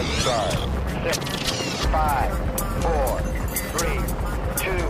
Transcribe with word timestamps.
Six, 0.00 1.18
five, 1.86 2.32
four, 2.82 3.20
three, 3.76 4.00
two, 4.56 4.82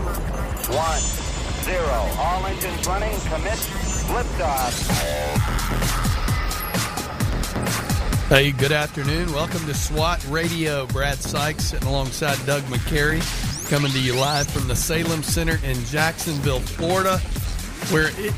one, 0.73 1.01
zero. 1.65 2.09
All 2.17 2.45
engines 2.45 2.87
running. 2.87 3.19
Commit. 3.19 3.59
Liftoff. 4.07 4.71
Hey, 8.29 8.51
good 8.51 8.71
afternoon. 8.71 9.33
Welcome 9.33 9.65
to 9.65 9.73
SWAT 9.73 10.25
Radio. 10.29 10.85
Brad 10.87 11.17
Sykes 11.17 11.65
sitting 11.65 11.89
alongside 11.89 12.37
Doug 12.45 12.63
McCary, 12.63 13.19
coming 13.69 13.91
to 13.91 13.99
you 13.99 14.15
live 14.15 14.47
from 14.47 14.69
the 14.69 14.77
Salem 14.77 15.23
Center 15.23 15.59
in 15.65 15.83
Jacksonville, 15.87 16.61
Florida. 16.61 17.17
Where, 17.89 18.11
it, 18.11 18.33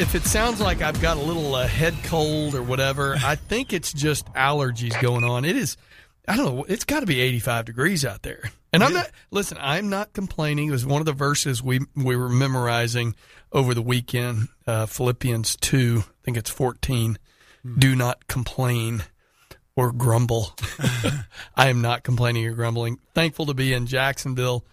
if 0.00 0.14
it 0.14 0.22
sounds 0.22 0.62
like 0.62 0.80
I've 0.80 1.02
got 1.02 1.18
a 1.18 1.20
little 1.20 1.56
uh, 1.56 1.66
head 1.66 1.94
cold 2.04 2.54
or 2.54 2.62
whatever, 2.62 3.16
I 3.22 3.34
think 3.34 3.74
it's 3.74 3.92
just 3.92 4.32
allergies 4.32 4.98
going 5.02 5.24
on. 5.24 5.44
It 5.44 5.56
is, 5.56 5.76
I 6.28 6.36
don't 6.36 6.56
know, 6.56 6.64
it's 6.68 6.84
got 6.84 7.00
to 7.00 7.06
be 7.06 7.20
85 7.20 7.64
degrees 7.66 8.04
out 8.04 8.22
there. 8.22 8.50
And 8.72 8.82
I'm 8.84 8.92
not, 8.92 9.10
listen, 9.30 9.56
I'm 9.60 9.88
not 9.88 10.12
complaining. 10.12 10.68
It 10.68 10.72
was 10.72 10.84
one 10.84 11.00
of 11.00 11.06
the 11.06 11.12
verses 11.12 11.62
we, 11.62 11.80
we 11.94 12.16
were 12.16 12.28
memorizing 12.28 13.14
over 13.52 13.72
the 13.72 13.82
weekend, 13.82 14.48
uh, 14.66 14.86
Philippians 14.86 15.56
2, 15.56 16.04
I 16.06 16.10
think 16.24 16.36
it's 16.36 16.50
14. 16.50 17.18
Do 17.78 17.96
not 17.96 18.26
complain 18.26 19.04
or 19.76 19.92
grumble. 19.92 20.54
I 21.56 21.68
am 21.68 21.80
not 21.80 22.02
complaining 22.02 22.46
or 22.46 22.52
grumbling. 22.52 22.98
Thankful 23.14 23.46
to 23.46 23.54
be 23.54 23.72
in 23.72 23.86
Jacksonville. 23.86 24.64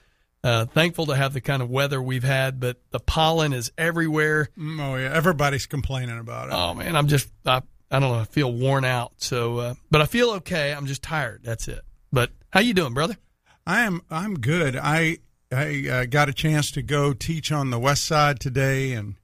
Uh, 0.44 0.66
thankful 0.66 1.06
to 1.06 1.16
have 1.16 1.34
the 1.34 1.40
kind 1.40 1.62
of 1.62 1.70
weather 1.70 2.02
we've 2.02 2.24
had, 2.24 2.60
but 2.60 2.78
the 2.92 3.00
pollen 3.00 3.54
is 3.54 3.72
everywhere. 3.78 4.50
Mm, 4.58 4.82
Oh 4.82 4.96
yeah, 4.98 5.10
everybody's 5.14 5.66
complaining 5.66 6.20
about 6.20 6.50
it. 6.50 6.54
Oh 6.54 6.74
man, 6.74 6.98
I'm 6.98 7.08
just 7.08 7.30
I, 7.46 7.62
I 7.94 8.00
don't 8.00 8.12
know, 8.12 8.20
I 8.20 8.26
feel 8.26 8.52
worn 8.52 8.84
out. 8.84 9.14
So, 9.18 9.60
uh, 9.60 9.74
but 9.92 10.02
I 10.02 10.06
feel 10.06 10.32
okay. 10.32 10.74
I'm 10.74 10.88
just 10.88 11.04
tired. 11.04 11.42
That's 11.44 11.68
it. 11.68 11.82
But 12.12 12.32
how 12.52 12.60
you 12.60 12.74
doing, 12.74 12.94
brother? 12.94 13.18
I 13.66 13.82
am 13.82 14.02
I'm 14.10 14.40
good. 14.40 14.76
I 14.76 15.20
I 15.52 15.88
uh, 15.90 16.06
got 16.06 16.30
a 16.30 16.34
chance 16.34 16.72
to 16.72 16.82
go 16.82 17.14
teach 17.14 17.52
on 17.52 17.70
the 17.70 17.80
west 17.80 18.06
side 18.06 18.40
today 18.40 18.94
and 18.94 19.16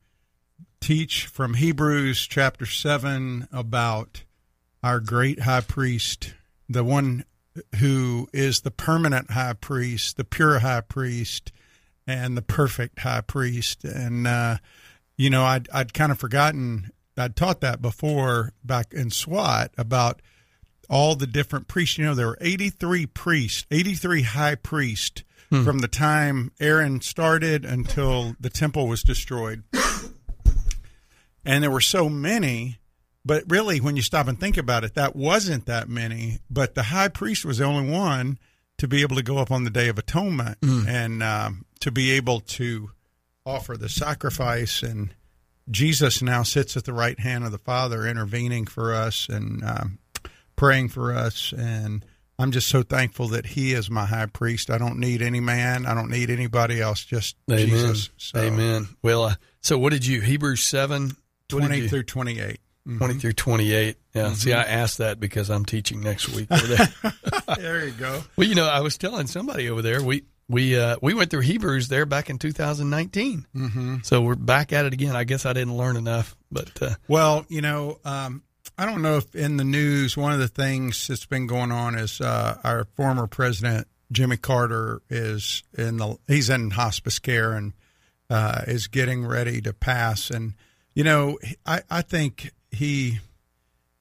teach 0.79 1.25
from 1.25 1.55
Hebrews 1.55 2.27
chapter 2.27 2.65
7 2.65 3.47
about 3.51 4.23
our 4.83 4.99
great 4.99 5.41
high 5.41 5.61
priest, 5.61 6.33
the 6.69 6.83
one 6.83 7.25
who 7.79 8.29
is 8.31 8.61
the 8.61 8.71
permanent 8.71 9.31
high 9.31 9.53
priest, 9.53 10.17
the 10.17 10.23
pure 10.23 10.59
high 10.59 10.81
priest, 10.81 11.51
and 12.07 12.37
the 12.37 12.41
perfect 12.41 12.99
high 12.99 13.21
priest. 13.21 13.83
And, 13.83 14.27
uh, 14.27 14.57
you 15.17 15.29
know, 15.29 15.43
I'd, 15.43 15.67
I'd 15.73 15.93
kind 15.93 16.11
of 16.11 16.19
forgotten, 16.19 16.91
I'd 17.21 17.35
taught 17.35 17.61
that 17.61 17.81
before 17.81 18.53
back 18.63 18.93
in 18.93 19.09
SWAT 19.11 19.71
about 19.77 20.21
all 20.89 21.15
the 21.15 21.27
different 21.27 21.67
priests. 21.67 21.97
You 21.97 22.05
know, 22.05 22.15
there 22.15 22.27
were 22.27 22.37
83 22.41 23.05
priests, 23.07 23.65
83 23.71 24.23
high 24.23 24.55
priests 24.55 25.23
from 25.63 25.79
the 25.79 25.87
time 25.87 26.51
Aaron 26.59 27.01
started 27.01 27.65
until 27.65 28.35
the 28.39 28.51
temple 28.51 28.87
was 28.87 29.01
destroyed. 29.01 29.63
And 31.43 31.63
there 31.63 31.71
were 31.71 31.81
so 31.81 32.09
many, 32.09 32.77
but 33.25 33.43
really, 33.47 33.79
when 33.79 33.95
you 33.95 34.01
stop 34.03 34.27
and 34.27 34.39
think 34.39 34.57
about 34.57 34.83
it, 34.83 34.93
that 34.95 35.15
wasn't 35.15 35.65
that 35.65 35.89
many. 35.89 36.39
But 36.49 36.75
the 36.75 36.83
high 36.83 37.07
priest 37.07 37.45
was 37.45 37.57
the 37.57 37.63
only 37.63 37.89
one 37.89 38.37
to 38.77 38.87
be 38.87 39.01
able 39.01 39.15
to 39.15 39.23
go 39.23 39.37
up 39.39 39.49
on 39.49 39.63
the 39.63 39.69
Day 39.69 39.87
of 39.89 39.97
Atonement 39.97 40.57
and 40.87 41.23
um, 41.23 41.65
to 41.79 41.91
be 41.91 42.11
able 42.11 42.41
to 42.41 42.91
offer 43.45 43.75
the 43.75 43.89
sacrifice. 43.89 44.83
And 44.83 45.15
Jesus 45.69 46.21
now 46.21 46.43
sits 46.43 46.75
at 46.77 46.85
the 46.85 46.93
right 46.93 47.19
hand 47.19 47.43
of 47.45 47.51
the 47.51 47.57
Father, 47.57 48.05
intervening 48.07 48.65
for 48.65 48.93
us 48.93 49.27
and 49.29 49.63
um, 49.63 49.99
praying 50.55 50.89
for 50.89 51.13
us. 51.13 51.53
And 51.57 52.03
I'm 52.37 52.51
just 52.51 52.67
so 52.69 52.81
thankful 52.83 53.27
that 53.29 53.45
He 53.45 53.73
is 53.73 53.89
my 53.89 54.05
high 54.05 54.25
priest. 54.27 54.69
I 54.69 54.77
don't 54.77 54.97
need 54.99 55.21
any 55.21 55.39
man. 55.39 55.85
I 55.85 55.93
don't 55.93 56.09
need 56.09 56.29
anybody 56.29 56.81
else. 56.81 57.03
Just 57.05 57.35
Amen. 57.51 57.67
Jesus. 57.67 58.09
So, 58.17 58.39
Amen. 58.39 58.87
Well, 59.03 59.23
uh, 59.25 59.35
so 59.61 59.77
what 59.77 59.91
did 59.91 60.05
you 60.05 60.21
Hebrews 60.21 60.61
seven 60.63 61.03
what 61.51 61.59
did 61.61 61.67
20 61.67 61.77
you- 61.79 61.89
through 61.89 62.03
28. 62.03 62.59
20 62.97 63.13
through 63.15 63.33
28. 63.33 63.97
Yeah. 64.15 64.33
See, 64.33 64.51
I 64.51 64.63
asked 64.63 64.97
that 64.97 65.19
because 65.19 65.51
I'm 65.51 65.63
teaching 65.63 66.01
next 66.01 66.29
week 66.29 66.47
there. 66.49 66.87
there 67.55 67.85
you 67.85 67.91
go. 67.91 68.23
well, 68.35 68.47
you 68.47 68.55
know, 68.55 68.65
I 68.67 68.79
was 68.79 68.97
telling 68.97 69.27
somebody 69.27 69.69
over 69.69 69.83
there, 69.83 70.01
we, 70.01 70.23
we, 70.49 70.77
uh, 70.77 70.97
we 71.01 71.13
went 71.13 71.29
through 71.29 71.41
Hebrews 71.41 71.87
there 71.87 72.05
back 72.05 72.29
in 72.29 72.39
2019. 72.39 73.45
Mm-hmm. 73.55 73.97
So 74.01 74.21
we're 74.21 74.35
back 74.35 74.73
at 74.73 74.85
it 74.85 74.93
again. 74.93 75.15
I 75.15 75.23
guess 75.23 75.45
I 75.45 75.53
didn't 75.53 75.77
learn 75.77 75.95
enough, 75.95 76.35
but, 76.51 76.81
uh, 76.81 76.95
Well, 77.07 77.45
you 77.49 77.61
know, 77.61 77.99
um, 78.03 78.41
I 78.77 78.85
don't 78.85 79.01
know 79.01 79.17
if 79.17 79.35
in 79.35 79.57
the 79.57 79.63
news, 79.63 80.17
one 80.17 80.33
of 80.33 80.39
the 80.39 80.47
things 80.47 81.07
that's 81.07 81.25
been 81.25 81.47
going 81.47 81.71
on 81.71 81.95
is 81.95 82.19
uh, 82.19 82.57
our 82.63 82.85
former 82.95 83.27
president, 83.27 83.87
Jimmy 84.11 84.37
Carter, 84.37 85.01
is 85.09 85.63
in 85.77 85.97
the, 85.97 86.17
he's 86.27 86.49
in 86.49 86.71
hospice 86.71 87.19
care 87.19 87.53
and 87.53 87.73
uh, 88.29 88.63
is 88.67 88.87
getting 88.87 89.25
ready 89.25 89.61
to 89.61 89.73
pass. 89.73 90.31
And, 90.31 90.55
you 90.95 91.03
know, 91.03 91.37
I, 91.65 91.83
I 91.89 92.01
think 92.01 92.51
he, 92.71 93.19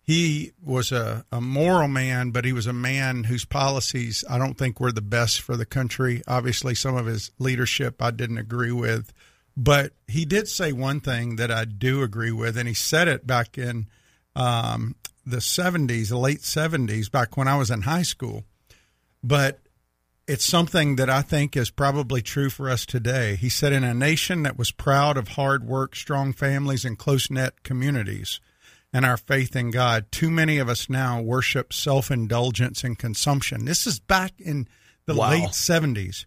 he 0.08 0.52
was 0.64 0.90
a, 0.90 1.26
a 1.30 1.38
moral 1.38 1.86
man, 1.86 2.30
but 2.30 2.46
he 2.46 2.54
was 2.54 2.66
a 2.66 2.72
man 2.72 3.24
whose 3.24 3.44
policies 3.44 4.24
I 4.26 4.38
don't 4.38 4.56
think 4.56 4.80
were 4.80 4.90
the 4.90 5.02
best 5.02 5.42
for 5.42 5.54
the 5.54 5.66
country. 5.66 6.22
Obviously, 6.26 6.74
some 6.74 6.96
of 6.96 7.04
his 7.04 7.30
leadership 7.38 8.00
I 8.00 8.10
didn't 8.10 8.38
agree 8.38 8.72
with, 8.72 9.12
but 9.54 9.92
he 10.06 10.24
did 10.24 10.48
say 10.48 10.72
one 10.72 11.00
thing 11.00 11.36
that 11.36 11.50
I 11.50 11.66
do 11.66 12.02
agree 12.02 12.32
with, 12.32 12.56
and 12.56 12.66
he 12.66 12.72
said 12.72 13.06
it 13.06 13.26
back 13.26 13.58
in 13.58 13.86
um, 14.34 14.96
the 15.26 15.42
70s, 15.42 16.08
the 16.08 16.16
late 16.16 16.40
70s, 16.40 17.10
back 17.10 17.36
when 17.36 17.46
I 17.46 17.58
was 17.58 17.70
in 17.70 17.82
high 17.82 18.00
school. 18.00 18.44
But 19.22 19.60
it's 20.26 20.46
something 20.46 20.96
that 20.96 21.10
I 21.10 21.20
think 21.20 21.54
is 21.54 21.68
probably 21.68 22.22
true 22.22 22.48
for 22.48 22.70
us 22.70 22.86
today. 22.86 23.36
He 23.36 23.50
said, 23.50 23.74
In 23.74 23.84
a 23.84 23.92
nation 23.92 24.44
that 24.44 24.56
was 24.56 24.70
proud 24.70 25.18
of 25.18 25.28
hard 25.28 25.64
work, 25.64 25.94
strong 25.94 26.32
families, 26.32 26.86
and 26.86 26.96
close 26.96 27.30
knit 27.30 27.62
communities, 27.62 28.40
and 28.92 29.04
our 29.04 29.16
faith 29.16 29.54
in 29.56 29.70
God, 29.70 30.10
too 30.10 30.30
many 30.30 30.58
of 30.58 30.68
us 30.68 30.88
now 30.88 31.20
worship 31.20 31.72
self 31.72 32.10
indulgence 32.10 32.84
and 32.84 32.98
consumption. 32.98 33.64
This 33.64 33.86
is 33.86 33.98
back 33.98 34.32
in 34.38 34.66
the 35.06 35.14
Wow. 35.14 35.30
late 35.30 35.50
70s. 35.54 36.24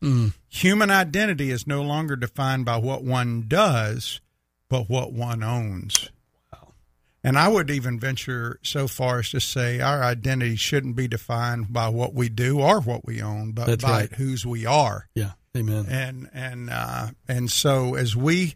Human 0.50 0.90
identity 0.92 1.52
is 1.52 1.68
no 1.68 1.82
longer 1.82 2.16
defined 2.16 2.66
by 2.66 2.78
what 2.78 3.04
one 3.04 3.46
does, 3.48 4.22
but 4.70 4.90
what 4.90 5.14
one 5.14 5.44
owns. 5.44 6.10
Wow. 6.52 6.74
And 7.24 7.38
I 7.38 7.48
would 7.48 7.70
even 7.70 8.00
venture 8.00 8.60
so 8.64 8.88
far 8.88 9.20
as 9.20 9.30
to 9.32 9.40
say 9.40 9.80
our 9.80 10.04
identity 10.04 10.56
shouldn't 10.56 10.96
be 10.96 11.08
defined 11.08 11.72
by 11.72 11.90
what 11.90 12.14
we 12.16 12.28
do 12.30 12.60
or 12.60 12.82
what 12.82 13.06
we 13.06 13.22
own, 13.22 13.52
but 13.52 13.68
That's 13.68 13.84
by 13.84 13.92
right. 14.02 14.14
whose 14.14 14.46
we 14.46 14.66
are. 14.66 15.08
yeah. 15.16 15.32
Amen. 15.56 15.86
And 15.90 16.30
and 16.34 16.70
uh, 16.72 17.08
and 17.28 17.52
so 17.52 17.96
as 17.96 18.16
we 18.16 18.56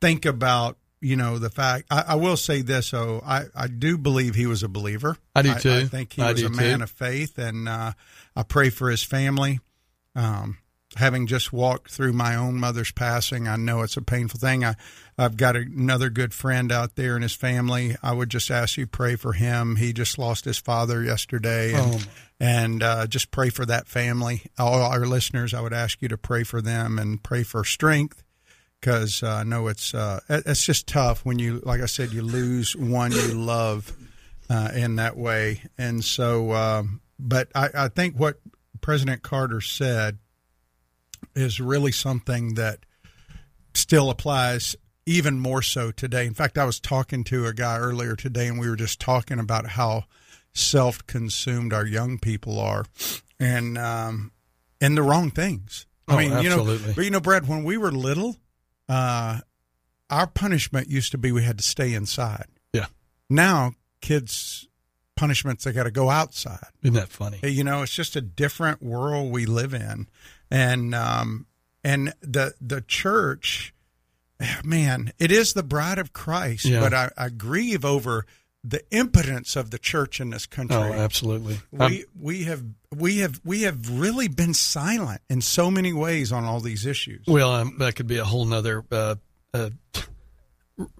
think 0.00 0.24
about 0.24 0.78
you 1.02 1.16
know 1.16 1.38
the 1.38 1.50
fact, 1.50 1.86
I, 1.90 2.04
I 2.08 2.14
will 2.14 2.36
say 2.36 2.62
this 2.62 2.90
though, 2.92 3.20
I, 3.24 3.44
I 3.54 3.66
do 3.66 3.98
believe 3.98 4.34
he 4.34 4.46
was 4.46 4.62
a 4.62 4.68
believer. 4.68 5.16
I 5.34 5.42
do 5.42 5.54
too. 5.54 5.70
I, 5.72 5.80
too. 5.80 5.86
think 5.88 6.12
he 6.14 6.22
I 6.22 6.32
was 6.32 6.42
a 6.42 6.48
man 6.48 6.78
too. 6.78 6.84
of 6.84 6.90
faith, 6.90 7.38
and 7.38 7.68
uh, 7.68 7.92
I 8.36 8.42
pray 8.44 8.70
for 8.70 8.90
his 8.90 9.02
family. 9.02 9.60
Um, 10.14 10.58
having 10.96 11.26
just 11.26 11.52
walked 11.52 11.90
through 11.90 12.12
my 12.12 12.36
own 12.36 12.60
mother's 12.60 12.92
passing, 12.92 13.48
I 13.48 13.56
know 13.56 13.82
it's 13.82 13.96
a 13.96 14.02
painful 14.02 14.38
thing. 14.38 14.64
I, 14.64 14.74
I've 15.18 15.36
got 15.36 15.56
another 15.56 16.10
good 16.10 16.32
friend 16.32 16.70
out 16.70 16.96
there 16.96 17.14
and 17.14 17.22
his 17.22 17.34
family. 17.34 17.96
I 18.02 18.12
would 18.12 18.28
just 18.28 18.50
ask 18.50 18.76
you 18.76 18.86
pray 18.86 19.16
for 19.16 19.32
him. 19.32 19.76
He 19.76 19.92
just 19.92 20.18
lost 20.18 20.44
his 20.44 20.58
father 20.58 21.02
yesterday, 21.02 21.72
and, 21.74 21.94
Oh, 21.94 22.00
and 22.38 22.82
uh, 22.82 23.06
just 23.06 23.30
pray 23.30 23.50
for 23.50 23.66
that 23.66 23.88
family. 23.88 24.42
All 24.58 24.82
our 24.82 25.06
listeners, 25.06 25.54
I 25.54 25.60
would 25.60 25.72
ask 25.72 26.00
you 26.00 26.08
to 26.08 26.18
pray 26.18 26.44
for 26.44 26.60
them 26.60 26.98
and 26.98 27.22
pray 27.22 27.42
for 27.42 27.64
strength 27.64 28.22
because 28.82 29.22
uh, 29.22 29.28
I 29.30 29.44
know 29.44 29.68
it's 29.68 29.94
uh, 29.94 30.18
it's 30.28 30.66
just 30.66 30.88
tough 30.88 31.24
when 31.24 31.38
you, 31.38 31.62
like 31.64 31.80
I 31.80 31.86
said, 31.86 32.12
you 32.12 32.22
lose 32.22 32.74
one 32.74 33.12
you 33.12 33.28
love 33.28 33.92
uh, 34.50 34.70
in 34.74 34.96
that 34.96 35.16
way. 35.16 35.62
And 35.78 36.04
so, 36.04 36.52
um, 36.52 37.00
but 37.16 37.48
I, 37.54 37.68
I 37.72 37.88
think 37.88 38.18
what 38.18 38.40
President 38.80 39.22
Carter 39.22 39.60
said 39.60 40.18
is 41.36 41.60
really 41.60 41.92
something 41.92 42.54
that 42.54 42.80
still 43.72 44.10
applies 44.10 44.74
even 45.06 45.38
more 45.38 45.62
so 45.62 45.92
today. 45.92 46.26
In 46.26 46.34
fact, 46.34 46.58
I 46.58 46.64
was 46.64 46.80
talking 46.80 47.22
to 47.24 47.46
a 47.46 47.54
guy 47.54 47.78
earlier 47.78 48.16
today, 48.16 48.48
and 48.48 48.58
we 48.58 48.68
were 48.68 48.76
just 48.76 49.00
talking 49.00 49.38
about 49.38 49.66
how 49.68 50.04
self-consumed 50.54 51.72
our 51.72 51.86
young 51.86 52.18
people 52.18 52.58
are, 52.58 52.84
and 53.38 53.78
um, 53.78 54.32
and 54.80 54.96
the 54.96 55.02
wrong 55.04 55.30
things. 55.30 55.86
I 56.08 56.14
Oh, 56.14 56.16
mean, 56.18 56.30
you 56.42 56.50
know, 56.50 56.58
absolutely. 56.60 56.92
but 56.94 57.04
you 57.04 57.10
know, 57.12 57.20
Brad, 57.20 57.46
when 57.46 57.62
we 57.62 57.76
were 57.76 57.92
little, 57.92 58.36
uh, 58.88 59.40
our 60.10 60.26
punishment 60.26 60.88
used 60.88 61.12
to 61.12 61.18
be 61.18 61.32
we 61.32 61.44
had 61.44 61.58
to 61.58 61.64
stay 61.64 61.94
inside. 61.94 62.46
Yeah. 62.72 62.86
Now, 63.30 63.72
kids' 64.00 64.68
punishments 65.16 65.64
they 65.64 65.72
got 65.72 65.84
to 65.84 65.90
go 65.90 66.10
outside. 66.10 66.66
Isn't 66.82 66.94
that 66.94 67.08
funny? 67.08 67.38
You 67.42 67.64
know, 67.64 67.82
it's 67.82 67.94
just 67.94 68.16
a 68.16 68.20
different 68.20 68.82
world 68.82 69.32
we 69.32 69.46
live 69.46 69.74
in, 69.74 70.08
and 70.50 70.94
um, 70.94 71.46
and 71.82 72.14
the 72.20 72.54
the 72.60 72.80
church, 72.80 73.74
man, 74.64 75.12
it 75.18 75.32
is 75.32 75.52
the 75.52 75.62
bride 75.62 75.98
of 75.98 76.12
Christ. 76.12 76.66
Yeah. 76.66 76.80
But 76.80 76.94
I, 76.94 77.10
I 77.16 77.28
grieve 77.28 77.84
over 77.84 78.26
the 78.64 78.82
impotence 78.90 79.56
of 79.56 79.70
the 79.70 79.78
church 79.78 80.20
in 80.20 80.30
this 80.30 80.46
country. 80.46 80.76
Oh, 80.76 80.92
absolutely. 80.92 81.58
We 81.72 82.04
we 82.18 82.44
have 82.44 82.62
we 82.94 83.18
have 83.18 83.40
we 83.44 83.62
have 83.62 83.90
really 83.90 84.28
been 84.28 84.54
silent 84.54 85.20
in 85.28 85.40
so 85.40 85.70
many 85.70 85.92
ways 85.92 86.32
on 86.32 86.44
all 86.44 86.60
these 86.60 86.86
issues. 86.86 87.26
Well, 87.26 87.52
um, 87.52 87.76
that 87.78 87.96
could 87.96 88.06
be 88.06 88.18
a 88.18 88.24
whole 88.24 88.44
nother 88.44 88.84
uh, 88.90 89.16
uh, 89.52 89.70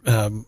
um, 0.07 0.47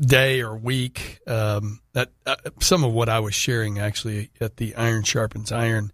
day 0.00 0.42
or 0.42 0.56
week. 0.56 1.20
Um, 1.26 1.80
that 1.94 2.10
uh, 2.26 2.36
some 2.60 2.84
of 2.84 2.92
what 2.92 3.08
I 3.08 3.20
was 3.20 3.34
sharing 3.34 3.78
actually 3.78 4.30
at 4.40 4.58
the 4.58 4.74
Iron 4.74 5.04
Sharpens 5.04 5.52
Iron 5.52 5.90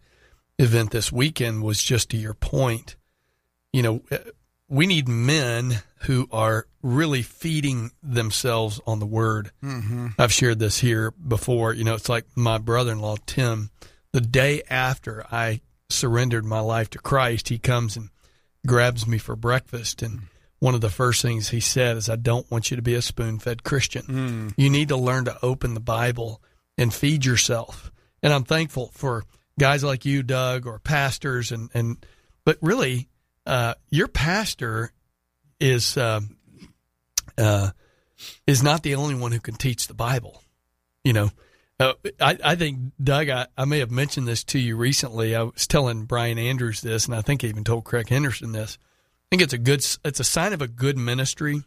event 0.58 0.90
this 0.90 1.12
weekend 1.12 1.62
was 1.62 1.82
just 1.82 2.10
to 2.10 2.16
your 2.16 2.34
point. 2.34 2.96
You 3.72 3.82
know, 3.82 4.02
uh, 4.10 4.18
we 4.68 4.86
need 4.86 5.08
men 5.08 5.82
who 6.02 6.28
are 6.30 6.66
really 6.82 7.22
feeding 7.22 7.90
themselves 8.02 8.80
on 8.86 9.00
the 9.00 9.06
word. 9.06 9.50
Mm-hmm. 9.62 10.08
I've 10.18 10.32
shared 10.32 10.58
this 10.58 10.78
here 10.78 11.10
before. 11.10 11.72
You 11.72 11.84
know, 11.84 11.94
it's 11.94 12.08
like 12.08 12.24
my 12.36 12.58
brother 12.58 12.92
in 12.92 13.00
law, 13.00 13.16
Tim, 13.26 13.70
the 14.12 14.20
day 14.20 14.62
after 14.70 15.24
I 15.30 15.60
surrendered 15.90 16.44
my 16.44 16.60
life 16.60 16.90
to 16.90 16.98
Christ, 16.98 17.48
he 17.48 17.58
comes 17.58 17.96
and 17.96 18.10
grabs 18.66 19.06
me 19.06 19.18
for 19.18 19.36
breakfast. 19.36 20.02
And 20.02 20.22
one 20.60 20.74
of 20.74 20.80
the 20.80 20.90
first 20.90 21.22
things 21.22 21.48
he 21.48 21.60
said 21.60 21.96
is, 21.96 22.08
I 22.08 22.16
don't 22.16 22.50
want 22.50 22.70
you 22.70 22.76
to 22.76 22.82
be 22.82 22.94
a 22.94 23.02
spoon 23.02 23.38
fed 23.38 23.64
Christian. 23.64 24.02
Mm. 24.02 24.54
You 24.56 24.70
need 24.70 24.88
to 24.88 24.96
learn 24.96 25.24
to 25.24 25.38
open 25.42 25.74
the 25.74 25.80
Bible 25.80 26.42
and 26.76 26.94
feed 26.94 27.24
yourself. 27.24 27.90
And 28.22 28.32
I'm 28.32 28.44
thankful 28.44 28.90
for 28.94 29.24
guys 29.58 29.82
like 29.82 30.04
you, 30.04 30.22
Doug, 30.22 30.66
or 30.66 30.78
pastors, 30.78 31.52
and, 31.52 31.70
and 31.74 32.04
but 32.44 32.58
really, 32.60 33.08
uh, 33.46 33.74
your 33.90 34.08
pastor 34.08 34.92
is 35.60 35.96
uh, 35.96 36.20
uh, 37.36 37.70
is 38.46 38.62
not 38.62 38.82
the 38.82 38.94
only 38.94 39.14
one 39.14 39.32
who 39.32 39.40
can 39.40 39.54
teach 39.54 39.86
the 39.86 39.94
Bible. 39.94 40.42
You 41.04 41.12
know, 41.12 41.30
uh, 41.80 41.92
I, 42.20 42.38
I 42.44 42.54
think 42.56 42.78
Doug, 43.02 43.28
I, 43.28 43.46
I 43.56 43.64
may 43.64 43.78
have 43.78 43.90
mentioned 43.90 44.26
this 44.28 44.44
to 44.44 44.58
you 44.58 44.76
recently. 44.76 45.34
I 45.34 45.42
was 45.42 45.66
telling 45.66 46.04
Brian 46.04 46.38
Andrews 46.38 46.80
this, 46.80 47.06
and 47.06 47.14
I 47.14 47.22
think 47.22 47.44
I 47.44 47.48
even 47.48 47.64
told 47.64 47.84
Craig 47.84 48.08
Henderson 48.08 48.52
this. 48.52 48.78
I 48.80 49.26
think 49.30 49.42
it's 49.42 49.52
a 49.52 49.58
good, 49.58 49.84
it's 50.04 50.20
a 50.20 50.24
sign 50.24 50.52
of 50.52 50.62
a 50.62 50.68
good 50.68 50.96
ministry 50.98 51.62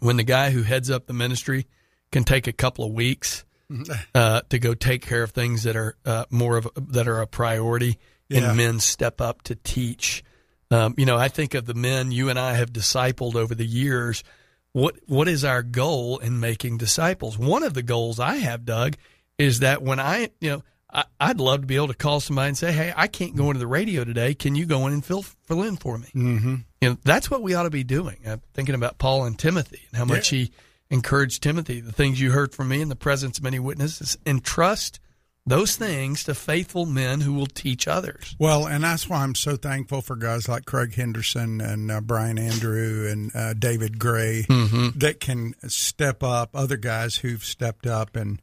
when 0.00 0.16
the 0.16 0.24
guy 0.24 0.50
who 0.50 0.62
heads 0.62 0.90
up 0.90 1.06
the 1.06 1.12
ministry 1.12 1.66
can 2.12 2.24
take 2.24 2.46
a 2.46 2.52
couple 2.52 2.84
of 2.84 2.92
weeks 2.92 3.44
uh, 4.14 4.42
to 4.50 4.58
go 4.58 4.74
take 4.74 5.02
care 5.02 5.22
of 5.22 5.30
things 5.30 5.62
that 5.62 5.76
are 5.76 5.96
uh, 6.04 6.24
more 6.30 6.56
of 6.56 6.68
that 6.76 7.08
are 7.08 7.20
a 7.20 7.26
priority, 7.26 7.98
Yeah. 8.28 8.48
and 8.48 8.56
men 8.56 8.80
step 8.80 9.20
up 9.20 9.42
to 9.42 9.54
teach. 9.54 10.22
Um, 10.70 10.94
you 10.96 11.06
know, 11.06 11.16
I 11.16 11.28
think 11.28 11.54
of 11.54 11.66
the 11.66 11.74
men 11.74 12.10
you 12.10 12.28
and 12.28 12.38
I 12.38 12.54
have 12.54 12.72
discipled 12.72 13.34
over 13.34 13.54
the 13.54 13.66
years. 13.66 14.24
What 14.72 14.96
what 15.06 15.28
is 15.28 15.44
our 15.44 15.62
goal 15.62 16.18
in 16.18 16.40
making 16.40 16.78
disciples? 16.78 17.38
One 17.38 17.62
of 17.62 17.74
the 17.74 17.82
goals 17.82 18.20
I 18.20 18.36
have, 18.36 18.64
Doug, 18.64 18.96
is 19.38 19.60
that 19.60 19.82
when 19.82 20.00
I 20.00 20.30
you 20.40 20.50
know 20.50 20.62
I, 20.92 21.04
I'd 21.20 21.40
love 21.40 21.60
to 21.60 21.66
be 21.66 21.76
able 21.76 21.88
to 21.88 21.94
call 21.94 22.20
somebody 22.20 22.48
and 22.48 22.58
say, 22.58 22.72
"Hey, 22.72 22.92
I 22.96 23.06
can't 23.06 23.36
go 23.36 23.46
into 23.46 23.58
the 23.58 23.66
radio 23.66 24.04
today. 24.04 24.34
Can 24.34 24.54
you 24.54 24.66
go 24.66 24.86
in 24.86 24.92
and 24.92 25.04
fill 25.04 25.22
fill 25.22 25.62
in 25.62 25.76
for 25.76 25.98
me?" 25.98 26.08
Mm-hmm. 26.14 26.54
You 26.80 26.90
know, 26.90 26.98
that's 27.04 27.30
what 27.30 27.42
we 27.42 27.54
ought 27.54 27.64
to 27.64 27.70
be 27.70 27.84
doing. 27.84 28.18
I'm 28.26 28.42
thinking 28.54 28.74
about 28.74 28.98
Paul 28.98 29.24
and 29.24 29.38
Timothy 29.38 29.82
and 29.88 29.98
how 29.98 30.04
much 30.04 30.28
he 30.28 30.52
encouraged 30.90 31.42
Timothy. 31.42 31.80
The 31.80 31.92
things 31.92 32.20
you 32.20 32.32
heard 32.32 32.54
from 32.54 32.68
me 32.68 32.80
in 32.80 32.88
the 32.88 32.96
presence 32.96 33.38
of 33.38 33.44
many 33.44 33.58
witnesses, 33.58 34.16
entrust 34.26 35.00
those 35.46 35.76
things 35.76 36.24
to 36.24 36.34
faithful 36.34 36.86
men 36.86 37.20
who 37.20 37.32
will 37.32 37.46
teach 37.46 37.86
others. 37.86 38.34
Well, 38.38 38.66
and 38.66 38.82
that's 38.82 39.08
why 39.08 39.22
I'm 39.22 39.34
so 39.36 39.56
thankful 39.56 40.02
for 40.02 40.16
guys 40.16 40.48
like 40.48 40.64
Craig 40.64 40.94
Henderson 40.94 41.60
and 41.60 41.90
uh, 41.90 42.00
Brian 42.00 42.38
Andrew 42.38 43.08
and 43.10 43.30
uh, 43.34 43.54
David 43.54 43.98
Gray 43.98 44.44
Mm-hmm. 44.48 44.98
that 44.98 45.20
can 45.20 45.54
step 45.68 46.22
up. 46.22 46.50
Other 46.54 46.76
guys 46.76 47.16
who've 47.16 47.44
stepped 47.44 47.86
up 47.86 48.16
and 48.16 48.42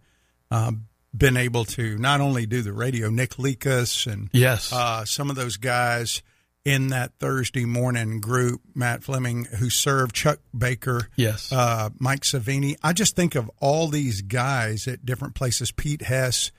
uh, 0.50 0.71
been 1.15 1.35
able 1.38 1.65
to 1.65 1.97
not 1.97 2.21
only 2.21 2.45
do 2.45 2.61
the 2.61 2.73
radio, 2.73 3.09
Nick 3.09 3.31
Likas 3.31 4.11
and 4.11 4.29
Yes. 4.31 4.71
uh, 4.71 5.03
some 5.05 5.29
of 5.29 5.35
those 5.35 5.57
guys 5.57 6.21
in 6.65 6.88
that 6.88 7.11
Thursday 7.19 7.65
morning 7.65 8.21
group, 8.21 8.61
Matt 8.73 9.03
Fleming, 9.03 9.44
who 9.44 9.69
served, 9.69 10.15
Chuck 10.15 10.39
Baker, 10.57 11.09
yes. 11.17 11.51
uh, 11.51 11.89
Mike 12.00 12.21
Savini. 12.21 12.77
I 12.81 12.94
just 12.94 13.17
think 13.17 13.35
of 13.35 13.51
all 13.59 13.89
these 13.89 14.21
guys 14.21 14.88
at 14.88 15.05
different 15.05 15.35
places. 15.35 15.73
Pete 15.73 16.03
Hess. 16.03 16.51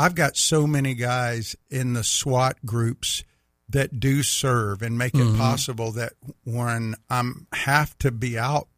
I've 0.00 0.14
got 0.14 0.36
so 0.38 0.66
many 0.66 0.94
guys 0.94 1.56
in 1.68 1.92
the 1.92 2.02
SWAT 2.02 2.56
groups 2.64 3.22
that 3.68 4.00
do 4.00 4.22
serve 4.22 4.80
and 4.80 4.96
make 4.96 5.14
it 5.14 5.36
possible 5.36 5.92
that 5.92 6.14
when 6.44 6.94
I'm 7.10 7.46
have 7.52 7.96
to 7.98 8.10
be 8.10 8.38
out 8.38 8.68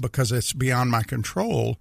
because 0.00 0.30
it's 0.30 0.52
beyond 0.52 0.92
my 0.92 1.02
control, 1.02 1.78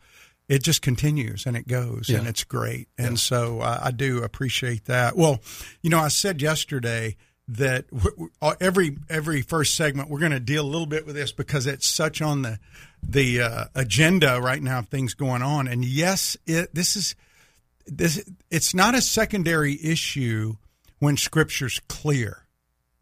it 0.49 0.63
just 0.63 0.81
continues 0.81 1.45
and 1.45 1.55
it 1.55 1.67
goes 1.67 2.09
and 2.19 2.27
it's 2.27 2.43
great. 2.43 2.87
And 2.97 3.19
so 3.19 3.61
uh, 3.61 3.79
I 3.83 3.91
do 3.91 4.23
appreciate 4.23 4.85
that. 4.85 5.15
Well, 5.15 5.41
you 5.83 5.91
know, 5.91 5.99
I 5.99 6.07
said 6.07 6.41
yesterday 6.41 7.17
that 7.47 7.87
w- 7.91 8.09
w- 8.11 8.31
uh, 8.41 8.55
every 8.59 8.97
every 9.09 9.43
first 9.43 9.75
segment 9.75 10.09
we're 10.09 10.19
going 10.19 10.31
to 10.31 10.39
deal 10.39 10.65
a 10.65 10.67
little 10.67 10.87
bit 10.87 11.05
with 11.05 11.15
this 11.15 11.31
because 11.31 11.67
it's 11.67 11.87
such 11.87 12.19
on 12.19 12.41
the 12.41 12.57
the 13.03 13.41
uh, 13.41 13.65
agenda 13.75 14.41
right 14.41 14.61
now 14.61 14.79
of 14.79 14.87
things 14.87 15.13
going 15.13 15.43
on. 15.43 15.67
And 15.67 15.85
yes, 15.85 16.35
it 16.47 16.73
this 16.73 16.95
is 16.95 17.15
this 17.91 18.23
it's 18.49 18.73
not 18.73 18.95
a 18.95 19.01
secondary 19.01 19.77
issue 19.83 20.55
when 20.99 21.17
scripture's 21.17 21.79
clear 21.87 22.45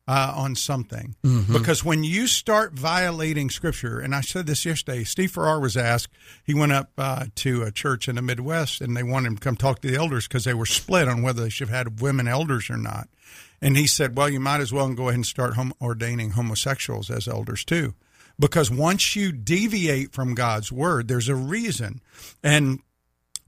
uh, 0.08 0.34
on 0.36 0.56
something. 0.56 1.16
Because 1.54 1.86
when 1.86 2.04
you 2.04 2.26
start 2.26 2.74
violating 2.74 3.52
scripture 3.52 4.00
and 4.00 4.16
i 4.16 4.22
said 4.22 4.48
this 4.48 4.66
yesterday 4.66 5.04
steve 5.04 5.32
farrar 5.32 5.60
was 5.60 5.78
asked 5.78 6.12
he 6.44 6.56
went 6.56 6.72
up 6.72 6.90
uh, 6.98 7.26
to 7.36 7.62
a 7.62 7.72
church 7.72 8.08
in 8.08 8.16
the 8.16 8.22
midwest 8.24 8.82
and 8.82 8.98
they 8.98 9.04
wanted 9.04 9.28
him 9.28 9.36
to 9.36 9.42
come 9.42 9.56
talk 9.56 9.82
to 9.82 9.88
the 9.88 9.96
elders 9.96 10.28
because 10.28 10.46
they 10.46 10.54
were 10.56 10.66
split 10.66 11.08
on 11.08 11.22
whether 11.22 11.44
they 11.44 11.50
should 11.50 11.70
have 11.70 11.78
had 11.78 12.02
women 12.02 12.28
elders 12.28 12.72
or 12.72 12.78
not. 12.78 13.08
And 13.62 13.78
he 13.78 13.86
said 13.86 14.18
well 14.18 14.28
you 14.30 14.40
might 14.40 14.62
as 14.62 14.74
well 14.74 14.92
go 14.94 15.10
ahead 15.10 15.16
and 15.16 15.26
start 15.26 15.54
hom- 15.54 15.74
ordaining 15.80 16.32
homosexuals 16.32 17.12
as 17.12 17.28
elders 17.28 17.64
too. 17.64 17.94
Because 18.40 18.72
once 18.72 19.16
you 19.16 19.32
deviate 19.32 20.12
from 20.12 20.34
god's 20.34 20.72
word 20.72 21.08
there's 21.08 21.30
a 21.30 21.36
reason. 21.36 22.02
And 22.44 22.80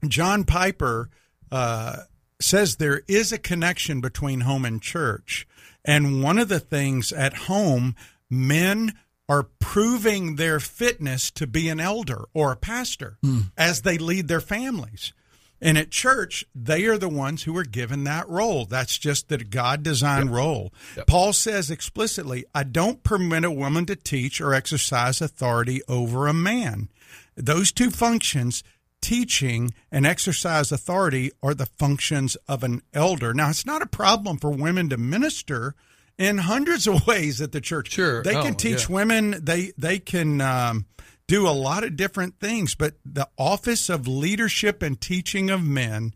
John 0.06 0.44
Piper 0.44 1.10
uh, 1.52 1.96
says 2.40 2.76
there 2.76 3.02
is 3.06 3.30
a 3.30 3.38
connection 3.38 4.00
between 4.00 4.40
home 4.40 4.64
and 4.64 4.82
church. 4.82 5.46
And 5.84 6.22
one 6.22 6.38
of 6.38 6.48
the 6.48 6.60
things 6.60 7.12
at 7.12 7.34
home, 7.34 7.94
men 8.30 8.94
are 9.28 9.48
proving 9.60 10.36
their 10.36 10.58
fitness 10.58 11.30
to 11.32 11.46
be 11.46 11.68
an 11.68 11.78
elder 11.78 12.24
or 12.34 12.52
a 12.52 12.56
pastor 12.56 13.18
as 13.56 13.82
they 13.82 13.98
lead 13.98 14.28
their 14.28 14.40
families. 14.40 15.12
And 15.60 15.78
at 15.78 15.90
church, 15.92 16.44
they 16.56 16.86
are 16.86 16.98
the 16.98 17.08
ones 17.08 17.44
who 17.44 17.56
are 17.56 17.64
given 17.64 18.02
that 18.04 18.28
role. 18.28 18.64
That's 18.66 18.98
just 18.98 19.28
the 19.28 19.38
God 19.38 19.84
designed 19.84 20.34
role. 20.34 20.72
Paul 21.06 21.32
says 21.32 21.70
explicitly, 21.70 22.44
I 22.52 22.64
don't 22.64 23.04
permit 23.04 23.44
a 23.44 23.50
woman 23.50 23.86
to 23.86 23.94
teach 23.94 24.40
or 24.40 24.54
exercise 24.54 25.20
authority 25.20 25.80
over 25.86 26.26
a 26.26 26.32
man. 26.34 26.88
Those 27.36 27.70
two 27.70 27.90
functions, 27.90 28.64
teaching 29.02 29.74
and 29.90 30.06
exercise 30.06 30.72
authority, 30.72 31.30
are 31.42 31.52
the 31.52 31.66
functions 31.66 32.36
of 32.48 32.64
an 32.64 32.80
elder. 32.94 33.34
Now, 33.34 33.50
it's 33.50 33.66
not 33.66 33.82
a 33.82 33.86
problem 33.86 34.38
for 34.38 34.48
women 34.50 34.88
to 34.88 34.96
minister 34.96 35.74
in 36.16 36.38
hundreds 36.38 36.86
of 36.86 37.06
ways 37.06 37.42
at 37.42 37.52
the 37.52 37.60
church. 37.60 37.90
Sure. 37.92 38.22
They 38.22 38.32
can 38.32 38.54
Oh, 38.54 38.56
teach 38.56 38.88
yeah. 38.88 38.94
women, 38.94 39.34
they, 39.42 39.72
they 39.76 39.98
can 39.98 40.40
um, 40.40 40.86
do 41.26 41.46
a 41.46 41.50
lot 41.50 41.84
of 41.84 41.96
different 41.96 42.38
things, 42.40 42.74
but 42.74 42.94
the 43.04 43.28
office 43.36 43.88
of 43.90 44.06
leadership 44.08 44.82
and 44.82 44.98
teaching 45.00 45.50
of 45.50 45.62
men 45.62 46.14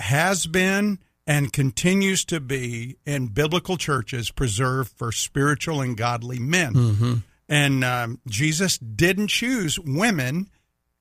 has 0.00 0.46
been 0.46 0.98
and 1.26 1.52
continues 1.52 2.24
to 2.24 2.40
be 2.40 2.96
in 3.06 3.28
biblical 3.28 3.76
churches 3.76 4.30
preserved 4.32 4.90
for 4.96 5.12
spiritual 5.12 5.80
and 5.80 5.96
godly 5.96 6.40
men. 6.40 7.22
And 7.48 7.84
um, 7.84 8.18
Jesus 8.26 8.76
didn't 8.78 9.28
choose 9.28 9.78
women, 9.78 10.48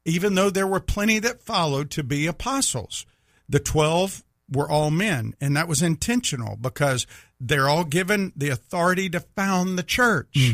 even 0.06 0.36
though 0.36 0.50
there 0.50 0.68
were 0.68 0.80
plenty 0.80 1.20
that 1.20 1.44
followed 1.44 1.92
to 1.92 2.04
be 2.04 2.28
apostles. 2.28 3.06
The 3.48 3.60
12 3.60 4.24
were 4.52 4.70
all 4.70 4.92
men, 4.92 5.34
and 5.40 5.56
that 5.56 5.68
was 5.68 5.82
intentional 5.82 6.56
because 6.56 7.08
they're 7.40 7.70
all 7.70 7.86
given 7.86 8.34
the 8.36 8.50
authority 8.50 9.10
to 9.10 9.20
found 9.20 9.78
the 9.78 9.84
church. 9.84 10.54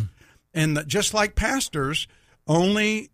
And 0.53 0.77
the, 0.77 0.83
just 0.83 1.13
like 1.13 1.35
pastors, 1.35 2.07
only 2.47 3.11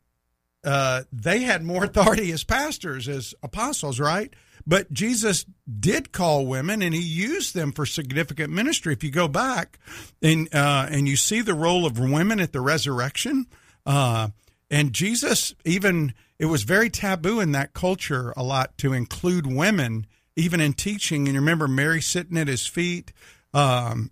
uh, 0.64 1.04
they 1.12 1.42
had 1.42 1.64
more 1.64 1.84
authority 1.86 2.32
as 2.32 2.44
pastors 2.44 3.08
as 3.08 3.34
apostles, 3.44 4.00
right? 4.00 4.34
But 4.66 4.94
Jesus 4.94 5.46
did 5.80 6.12
call 6.12 6.46
women, 6.46 6.82
and 6.82 6.94
he 6.94 7.02
used 7.02 7.54
them 7.54 7.74
for 7.74 7.86
significant 7.86 8.52
ministry. 8.52 8.94
If 8.94 9.04
you 9.04 9.12
go 9.12 9.28
back 9.28 9.78
and 10.22 10.54
uh, 10.54 10.88
and 10.90 11.08
you 11.08 11.18
see 11.18 11.42
the 11.42 11.54
role 11.54 11.86
of 11.86 12.00
women 12.00 12.40
at 12.40 12.54
the 12.54 12.62
resurrection, 12.62 13.48
uh, 13.86 14.30
and 14.74 14.92
Jesus 14.92 15.54
even 15.64 16.14
it 16.40 16.46
was 16.48 16.64
very 16.64 16.90
taboo 16.90 17.40
in 17.40 17.52
that 17.54 17.74
culture 17.74 18.34
a 18.36 18.44
lot 18.44 18.78
to 18.80 18.92
include 18.92 19.46
women 19.46 20.08
even 20.36 20.60
in 20.60 20.74
teaching. 20.74 21.28
And 21.28 21.36
you 21.36 21.40
remember 21.40 21.68
Mary 21.68 22.02
sitting 22.02 22.38
at 22.38 22.48
his 22.48 22.66
feet. 22.66 23.14
Um, 23.54 24.12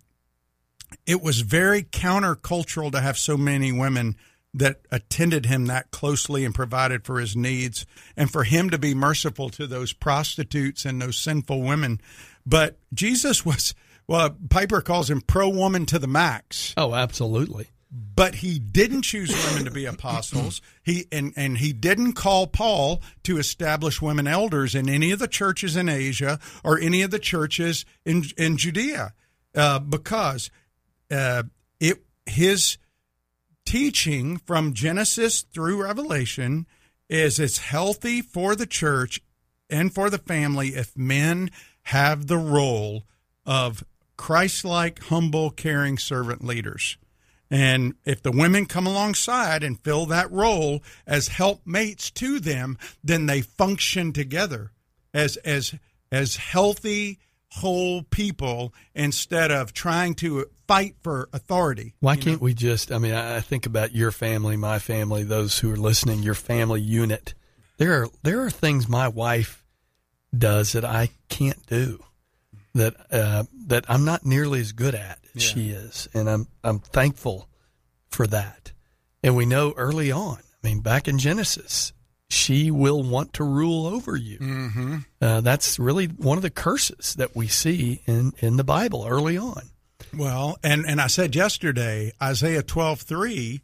it 1.06 1.20
was 1.20 1.40
very 1.40 1.82
countercultural 1.82 2.92
to 2.92 3.00
have 3.00 3.18
so 3.18 3.36
many 3.36 3.72
women 3.72 4.16
that 4.54 4.82
attended 4.90 5.46
him 5.46 5.66
that 5.66 5.90
closely 5.90 6.44
and 6.44 6.54
provided 6.54 7.04
for 7.04 7.18
his 7.18 7.34
needs, 7.34 7.86
and 8.16 8.30
for 8.30 8.44
him 8.44 8.68
to 8.68 8.78
be 8.78 8.94
merciful 8.94 9.48
to 9.48 9.66
those 9.66 9.94
prostitutes 9.94 10.84
and 10.84 11.00
those 11.00 11.16
sinful 11.16 11.62
women. 11.62 12.00
But 12.44 12.78
Jesus 12.92 13.44
was, 13.46 13.74
well, 14.06 14.36
Piper 14.50 14.82
calls 14.82 15.10
him 15.10 15.22
pro 15.22 15.48
woman 15.48 15.86
to 15.86 15.98
the 15.98 16.06
max. 16.06 16.74
Oh, 16.76 16.94
absolutely. 16.94 17.68
But 17.94 18.36
he 18.36 18.58
didn't 18.58 19.02
choose 19.02 19.30
women 19.46 19.66
to 19.66 19.70
be 19.70 19.84
apostles. 19.84 20.60
He 20.84 21.06
and, 21.12 21.32
and 21.36 21.58
he 21.58 21.72
didn't 21.72 22.14
call 22.14 22.48
Paul 22.48 23.02
to 23.22 23.38
establish 23.38 24.02
women 24.02 24.26
elders 24.26 24.74
in 24.74 24.88
any 24.88 25.12
of 25.12 25.20
the 25.20 25.28
churches 25.28 25.76
in 25.76 25.88
Asia 25.88 26.40
or 26.64 26.76
any 26.76 27.02
of 27.02 27.12
the 27.12 27.20
churches 27.20 27.84
in 28.04 28.24
in 28.36 28.56
Judea, 28.56 29.12
uh, 29.54 29.78
because 29.78 30.50
uh, 31.08 31.44
it 31.78 32.02
his 32.26 32.78
teaching 33.64 34.38
from 34.38 34.72
Genesis 34.72 35.42
through 35.42 35.82
Revelation 35.82 36.66
is 37.08 37.38
it's 37.38 37.58
healthy 37.58 38.22
for 38.22 38.56
the 38.56 38.66
church 38.66 39.20
and 39.70 39.94
for 39.94 40.10
the 40.10 40.18
family 40.18 40.70
if 40.70 40.96
men 40.96 41.50
have 41.84 42.26
the 42.26 42.38
role 42.38 43.04
of 43.46 43.84
Christ-like, 44.16 45.00
humble, 45.04 45.50
caring 45.50 45.98
servant 45.98 46.44
leaders. 46.44 46.96
And 47.52 47.96
if 48.06 48.22
the 48.22 48.32
women 48.32 48.64
come 48.64 48.86
alongside 48.86 49.62
and 49.62 49.78
fill 49.78 50.06
that 50.06 50.32
role 50.32 50.82
as 51.06 51.28
helpmates 51.28 52.10
to 52.12 52.40
them, 52.40 52.78
then 53.04 53.26
they 53.26 53.42
function 53.42 54.14
together 54.14 54.72
as 55.12 55.36
as 55.36 55.74
as 56.10 56.36
healthy, 56.36 57.18
whole 57.50 58.04
people 58.04 58.72
instead 58.94 59.50
of 59.50 59.74
trying 59.74 60.14
to 60.14 60.46
fight 60.66 60.96
for 61.02 61.28
authority. 61.34 61.92
Why 62.00 62.16
can't 62.16 62.40
know? 62.40 62.44
we 62.44 62.54
just? 62.54 62.90
I 62.90 62.96
mean, 62.96 63.12
I 63.12 63.40
think 63.40 63.66
about 63.66 63.94
your 63.94 64.12
family, 64.12 64.56
my 64.56 64.78
family, 64.78 65.22
those 65.22 65.58
who 65.58 65.70
are 65.70 65.76
listening, 65.76 66.22
your 66.22 66.34
family 66.34 66.80
unit. 66.80 67.34
There 67.76 68.02
are 68.02 68.08
there 68.22 68.40
are 68.40 68.50
things 68.50 68.88
my 68.88 69.08
wife 69.08 69.62
does 70.36 70.72
that 70.72 70.86
I 70.86 71.10
can't 71.28 71.66
do, 71.66 72.02
that 72.72 72.94
uh, 73.10 73.44
that 73.66 73.84
I'm 73.90 74.06
not 74.06 74.24
nearly 74.24 74.60
as 74.60 74.72
good 74.72 74.94
at 74.94 75.21
yeah. 75.34 75.40
she 75.40 75.70
is, 75.70 76.08
and 76.14 76.28
I'm 76.28 76.46
I'm 76.62 76.78
thankful 76.78 77.48
for 78.08 78.26
that. 78.26 78.72
And 79.22 79.36
we 79.36 79.46
know 79.46 79.72
early 79.76 80.10
on. 80.10 80.38
I 80.62 80.68
mean, 80.68 80.80
back 80.80 81.08
in 81.08 81.18
Genesis, 81.18 81.92
she 82.28 82.70
will 82.70 83.02
want 83.02 83.32
to 83.34 83.44
rule 83.44 83.86
over 83.86 84.16
you. 84.16 84.38
Mm-hmm. 84.38 84.96
Uh, 85.20 85.40
that's 85.40 85.78
really 85.78 86.06
one 86.06 86.38
of 86.38 86.42
the 86.42 86.50
curses 86.50 87.14
that 87.14 87.36
we 87.36 87.46
see 87.46 88.02
in, 88.06 88.32
in 88.38 88.56
the 88.56 88.64
Bible 88.64 89.06
early 89.08 89.36
on. 89.36 89.62
Well, 90.16 90.58
and, 90.62 90.84
and 90.86 91.00
I 91.00 91.06
said 91.06 91.34
yesterday, 91.36 92.12
Isaiah 92.20 92.62
twelve 92.62 93.00
three, 93.00 93.62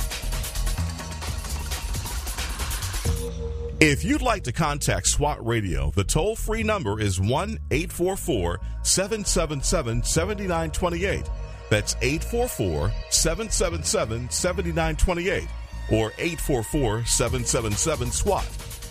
If 3.78 4.04
you'd 4.04 4.22
like 4.22 4.44
to 4.44 4.52
contact 4.52 5.06
SWAT 5.06 5.44
Radio, 5.46 5.92
the 5.94 6.04
toll 6.04 6.34
free 6.34 6.64
number 6.64 7.00
is 7.00 7.20
1 7.20 7.58
844 7.70 8.60
777 8.82 10.02
7928. 10.02 11.30
That's 11.70 11.94
844 12.02 12.92
777 13.10 14.30
7928 14.30 15.48
or 15.92 16.12
844 16.18 17.04
777 17.04 18.10
SWAT. 18.10 18.69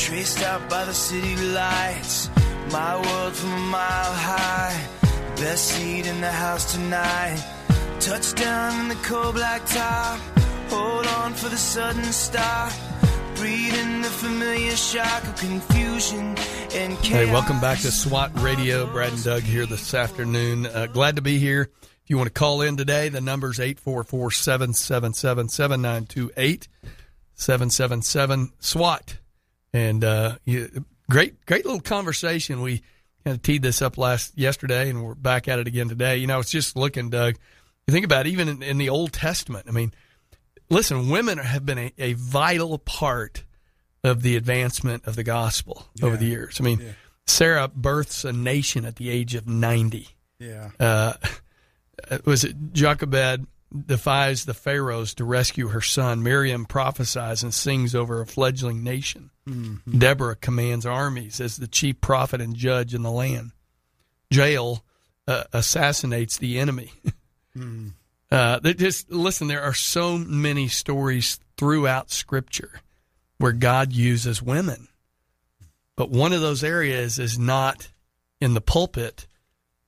Traced 0.00 0.42
out 0.42 0.70
by 0.70 0.86
the 0.86 0.94
city 0.94 1.36
lights, 1.36 2.30
my 2.72 2.96
world 2.96 3.34
from 3.34 3.52
a 3.52 3.58
mile 3.58 4.14
high. 4.14 4.88
Best 5.36 5.66
seat 5.68 6.06
in 6.06 6.22
the 6.22 6.32
house 6.32 6.72
tonight. 6.72 7.38
Touchdown 8.00 8.80
in 8.80 8.88
the 8.88 8.94
cold 9.04 9.34
black 9.34 9.64
top. 9.66 10.18
Hold 10.70 11.06
on 11.06 11.34
for 11.34 11.50
the 11.50 11.56
sudden 11.58 12.02
stop. 12.04 12.72
Breathing 13.36 14.00
the 14.00 14.08
familiar 14.08 14.74
shock 14.74 15.22
of 15.24 15.36
confusion 15.36 16.34
and 16.72 16.98
chaos. 17.02 17.04
Hey, 17.04 17.26
welcome 17.30 17.60
back 17.60 17.78
to 17.80 17.90
SWAT 17.90 18.32
Radio. 18.40 18.86
Brad 18.90 19.12
and 19.12 19.22
Doug 19.22 19.42
here 19.42 19.66
this 19.66 19.92
afternoon. 19.92 20.64
Uh, 20.64 20.86
glad 20.86 21.16
to 21.16 21.22
be 21.22 21.38
here. 21.38 21.68
If 21.82 22.08
you 22.08 22.16
want 22.16 22.28
to 22.28 22.32
call 22.32 22.62
in 22.62 22.78
today, 22.78 23.10
the 23.10 23.20
number 23.20 23.50
is 23.50 23.60
844 23.60 24.30
777 24.30 25.48
7928 25.50 26.68
777 27.34 28.52
SWAT. 28.60 29.19
And 29.72 30.02
uh, 30.02 30.36
you, 30.44 30.84
great, 31.08 31.44
great 31.46 31.64
little 31.64 31.80
conversation. 31.80 32.62
We 32.62 32.82
kind 33.24 33.36
of 33.36 33.42
teed 33.42 33.62
this 33.62 33.82
up 33.82 33.98
last 33.98 34.36
yesterday, 34.36 34.90
and 34.90 35.04
we're 35.04 35.14
back 35.14 35.48
at 35.48 35.58
it 35.58 35.66
again 35.66 35.88
today. 35.88 36.16
You 36.16 36.26
know, 36.26 36.40
it's 36.40 36.50
just 36.50 36.76
looking, 36.76 37.10
Doug. 37.10 37.36
You 37.86 37.92
think 37.92 38.04
about 38.04 38.26
it, 38.26 38.30
even 38.30 38.48
in, 38.48 38.62
in 38.62 38.78
the 38.78 38.88
Old 38.88 39.12
Testament. 39.12 39.66
I 39.68 39.72
mean, 39.72 39.92
listen, 40.68 41.08
women 41.08 41.38
have 41.38 41.64
been 41.64 41.78
a, 41.78 41.92
a 41.98 42.12
vital 42.14 42.78
part 42.78 43.44
of 44.02 44.22
the 44.22 44.36
advancement 44.36 45.06
of 45.06 45.16
the 45.16 45.24
gospel 45.24 45.86
yeah. 45.94 46.06
over 46.06 46.16
the 46.16 46.26
years. 46.26 46.60
I 46.60 46.64
mean, 46.64 46.80
yeah. 46.80 46.92
Sarah 47.26 47.68
births 47.68 48.24
a 48.24 48.32
nation 48.32 48.84
at 48.84 48.96
the 48.96 49.10
age 49.10 49.34
of 49.34 49.46
ninety. 49.46 50.08
Yeah. 50.38 50.70
Uh, 50.80 51.14
was 52.24 52.44
it 52.44 52.56
Jochebed? 52.72 53.46
defies 53.86 54.44
the 54.44 54.54
pharaohs 54.54 55.14
to 55.14 55.24
rescue 55.24 55.68
her 55.68 55.80
son. 55.80 56.22
Miriam 56.22 56.64
prophesies 56.64 57.42
and 57.42 57.54
sings 57.54 57.94
over 57.94 58.20
a 58.20 58.26
fledgling 58.26 58.82
nation. 58.82 59.30
Mm-hmm. 59.50 59.98
Deborah 59.98 60.36
commands 60.36 60.86
armies 60.86 61.40
as 61.40 61.56
the 61.56 61.66
chief 61.66 62.00
prophet 62.00 62.40
and 62.40 62.54
judge 62.54 62.94
in 62.94 63.02
the 63.02 63.10
land. 63.10 63.52
Jael 64.30 64.84
uh, 65.26 65.44
assassinates 65.52 66.38
the 66.38 66.58
enemy. 66.58 66.92
mm. 67.56 67.92
uh, 68.30 68.60
just 68.60 69.10
listen. 69.10 69.48
There 69.48 69.62
are 69.62 69.74
so 69.74 70.16
many 70.18 70.68
stories 70.68 71.40
throughout 71.56 72.10
Scripture 72.10 72.80
where 73.38 73.52
God 73.52 73.92
uses 73.92 74.42
women, 74.42 74.88
but 75.96 76.10
one 76.10 76.32
of 76.32 76.40
those 76.40 76.62
areas 76.62 77.18
is 77.18 77.38
not 77.38 77.88
in 78.40 78.54
the 78.54 78.60
pulpit, 78.60 79.26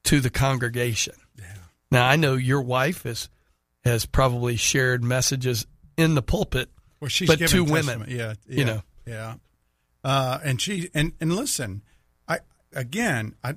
to 0.05 0.21
the 0.21 0.31
congregation. 0.31 1.15
Now 1.91 2.09
I 2.09 2.17
know 2.17 2.35
your 2.35 2.63
wife 2.63 3.03
has 3.03 3.29
has 3.85 4.07
probably 4.07 4.57
shared 4.57 5.05
messages 5.05 5.67
in 5.97 6.15
the 6.15 6.23
pulpit, 6.23 6.71
Well, 7.01 7.09
she's 7.09 7.29
but 7.29 7.39
to 7.39 7.65
women, 7.65 7.85
testament. 7.85 8.11
Yeah, 8.11 8.35
you 8.49 8.65
know. 8.65 8.83
yeah. 9.07 9.35
Uh, 10.05 10.39
and 10.43 10.61
she 10.61 10.91
and 10.95 11.13
and 11.21 11.35
listen, 11.35 11.83
I 12.29 12.41
again, 12.75 13.35
I 13.43 13.55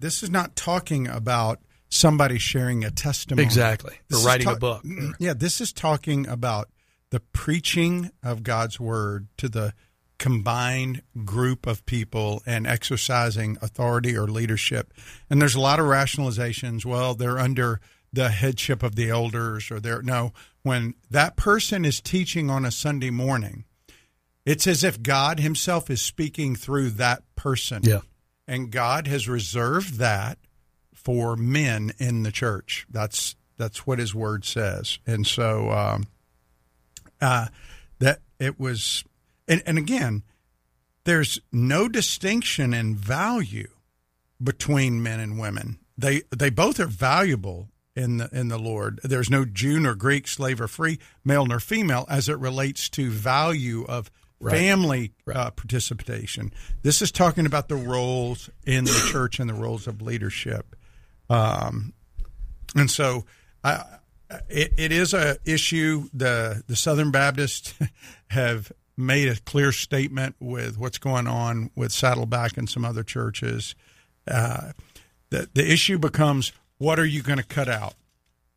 this 0.00 0.22
is 0.22 0.30
not 0.30 0.56
talking 0.56 1.06
about 1.06 1.60
somebody 1.88 2.38
sharing 2.38 2.84
a 2.84 2.90
testimony 2.90 3.44
exactly, 3.44 3.94
This 4.08 4.22
or 4.22 4.26
writing 4.26 4.46
ta- 4.46 4.54
a 4.54 4.58
book. 4.58 4.84
Yeah, 5.18 5.34
this 5.34 5.60
is 5.60 5.72
talking 5.72 6.26
about 6.26 6.68
the 7.10 7.20
preaching 7.20 8.10
of 8.22 8.42
God's 8.42 8.80
word 8.80 9.28
to 9.38 9.48
the 9.48 9.72
combined 10.18 11.02
group 11.24 11.66
of 11.66 11.84
people 11.86 12.42
and 12.46 12.66
exercising 12.66 13.56
authority 13.60 14.16
or 14.16 14.26
leadership. 14.26 14.92
And 15.28 15.40
there's 15.40 15.54
a 15.54 15.60
lot 15.60 15.78
of 15.78 15.86
rationalizations. 15.86 16.84
Well, 16.84 17.14
they're 17.14 17.38
under 17.38 17.80
the 18.12 18.30
headship 18.30 18.82
of 18.82 18.94
the 18.94 19.10
elders 19.10 19.70
or 19.70 19.80
they're 19.80 20.02
no, 20.02 20.32
when 20.62 20.94
that 21.10 21.36
person 21.36 21.84
is 21.84 22.00
teaching 22.00 22.48
on 22.48 22.64
a 22.64 22.70
Sunday 22.70 23.10
morning, 23.10 23.64
it's 24.44 24.66
as 24.66 24.84
if 24.84 25.02
God 25.02 25.40
himself 25.40 25.90
is 25.90 26.02
speaking 26.02 26.54
through 26.56 26.90
that 26.90 27.22
person. 27.36 27.82
Yeah. 27.82 28.00
And 28.46 28.70
God 28.70 29.06
has 29.06 29.26
reserved 29.28 29.94
that 29.94 30.38
for 30.92 31.36
men 31.36 31.92
in 31.98 32.22
the 32.24 32.32
church. 32.32 32.86
That's 32.90 33.36
that's 33.56 33.86
what 33.86 33.98
His 33.98 34.14
Word 34.14 34.44
says, 34.44 34.98
and 35.06 35.26
so 35.26 35.70
um, 35.70 36.06
uh, 37.20 37.46
that 38.00 38.20
it 38.38 38.58
was, 38.58 39.04
and, 39.46 39.62
and 39.64 39.78
again, 39.78 40.22
there's 41.04 41.40
no 41.52 41.88
distinction 41.88 42.74
in 42.74 42.96
value 42.96 43.68
between 44.42 45.02
men 45.02 45.20
and 45.20 45.38
women. 45.38 45.78
They 45.96 46.22
they 46.30 46.50
both 46.50 46.80
are 46.80 46.86
valuable 46.86 47.68
in 47.94 48.16
the 48.16 48.28
in 48.32 48.48
the 48.48 48.58
Lord. 48.58 48.98
There's 49.04 49.30
no 49.30 49.44
Jew 49.44 49.78
nor 49.78 49.94
Greek, 49.94 50.26
slave 50.26 50.60
or 50.60 50.68
free, 50.68 50.98
male 51.24 51.46
nor 51.46 51.60
female, 51.60 52.06
as 52.08 52.28
it 52.28 52.38
relates 52.38 52.88
to 52.90 53.10
value 53.10 53.84
of 53.84 54.10
family 54.52 55.12
Uh, 55.32 55.50
participation. 55.50 56.52
This 56.82 57.00
is 57.02 57.10
talking 57.10 57.46
about 57.46 57.68
the 57.68 57.76
roles 57.76 58.50
in 58.66 58.84
the 58.84 59.08
church 59.12 59.40
and 59.40 59.48
the 59.48 59.54
roles 59.54 59.86
of 59.86 60.02
leadership. 60.02 60.76
Um, 61.30 61.92
and 62.76 62.90
so 62.90 63.24
I, 63.62 63.84
it, 64.48 64.72
it 64.76 64.92
is 64.92 65.14
a 65.14 65.38
issue. 65.44 66.08
The 66.12 66.62
the 66.66 66.76
Southern 66.76 67.10
Baptists 67.10 67.74
have 68.28 68.72
made 68.96 69.28
a 69.28 69.36
clear 69.40 69.72
statement 69.72 70.36
with 70.38 70.78
what's 70.78 70.98
going 70.98 71.26
on 71.26 71.70
with 71.74 71.92
Saddleback 71.92 72.56
and 72.56 72.68
some 72.68 72.84
other 72.84 73.02
churches. 73.02 73.74
Uh, 74.28 74.72
the 75.30 75.48
the 75.54 75.70
issue 75.70 75.98
becomes 75.98 76.52
what 76.78 76.98
are 76.98 77.06
you 77.06 77.22
going 77.22 77.38
to 77.38 77.44
cut 77.44 77.68
out? 77.68 77.94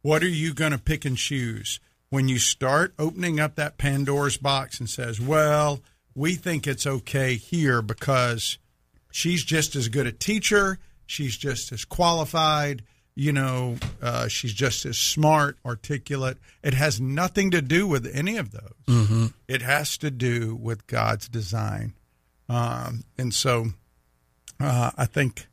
What 0.01 0.23
are 0.23 0.27
you 0.27 0.53
going 0.53 0.71
to 0.71 0.77
pick 0.77 1.05
and 1.05 1.17
choose 1.17 1.79
when 2.09 2.27
you 2.27 2.39
start 2.39 2.93
opening 2.97 3.39
up 3.39 3.55
that 3.55 3.77
Pandora's 3.77 4.37
box 4.37 4.79
and 4.79 4.89
says, 4.89 5.19
"Well, 5.19 5.81
we 6.15 6.35
think 6.35 6.65
it's 6.65 6.87
okay 6.87 7.35
here 7.35 7.81
because 7.81 8.57
she's 9.11 9.43
just 9.43 9.75
as 9.75 9.89
good 9.89 10.07
a 10.07 10.11
teacher, 10.11 10.79
she's 11.05 11.37
just 11.37 11.71
as 11.71 11.85
qualified, 11.85 12.83
you 13.15 13.31
know, 13.33 13.77
uh, 14.01 14.27
she's 14.27 14.53
just 14.53 14.85
as 14.85 14.97
smart, 14.97 15.57
articulate." 15.65 16.37
It 16.63 16.73
has 16.73 17.01
nothing 17.01 17.51
to 17.51 17.61
do 17.61 17.87
with 17.87 18.09
any 18.13 18.37
of 18.37 18.51
those. 18.51 18.73
It 19.47 19.61
has 19.61 19.97
to 19.99 20.09
do 20.11 20.55
with 20.55 20.87
God's 20.87 21.27
design, 21.27 21.93
um, 22.49 23.03
and 23.17 23.33
so 23.33 23.67
uh, 24.59 24.91
I 24.97 25.05
think. 25.05 25.47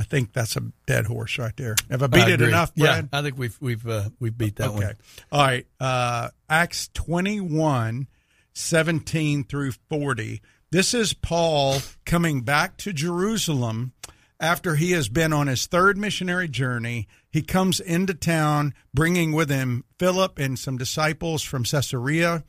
I 0.00 0.04
think 0.04 0.32
that's 0.32 0.56
a 0.56 0.62
dead 0.86 1.06
horse 1.06 1.38
right 1.38 1.56
there. 1.56 1.74
Have 1.90 2.02
I 2.02 2.06
beat 2.06 2.22
I 2.22 2.30
it 2.32 2.40
enough, 2.40 2.74
Brad? 2.74 3.08
Yeah, 3.12 3.18
I 3.18 3.22
think 3.22 3.36
we've 3.36 3.56
we've 3.60 3.86
uh, 3.86 4.10
we've 4.20 4.36
beat 4.36 4.56
that 4.56 4.68
okay. 4.70 4.86
one. 4.86 4.96
All 5.32 5.44
right. 5.44 5.66
Uh, 5.80 6.28
Acts 6.48 6.88
21, 6.94 8.06
17 8.52 9.44
through 9.44 9.72
40. 9.88 10.40
This 10.70 10.94
is 10.94 11.14
Paul 11.14 11.78
coming 12.04 12.42
back 12.42 12.76
to 12.78 12.92
Jerusalem 12.92 13.92
after 14.40 14.76
he 14.76 14.92
has 14.92 15.08
been 15.08 15.32
on 15.32 15.46
his 15.46 15.66
third 15.66 15.98
missionary 15.98 16.48
journey. 16.48 17.08
He 17.30 17.42
comes 17.42 17.80
into 17.80 18.14
town 18.14 18.74
bringing 18.94 19.32
with 19.32 19.50
him 19.50 19.84
Philip 19.98 20.38
and 20.38 20.58
some 20.58 20.78
disciples 20.78 21.42
from 21.42 21.64
Caesarea. 21.64 22.44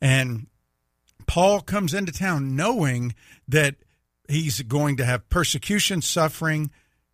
And 0.00 0.48
Paul 1.26 1.60
comes 1.60 1.94
into 1.94 2.12
town 2.12 2.56
knowing 2.56 3.14
that 3.48 3.76
he's 4.28 4.60
going 4.62 4.96
to 4.96 5.04
have 5.04 5.28
persecution, 5.28 6.02
suffering, 6.02 6.70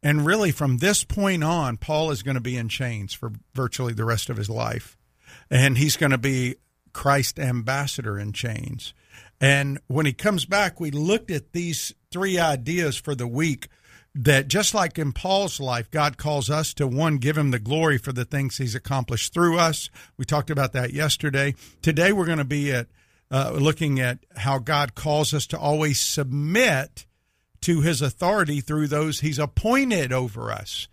and 0.06 0.24
really 0.24 0.52
from 0.52 0.76
this 0.76 1.02
point 1.02 1.42
on, 1.42 1.78
Paul 1.78 2.12
is 2.12 2.22
going 2.22 2.36
to 2.36 2.40
be 2.40 2.56
in 2.56 2.68
chains 2.68 3.12
for 3.12 3.32
virtually 3.54 3.92
the 3.92 4.04
rest 4.04 4.30
of 4.30 4.36
his 4.36 4.48
life. 4.48 4.96
And 5.50 5.76
he's 5.76 5.96
going 5.96 6.12
to 6.12 6.16
be 6.16 6.54
Christ 6.92 7.40
ambassador 7.40 8.16
in 8.16 8.32
chains. 8.32 8.94
And 9.40 9.80
when 9.88 10.06
he 10.06 10.12
comes 10.12 10.44
back, 10.44 10.78
we 10.78 10.92
looked 10.92 11.32
at 11.32 11.52
these 11.52 11.92
three 12.12 12.38
ideas 12.38 12.96
for 12.96 13.16
the 13.16 13.26
week 13.26 13.66
that 14.14 14.46
just 14.46 14.74
like 14.74 14.96
in 14.96 15.10
Paul's 15.10 15.58
life, 15.58 15.90
God 15.90 16.18
calls 16.18 16.50
us 16.50 16.72
to 16.74 16.86
one, 16.86 17.16
give 17.16 17.36
him 17.36 17.50
the 17.50 17.58
glory 17.58 17.98
for 17.98 18.12
the 18.12 18.24
things 18.24 18.58
he's 18.58 18.76
accomplished 18.76 19.34
through 19.34 19.58
us. 19.58 19.90
We 20.16 20.24
talked 20.24 20.50
about 20.50 20.72
that 20.74 20.92
yesterday. 20.92 21.56
Today, 21.82 22.12
we're 22.12 22.26
going 22.26 22.38
to 22.38 22.44
be 22.44 22.72
at 22.72 22.86
uh, 23.32 23.50
looking 23.54 23.98
at 23.98 24.20
how 24.36 24.60
God 24.60 24.94
calls 24.94 25.34
us 25.34 25.48
to 25.48 25.58
always 25.58 26.00
submit 26.00 27.06
to 27.62 27.80
his 27.80 28.02
authority 28.02 28.60
through 28.60 28.88
those 28.88 29.20
he's 29.20 29.38
appointed 29.38 30.12
over 30.12 30.50
us. 30.52 30.88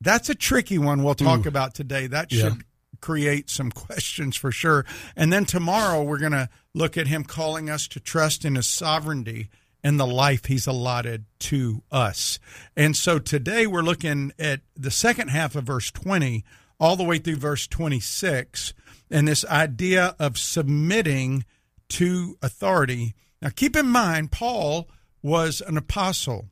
That's 0.00 0.28
a 0.28 0.34
tricky 0.34 0.78
one 0.78 1.02
we'll 1.02 1.14
talk 1.14 1.46
about 1.46 1.74
today. 1.74 2.06
That 2.06 2.30
Yeah. 2.32 2.50
should 2.50 2.64
create 3.00 3.48
some 3.50 3.70
questions 3.70 4.36
for 4.36 4.50
sure. 4.52 4.84
And 5.16 5.32
then 5.32 5.44
tomorrow 5.44 6.02
we're 6.02 6.18
going 6.18 6.32
to 6.32 6.48
look 6.74 6.96
at 6.96 7.06
him 7.08 7.24
calling 7.24 7.68
us 7.70 7.86
to 7.88 8.00
trust 8.00 8.44
in 8.44 8.54
his 8.56 8.66
sovereignty 8.68 9.48
and 9.84 9.98
the 9.98 10.06
life 10.06 10.46
he's 10.46 10.66
allotted 10.66 11.24
to 11.38 11.82
us. 11.92 12.38
And 12.76 12.96
so 12.96 13.18
today 13.20 13.66
we're 13.66 13.82
looking 13.82 14.32
at 14.38 14.60
the 14.76 14.90
second 14.90 15.28
half 15.28 15.54
of 15.54 15.64
verse 15.64 15.90
20 15.92 16.44
all 16.80 16.96
the 16.96 17.04
way 17.04 17.18
through 17.18 17.36
verse 17.36 17.66
26 17.68 18.74
and 19.10 19.26
this 19.28 19.44
idea 19.46 20.14
of 20.18 20.36
submitting 20.38 21.44
to 21.90 22.36
authority. 22.42 23.14
Now 23.40 23.50
keep 23.54 23.76
in 23.76 23.86
mind 23.86 24.32
Paul 24.32 24.88
was 25.22 25.60
an 25.60 25.76
apostle, 25.76 26.48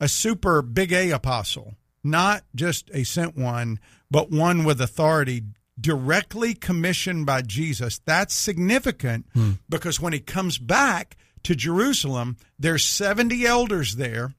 a 0.00 0.08
super 0.08 0.62
big 0.62 0.92
A 0.92 1.10
apostle, 1.10 1.74
not 2.04 2.44
just 2.54 2.90
a 2.92 3.04
sent 3.04 3.36
one, 3.36 3.78
but 4.10 4.30
one 4.30 4.64
with 4.64 4.80
authority 4.80 5.42
directly 5.80 6.54
commissioned 6.54 7.26
by 7.26 7.42
Jesus. 7.42 8.00
That's 8.04 8.34
significant 8.34 9.26
hmm. 9.32 9.52
because 9.68 10.00
when 10.00 10.12
he 10.12 10.20
comes 10.20 10.58
back 10.58 11.16
to 11.44 11.54
Jerusalem, 11.54 12.36
there's 12.58 12.84
70 12.84 13.46
elders 13.46 13.96
there, 13.96 14.34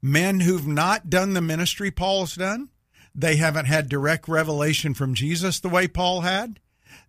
men 0.00 0.40
who've 0.40 0.66
not 0.66 1.10
done 1.10 1.34
the 1.34 1.40
ministry 1.40 1.90
Paul's 1.90 2.34
done. 2.34 2.70
They 3.14 3.36
haven't 3.36 3.66
had 3.66 3.88
direct 3.88 4.28
revelation 4.28 4.94
from 4.94 5.14
Jesus 5.14 5.60
the 5.60 5.68
way 5.68 5.88
Paul 5.88 6.22
had. 6.22 6.60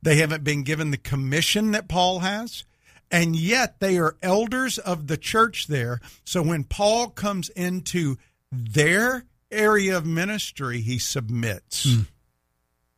They 0.02 0.18
haven't 0.18 0.44
been 0.44 0.64
given 0.64 0.92
the 0.92 0.98
commission 0.98 1.72
that 1.72 1.90
Paul 1.90 2.20
has. 2.20 2.64
And 3.10 3.36
yet 3.36 3.80
they 3.80 3.98
are 3.98 4.18
elders 4.22 4.78
of 4.78 5.08
the 5.08 5.18
church 5.18 5.68
there. 5.68 6.00
So 6.26 6.42
when 6.42 6.64
Paul 6.64 7.10
comes 7.10 7.50
into 7.50 8.18
their 8.52 9.26
area 9.52 9.98
of 9.98 10.06
ministry, 10.06 10.82
he 10.82 11.00
submits 11.00 11.86
hmm. 11.86 12.02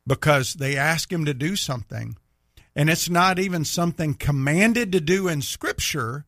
because 0.06 0.54
they 0.54 0.76
ask 0.76 1.12
him 1.12 1.24
to 1.24 1.34
do 1.34 1.56
something. 1.56 2.16
And 2.74 2.88
it's 2.88 3.10
not 3.10 3.38
even 3.38 3.64
something 3.64 4.14
commanded 4.14 4.92
to 4.92 5.00
do 5.00 5.28
in 5.28 5.42
Scripture, 5.42 6.24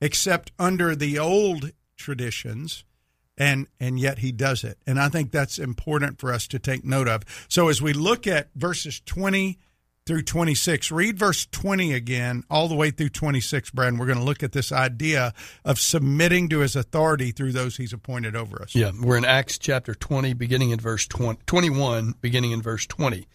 except 0.00 0.52
under 0.58 0.94
the 0.94 1.18
old 1.18 1.72
traditions. 1.96 2.84
And, 3.38 3.66
and 3.78 4.00
yet 4.00 4.20
he 4.20 4.32
does 4.32 4.64
it. 4.64 4.78
And 4.86 4.98
I 4.98 5.10
think 5.10 5.30
that's 5.30 5.58
important 5.58 6.18
for 6.18 6.32
us 6.32 6.46
to 6.48 6.58
take 6.58 6.84
note 6.84 7.08
of. 7.08 7.22
So 7.48 7.68
as 7.68 7.82
we 7.82 7.92
look 7.92 8.26
at 8.26 8.48
verses 8.54 9.00
20 9.04 9.58
through 10.06 10.22
26, 10.22 10.92
read 10.92 11.18
verse 11.18 11.46
20 11.46 11.92
again, 11.92 12.44
all 12.48 12.68
the 12.68 12.76
way 12.76 12.90
through 12.90 13.08
26, 13.08 13.70
Brad. 13.70 13.98
We're 13.98 14.06
going 14.06 14.18
to 14.18 14.24
look 14.24 14.42
at 14.42 14.52
this 14.52 14.70
idea 14.70 15.34
of 15.64 15.80
submitting 15.80 16.48
to 16.50 16.60
his 16.60 16.76
authority 16.76 17.32
through 17.32 17.52
those 17.52 17.76
he's 17.76 17.92
appointed 17.92 18.36
over 18.36 18.62
us. 18.62 18.74
Yeah, 18.74 18.92
we're 19.00 19.16
in 19.16 19.24
Acts 19.24 19.58
chapter 19.58 19.94
20, 19.94 20.32
beginning 20.34 20.70
in 20.70 20.78
verse 20.78 21.06
20, 21.06 21.40
21, 21.46 22.14
beginning 22.20 22.52
in 22.52 22.62
verse 22.62 22.86
20. 22.86 23.26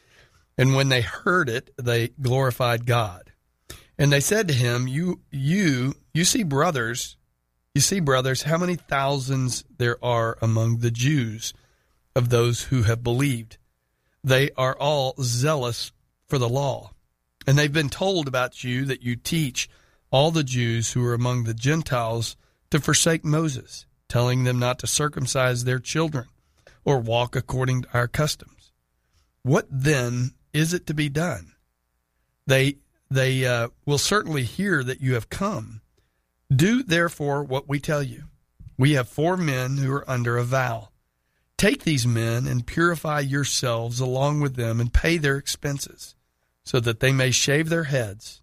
And 0.57 0.75
when 0.75 0.89
they 0.89 1.01
heard 1.01 1.49
it, 1.49 1.71
they 1.77 2.10
glorified 2.21 2.86
God. 2.86 3.31
And 3.97 4.12
they 4.12 4.19
said 4.19 4.47
to 4.47 4.53
him, 4.53 4.88
"You 4.88 5.21
you 5.29 5.93
you 6.13 6.25
see 6.25 6.43
brothers, 6.43 7.17
you 7.75 7.81
see 7.81 7.99
brothers, 7.99 8.43
how 8.43 8.57
many 8.57 8.75
thousands 8.75 9.63
there 9.77 10.03
are 10.03 10.38
among 10.41 10.79
the 10.79 10.91
Jews 10.91 11.53
of 12.15 12.29
those 12.29 12.63
who 12.63 12.84
have 12.84 13.03
believed. 13.03 13.57
They 14.23 14.51
are 14.57 14.75
all 14.77 15.15
zealous 15.21 15.91
for 16.32 16.38
the 16.38 16.50
law. 16.50 16.91
And 17.46 17.58
they've 17.58 17.74
been 17.74 17.89
told 17.89 18.26
about 18.26 18.63
you 18.63 18.86
that 18.86 19.04
you 19.04 19.17
teach 19.17 19.70
all 20.12 20.32
the 20.32 20.46
Jews 20.46 20.94
who 20.94 21.06
are 21.06 21.13
among 21.13 21.44
the 21.44 21.54
Gentiles 21.54 22.38
to 22.70 22.80
forsake 22.80 23.26
Moses, 23.26 23.86
telling 24.08 24.46
them 24.46 24.58
not 24.58 24.80
to 24.80 24.88
circumcise 24.88 25.65
their 25.65 25.78
children 25.78 26.28
or 26.86 27.00
walk 27.00 27.36
according 27.36 27.82
to 27.82 27.94
our 27.94 28.08
customs. 28.08 28.72
What 29.44 29.67
then 29.70 30.32
is 30.54 30.74
it 30.74 30.88
to 30.88 30.94
be 30.94 31.10
done? 31.10 31.52
They 32.48 32.78
they 33.10 33.46
uh, 33.46 33.67
will 33.86 33.98
certainly 33.98 34.44
hear 34.44 34.86
that 34.86 35.02
you 35.02 35.15
have 35.15 35.30
come. 35.30 35.82
Do 36.50 36.82
therefore 36.82 37.44
what 37.44 37.67
we 37.67 37.82
tell 37.82 38.02
you. 38.02 38.24
We 38.78 38.94
have 38.94 39.10
four 39.10 39.36
men 39.36 39.78
who 39.78 39.91
are 39.91 40.10
under 40.10 40.38
a 40.38 40.46
vow. 40.46 40.91
Take 41.58 41.84
these 41.84 42.08
men 42.08 42.48
and 42.48 42.65
purify 42.65 43.20
yourselves 43.20 44.00
along 44.00 44.39
with 44.39 44.56
them 44.56 44.80
and 44.80 44.94
pay 44.94 45.17
their 45.17 45.36
expenses, 45.36 46.15
so 46.71 46.79
that 46.79 47.01
they 47.01 47.12
may 47.12 47.31
shave 47.31 47.67
their 47.67 47.84
heads. 47.84 48.41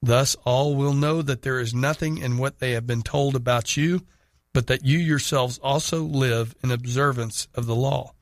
Thus 0.00 0.36
all 0.44 0.76
will 0.76 0.94
know 0.94 1.20
that 1.20 1.42
there 1.42 1.58
is 1.58 1.74
nothing 1.74 2.16
in 2.16 2.38
what 2.38 2.60
they 2.60 2.70
have 2.74 2.86
been 2.86 3.02
told 3.02 3.34
about 3.34 3.76
you, 3.76 4.06
but 4.52 4.68
that 4.68 4.84
you 4.84 4.98
yourselves 4.98 5.58
also 5.58 6.00
live 6.04 6.54
in 6.62 6.70
observance 6.70 7.48
of 7.56 7.66
the 7.66 7.74
law. 7.74 8.12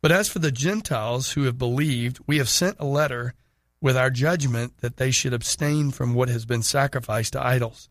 But 0.00 0.12
as 0.12 0.30
for 0.30 0.38
the 0.38 0.50
Gentiles 0.50 1.32
who 1.32 1.42
have 1.42 1.58
believed, 1.58 2.20
we 2.26 2.38
have 2.38 2.48
sent 2.48 2.78
a 2.80 2.86
letter 2.86 3.34
with 3.82 3.98
our 3.98 4.08
judgment 4.08 4.78
that 4.78 4.96
they 4.96 5.10
should 5.10 5.34
abstain 5.34 5.90
from 5.90 6.14
what 6.14 6.30
has 6.30 6.46
been 6.46 6.62
sacrificed 6.62 7.34
to 7.34 7.46
idols, 7.46 7.90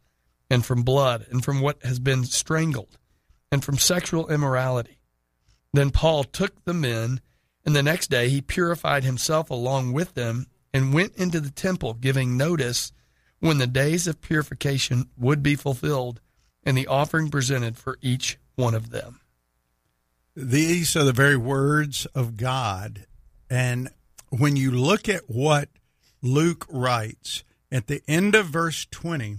and 0.49 0.65
from 0.65 0.81
blood, 0.81 1.27
and 1.29 1.45
from 1.45 1.61
what 1.61 1.83
has 1.83 1.99
been 1.99 2.23
strangled, 2.23 2.97
and 3.51 3.63
from 3.63 3.77
sexual 3.77 4.27
immorality. 4.27 4.97
Then 5.71 5.91
Paul 5.91 6.23
took 6.23 6.65
the 6.65 6.73
men, 6.73 7.21
and 7.63 7.75
the 7.75 7.83
next 7.83 8.09
day 8.09 8.29
he 8.29 8.41
purified 8.41 9.03
himself 9.03 9.51
along 9.51 9.93
with 9.93 10.15
them, 10.15 10.47
and 10.73 10.93
went 10.93 11.15
into 11.15 11.39
the 11.39 11.51
temple, 11.51 11.93
giving 11.93 12.35
notice 12.35 12.91
when 13.39 13.57
the 13.57 13.67
days 13.67 14.07
of 14.07 14.21
purification 14.21 15.09
would 15.17 15.43
be 15.43 15.55
fulfilled, 15.55 16.21
and 16.63 16.77
the 16.77 16.87
offering 16.87 17.29
presented 17.29 17.77
for 17.77 17.97
each 18.01 18.37
one 18.55 18.73
of 18.73 18.89
them. 18.89 19.19
These 20.35 20.95
are 20.95 21.03
the 21.03 21.13
very 21.13 21.37
words 21.37 22.05
of 22.07 22.37
God. 22.37 23.05
And 23.49 23.89
when 24.29 24.55
you 24.55 24.71
look 24.71 25.07
at 25.07 25.29
what 25.29 25.69
Luke 26.21 26.65
writes 26.69 27.43
at 27.71 27.87
the 27.87 28.01
end 28.07 28.33
of 28.33 28.47
verse 28.47 28.87
20, 28.89 29.37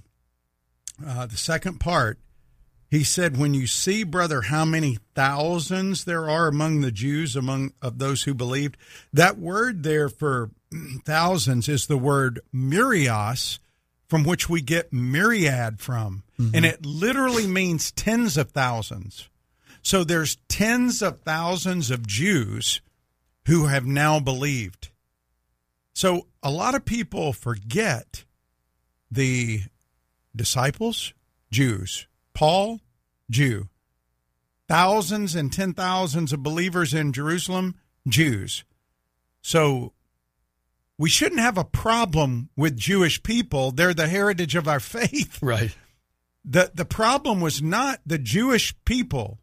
uh, 1.04 1.26
the 1.26 1.36
second 1.36 1.80
part, 1.80 2.18
he 2.94 3.04
said, 3.04 3.36
When 3.36 3.54
you 3.54 3.66
see, 3.66 4.04
brother, 4.04 4.42
how 4.42 4.64
many 4.64 4.98
thousands 5.14 6.04
there 6.04 6.28
are 6.28 6.48
among 6.48 6.80
the 6.80 6.92
Jews, 6.92 7.36
among 7.36 7.72
of 7.80 7.98
those 7.98 8.22
who 8.24 8.34
believed, 8.34 8.76
that 9.12 9.38
word 9.38 9.82
there 9.82 10.08
for 10.08 10.50
thousands 11.04 11.68
is 11.68 11.86
the 11.86 11.98
word 11.98 12.40
myrios, 12.52 13.58
from 14.08 14.24
which 14.24 14.48
we 14.48 14.60
get 14.60 14.92
myriad 14.92 15.80
from. 15.80 16.24
Mm-hmm. 16.38 16.54
And 16.54 16.64
it 16.64 16.84
literally 16.84 17.46
means 17.46 17.90
tens 17.92 18.36
of 18.36 18.50
thousands. 18.50 19.28
So 19.82 20.04
there's 20.04 20.36
tens 20.48 21.02
of 21.02 21.20
thousands 21.20 21.90
of 21.90 22.06
Jews 22.06 22.80
who 23.46 23.66
have 23.66 23.86
now 23.86 24.20
believed. 24.20 24.90
So 25.94 26.26
a 26.42 26.50
lot 26.50 26.74
of 26.74 26.84
people 26.84 27.32
forget 27.32 28.24
the 29.10 29.62
disciples, 30.34 31.12
Jews, 31.50 32.06
Paul, 32.32 32.80
Jew, 33.30 33.68
thousands 34.68 35.34
and 35.34 35.52
ten 35.52 35.72
thousands 35.72 36.32
of 36.32 36.42
believers 36.42 36.94
in 36.94 37.12
Jerusalem, 37.12 37.74
Jews. 38.06 38.64
So 39.42 39.92
we 40.98 41.08
shouldn't 41.08 41.40
have 41.40 41.58
a 41.58 41.64
problem 41.64 42.50
with 42.56 42.76
Jewish 42.76 43.22
people. 43.22 43.72
They're 43.72 43.94
the 43.94 44.08
heritage 44.08 44.54
of 44.54 44.68
our 44.68 44.80
faith. 44.80 45.38
Right. 45.42 45.76
The 46.44 46.70
the 46.74 46.84
problem 46.84 47.40
was 47.40 47.62
not 47.62 48.00
the 48.04 48.18
Jewish 48.18 48.74
people. 48.84 49.38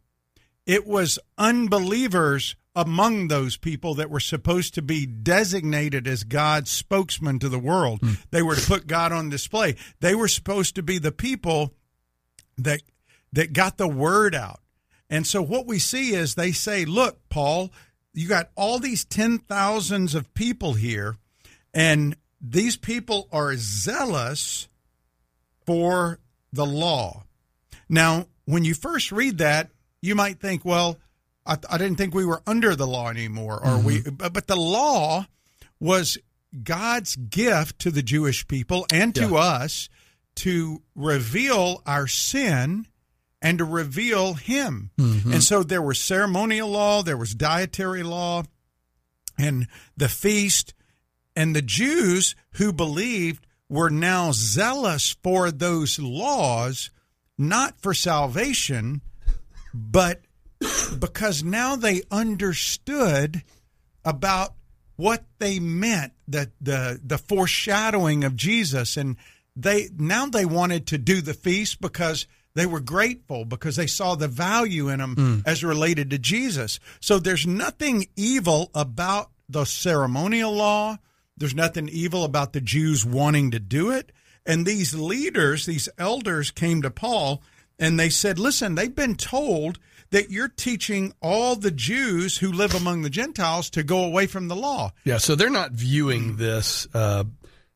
It 0.66 0.86
was 0.86 1.18
unbelievers 1.36 2.54
among 2.74 3.28
those 3.28 3.56
people 3.56 3.94
that 3.96 4.10
were 4.10 4.20
supposed 4.20 4.74
to 4.74 4.82
be 4.82 5.04
designated 5.04 6.06
as 6.06 6.24
God's 6.24 6.70
spokesman 6.70 7.38
to 7.40 7.48
the 7.48 7.58
world. 7.58 8.00
Mm. 8.00 8.18
They 8.30 8.42
were 8.42 8.56
to 8.56 8.66
put 8.66 8.86
God 8.86 9.12
on 9.12 9.28
display. 9.28 9.76
They 10.00 10.14
were 10.14 10.28
supposed 10.28 10.74
to 10.76 10.82
be 10.82 10.98
the 10.98 11.12
people 11.12 11.74
that 12.56 12.82
that 13.32 13.52
got 13.52 13.78
the 13.78 13.88
word 13.88 14.34
out. 14.34 14.60
And 15.08 15.26
so 15.26 15.42
what 15.42 15.66
we 15.66 15.78
see 15.78 16.14
is 16.14 16.34
they 16.34 16.52
say, 16.52 16.84
"Look, 16.84 17.28
Paul, 17.28 17.72
you 18.14 18.28
got 18.28 18.50
all 18.56 18.78
these 18.78 19.04
10,000s 19.04 20.14
of 20.14 20.32
people 20.34 20.74
here 20.74 21.16
and 21.74 22.16
these 22.40 22.76
people 22.76 23.28
are 23.32 23.54
zealous 23.56 24.68
for 25.66 26.18
the 26.52 26.66
law." 26.66 27.24
Now, 27.88 28.26
when 28.44 28.64
you 28.64 28.74
first 28.74 29.12
read 29.12 29.38
that, 29.38 29.70
you 30.00 30.14
might 30.14 30.40
think, 30.40 30.64
well, 30.64 30.98
I, 31.46 31.56
I 31.68 31.78
didn't 31.78 31.96
think 31.96 32.14
we 32.14 32.26
were 32.26 32.42
under 32.46 32.74
the 32.74 32.86
law 32.86 33.08
anymore, 33.08 33.56
or 33.56 33.78
mm-hmm. 33.78 33.84
we. 33.84 34.00
But 34.28 34.46
the 34.46 34.56
law 34.56 35.26
was 35.80 36.18
God's 36.62 37.16
gift 37.16 37.78
to 37.80 37.90
the 37.90 38.02
Jewish 38.02 38.46
people 38.46 38.86
and 38.92 39.14
to 39.14 39.28
yeah. 39.28 39.36
us 39.36 39.88
to 40.36 40.82
reveal 40.94 41.82
our 41.86 42.06
sin 42.06 42.86
and 43.42 43.58
to 43.58 43.64
reveal 43.64 44.34
Him. 44.34 44.90
Mm-hmm. 44.98 45.32
And 45.34 45.42
so 45.42 45.62
there 45.62 45.82
was 45.82 45.98
ceremonial 45.98 46.70
law, 46.70 47.02
there 47.02 47.16
was 47.16 47.34
dietary 47.34 48.02
law, 48.02 48.44
and 49.36 49.66
the 49.96 50.08
feast. 50.08 50.72
And 51.34 51.56
the 51.56 51.62
Jews 51.62 52.36
who 52.52 52.72
believed 52.72 53.46
were 53.68 53.90
now 53.90 54.30
zealous 54.32 55.16
for 55.22 55.50
those 55.50 55.98
laws, 55.98 56.90
not 57.36 57.80
for 57.80 57.94
salvation, 57.94 59.00
but 59.74 60.20
because 60.98 61.42
now 61.42 61.74
they 61.74 62.02
understood 62.10 63.42
about 64.04 64.54
what 64.96 65.24
they 65.38 65.58
meant 65.58 66.12
the 66.28 66.50
the 66.60 67.00
the 67.02 67.18
foreshadowing 67.18 68.24
of 68.24 68.36
Jesus 68.36 68.96
and 68.96 69.16
they 69.56 69.88
now 69.96 70.26
they 70.26 70.44
wanted 70.44 70.86
to 70.88 70.98
do 70.98 71.20
the 71.20 71.34
feast 71.34 71.80
because 71.80 72.26
they 72.54 72.66
were 72.66 72.80
grateful 72.80 73.44
because 73.44 73.76
they 73.76 73.86
saw 73.86 74.14
the 74.14 74.28
value 74.28 74.88
in 74.88 74.98
them 74.98 75.16
mm. 75.16 75.42
as 75.46 75.64
related 75.64 76.10
to 76.10 76.18
Jesus. 76.18 76.78
So 77.00 77.18
there's 77.18 77.46
nothing 77.46 78.06
evil 78.16 78.70
about 78.74 79.30
the 79.48 79.64
ceremonial 79.64 80.52
law. 80.52 80.98
There's 81.36 81.54
nothing 81.54 81.88
evil 81.88 82.24
about 82.24 82.52
the 82.52 82.60
Jews 82.60 83.04
wanting 83.04 83.50
to 83.52 83.58
do 83.58 83.90
it. 83.90 84.12
And 84.44 84.66
these 84.66 84.94
leaders, 84.94 85.66
these 85.66 85.88
elders 85.98 86.50
came 86.50 86.82
to 86.82 86.90
Paul 86.90 87.42
and 87.78 87.98
they 87.98 88.10
said, 88.10 88.38
listen, 88.38 88.74
they've 88.74 88.94
been 88.94 89.16
told 89.16 89.78
that 90.10 90.30
you're 90.30 90.48
teaching 90.48 91.14
all 91.22 91.56
the 91.56 91.70
Jews 91.70 92.36
who 92.38 92.52
live 92.52 92.74
among 92.74 93.02
the 93.02 93.10
Gentiles 93.10 93.70
to 93.70 93.82
go 93.82 94.04
away 94.04 94.26
from 94.26 94.48
the 94.48 94.56
law. 94.56 94.92
Yeah, 95.04 95.16
so 95.16 95.34
they're 95.34 95.50
not 95.50 95.72
viewing 95.72 96.36
this 96.36 96.86
uh, 96.94 97.24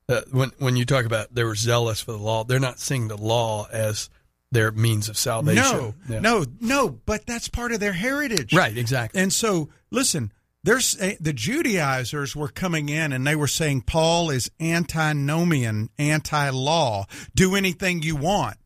uh, 0.09 0.21
when 0.31 0.53
when 0.59 0.77
you 0.77 0.85
talk 0.85 1.07
about 1.07 1.35
they 1.35 1.45
were 1.45 1.55
zealous 1.55 2.01
for 2.01 2.13
the 2.13 2.19
law. 2.19 2.45
They're 2.45 2.61
not 2.61 2.79
seeing 2.79 3.09
the 3.09 3.17
law 3.17 3.67
as 3.73 4.11
their 4.53 4.71
means 4.71 5.09
of 5.09 5.19
salvation. 5.19 5.63
No, 5.63 5.95
yeah. 6.09 6.21
no, 6.21 6.45
no. 6.61 6.89
But 6.89 7.27
that's 7.27 7.49
part 7.49 7.73
of 7.73 7.81
their 7.81 7.93
heritage, 7.93 8.53
right? 8.53 8.77
Exactly. 8.77 9.21
And 9.21 9.33
so, 9.33 9.69
listen. 9.91 10.33
There's 10.63 11.01
eh, 11.01 11.15
the 11.21 11.33
Judaizers 11.33 12.35
were 12.35 12.49
coming 12.49 12.89
in 12.89 13.13
and 13.13 13.25
they 13.25 13.37
were 13.37 13.47
saying 13.47 13.83
Paul 13.83 14.31
is 14.31 14.51
antinomian, 14.59 15.91
anti-law. 15.97 17.07
Do 17.37 17.55
anything 17.55 18.03
you 18.03 18.17
want 18.17 18.57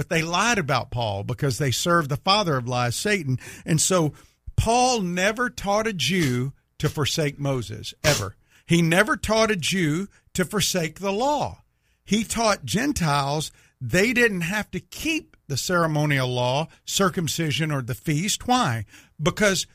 but 0.00 0.08
they 0.08 0.22
lied 0.22 0.56
about 0.56 0.90
Paul 0.90 1.24
because 1.24 1.58
they 1.58 1.70
served 1.70 2.08
the 2.08 2.16
father 2.16 2.56
of 2.56 2.66
lies, 2.66 2.96
Satan. 2.96 3.38
And 3.66 3.78
so 3.78 4.14
Paul 4.56 5.02
never 5.02 5.50
taught 5.50 5.86
a 5.86 5.92
Jew 5.92 6.54
to 6.78 6.88
forsake 6.88 7.38
Moses, 7.38 7.92
ever. 8.02 8.34
He 8.66 8.80
never 8.80 9.18
taught 9.18 9.50
a 9.50 9.56
Jew 9.56 10.08
to 10.32 10.46
forsake 10.46 11.00
the 11.00 11.12
law. 11.12 11.64
He 12.02 12.24
taught 12.24 12.64
Gentiles 12.64 13.52
they 13.80 14.12
didn't 14.12 14.42
have 14.42 14.70
to 14.72 14.80
keep 14.80 15.36
the 15.48 15.56
ceremonial 15.56 16.28
law, 16.28 16.68
circumcision, 16.84 17.72
or 17.72 17.82
the 17.82 17.94
feast. 17.94 18.46
Why? 18.46 18.84
Because 19.20 19.66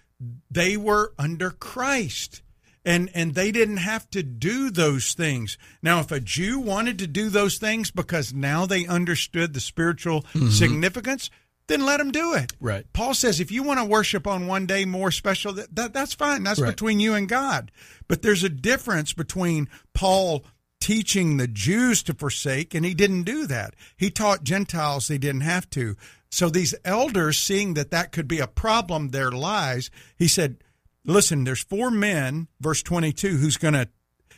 they 0.50 0.78
were 0.78 1.14
under 1.18 1.52
Christ 1.52 2.42
and 2.86 3.10
and 3.14 3.34
they 3.34 3.52
didn't 3.52 3.78
have 3.78 4.10
to 4.12 4.24
do 4.24 4.70
those 4.70 5.14
things. 5.14 5.58
Now, 5.82 6.00
if 6.00 6.12
a 6.12 6.20
Jew 6.20 6.60
wanted 6.60 7.00
to 7.00 7.08
do 7.08 7.30
those 7.30 7.58
things 7.58 7.92
because 7.92 8.34
now 8.34 8.66
they 8.66 8.86
understood 8.86 9.54
the 9.54 9.60
spiritual 9.60 10.22
mm-hmm. 10.22 10.50
significance, 10.50 11.30
then 11.68 11.84
let 11.84 11.98
them 11.98 12.12
do 12.12 12.34
it. 12.34 12.54
Right. 12.60 12.86
Paul 12.94 13.16
says 13.16 13.40
if 13.40 13.52
you 13.52 13.64
want 13.64 13.80
to 13.80 13.86
worship 13.86 14.28
on 14.28 14.48
one 14.48 14.68
day 14.68 14.86
more 14.86 15.12
special, 15.12 15.54
that, 15.54 15.76
that 15.76 15.94
that's 15.94 16.14
fine. 16.14 16.44
That's 16.44 16.62
right. 16.62 16.70
between 16.70 17.00
you 17.00 17.16
and 17.16 17.28
God. 17.28 17.72
But 18.08 18.22
there's 18.22 18.44
a 18.44 18.50
difference 18.50 19.14
between 19.14 19.68
Paul 19.94 20.46
teaching 20.80 21.38
the 21.38 21.48
Jews 21.48 22.04
to 22.04 22.14
forsake, 22.14 22.74
and 22.74 22.86
he 22.86 22.94
didn't 22.94 23.24
do 23.24 23.48
that. 23.48 23.74
He 23.98 24.10
taught 24.10 24.44
Gentiles 24.44 25.08
they 25.08 25.18
didn't 25.18 25.42
have 25.42 25.70
to. 25.72 25.96
So 26.30 26.50
these 26.50 26.76
elders, 26.84 27.38
seeing 27.38 27.76
that 27.76 27.92
that 27.92 28.12
could 28.12 28.28
be 28.28 28.40
a 28.40 28.48
problem, 28.48 29.10
their 29.10 29.32
lies, 29.32 29.90
he 30.18 30.28
said, 30.28 30.58
Listen, 31.06 31.44
there's 31.44 31.64
four 31.64 31.92
men, 31.92 32.48
verse 32.60 32.82
22, 32.82 33.38
who's 33.38 33.58
going 33.58 33.76
to, 33.76 33.88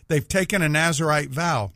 they've 0.10 0.28
taken 0.28 0.62
a 0.62 0.68
Nazarite 0.68 1.30
vow. 1.30 1.72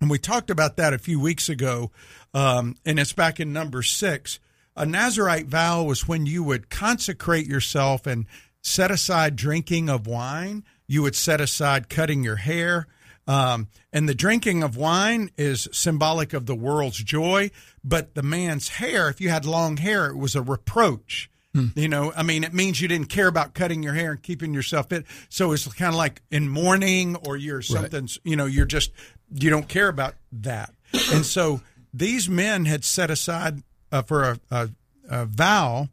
And 0.00 0.08
we 0.08 0.18
talked 0.18 0.50
about 0.50 0.76
that 0.76 0.94
a 0.94 0.98
few 0.98 1.18
weeks 1.18 1.48
ago, 1.48 1.90
um, 2.32 2.76
and 2.84 2.98
it's 2.98 3.12
back 3.12 3.40
in 3.40 3.52
number 3.52 3.82
six. 3.82 4.38
a 4.76 4.86
Nazarite 4.86 5.46
vow 5.46 5.82
was 5.82 6.06
when 6.06 6.26
you 6.26 6.42
would 6.42 6.70
consecrate 6.70 7.46
yourself 7.46 8.06
and 8.06 8.26
set 8.60 8.90
aside 8.90 9.36
drinking 9.36 9.88
of 9.88 10.06
wine. 10.06 10.64
You 10.86 11.02
would 11.02 11.14
set 11.14 11.40
aside 11.40 11.88
cutting 11.88 12.24
your 12.24 12.36
hair. 12.36 12.86
Um, 13.26 13.68
and 13.92 14.08
the 14.08 14.14
drinking 14.14 14.62
of 14.62 14.76
wine 14.76 15.30
is 15.36 15.68
symbolic 15.72 16.32
of 16.32 16.46
the 16.46 16.54
world's 16.54 17.02
joy. 17.02 17.50
But 17.82 18.14
the 18.14 18.22
man's 18.22 18.68
hair, 18.68 19.08
if 19.08 19.20
you 19.20 19.30
had 19.30 19.44
long 19.46 19.78
hair, 19.78 20.06
it 20.06 20.16
was 20.16 20.34
a 20.34 20.42
reproach. 20.42 21.30
You 21.76 21.86
know, 21.86 22.12
I 22.16 22.24
mean, 22.24 22.42
it 22.42 22.52
means 22.52 22.80
you 22.80 22.88
didn't 22.88 23.10
care 23.10 23.28
about 23.28 23.54
cutting 23.54 23.82
your 23.84 23.94
hair 23.94 24.10
and 24.10 24.20
keeping 24.20 24.52
yourself 24.52 24.88
fit. 24.88 25.04
So 25.28 25.52
it's 25.52 25.72
kind 25.72 25.90
of 25.90 25.94
like 25.94 26.20
in 26.30 26.48
mourning 26.48 27.14
or 27.14 27.36
you're 27.36 27.62
something, 27.62 28.08
you 28.24 28.34
know, 28.34 28.46
you're 28.46 28.66
just, 28.66 28.90
you 29.32 29.50
don't 29.50 29.68
care 29.68 29.86
about 29.86 30.16
that. 30.32 30.74
And 31.12 31.24
so 31.24 31.60
these 31.92 32.28
men 32.28 32.64
had 32.64 32.84
set 32.84 33.08
aside 33.08 33.62
uh, 33.92 34.02
for 34.02 34.24
a, 34.24 34.40
a, 34.50 34.70
a 35.08 35.26
vow. 35.26 35.90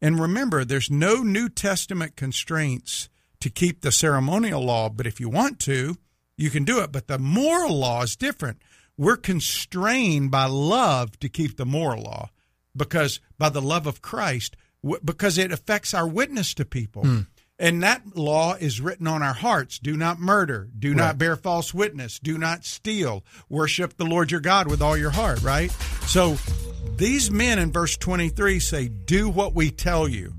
And 0.00 0.18
remember, 0.18 0.64
there's 0.64 0.90
no 0.90 1.16
New 1.16 1.50
Testament 1.50 2.16
constraints 2.16 3.10
to 3.40 3.50
keep 3.50 3.82
the 3.82 3.92
ceremonial 3.92 4.64
law, 4.64 4.88
but 4.88 5.06
if 5.06 5.20
you 5.20 5.28
want 5.28 5.58
to, 5.60 5.98
you 6.42 6.50
can 6.50 6.64
do 6.64 6.80
it. 6.80 6.90
But 6.90 7.06
the 7.06 7.18
moral 7.18 7.78
law 7.78 8.02
is 8.02 8.16
different. 8.16 8.60
We're 8.98 9.16
constrained 9.16 10.30
by 10.30 10.46
love 10.46 11.18
to 11.20 11.28
keep 11.28 11.56
the 11.56 11.64
moral 11.64 12.02
law 12.02 12.30
because 12.76 13.20
by 13.38 13.48
the 13.48 13.62
love 13.62 13.86
of 13.86 14.02
Christ, 14.02 14.56
because 15.04 15.38
it 15.38 15.52
affects 15.52 15.94
our 15.94 16.06
witness 16.06 16.52
to 16.54 16.64
people. 16.64 17.02
Hmm. 17.02 17.20
And 17.58 17.82
that 17.84 18.16
law 18.16 18.54
is 18.54 18.80
written 18.80 19.06
on 19.06 19.22
our 19.22 19.34
hearts. 19.34 19.78
Do 19.78 19.96
not 19.96 20.18
murder. 20.18 20.68
Do 20.76 20.94
not 20.94 21.16
bear 21.16 21.36
false 21.36 21.72
witness. 21.72 22.18
Do 22.18 22.36
not 22.36 22.64
steal. 22.64 23.24
Worship 23.48 23.96
the 23.96 24.04
Lord 24.04 24.32
your 24.32 24.40
God 24.40 24.68
with 24.68 24.82
all 24.82 24.96
your 24.96 25.10
heart, 25.10 25.40
right? 25.42 25.70
So 26.06 26.38
these 26.96 27.30
men 27.30 27.60
in 27.60 27.70
verse 27.70 27.96
23 27.96 28.58
say, 28.58 28.88
Do 28.88 29.28
what 29.28 29.54
we 29.54 29.70
tell 29.70 30.08
you. 30.08 30.34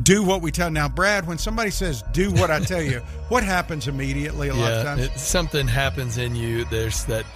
Do 0.00 0.22
what 0.22 0.40
we 0.40 0.50
tell. 0.50 0.70
Now, 0.70 0.88
Brad, 0.88 1.26
when 1.26 1.38
somebody 1.38 1.70
says, 1.70 2.02
Do 2.12 2.30
what 2.32 2.50
I 2.50 2.60
tell 2.60 2.82
you, 2.82 2.98
what 3.28 3.44
happens 3.44 3.88
immediately 3.88 4.48
a 4.48 4.54
lot 4.54 4.72
of 4.72 4.84
times? 4.84 5.02
it, 5.02 5.18
something 5.18 5.68
happens 5.68 6.16
in 6.18 6.34
you. 6.34 6.64
There's 6.66 7.04
that 7.06 7.26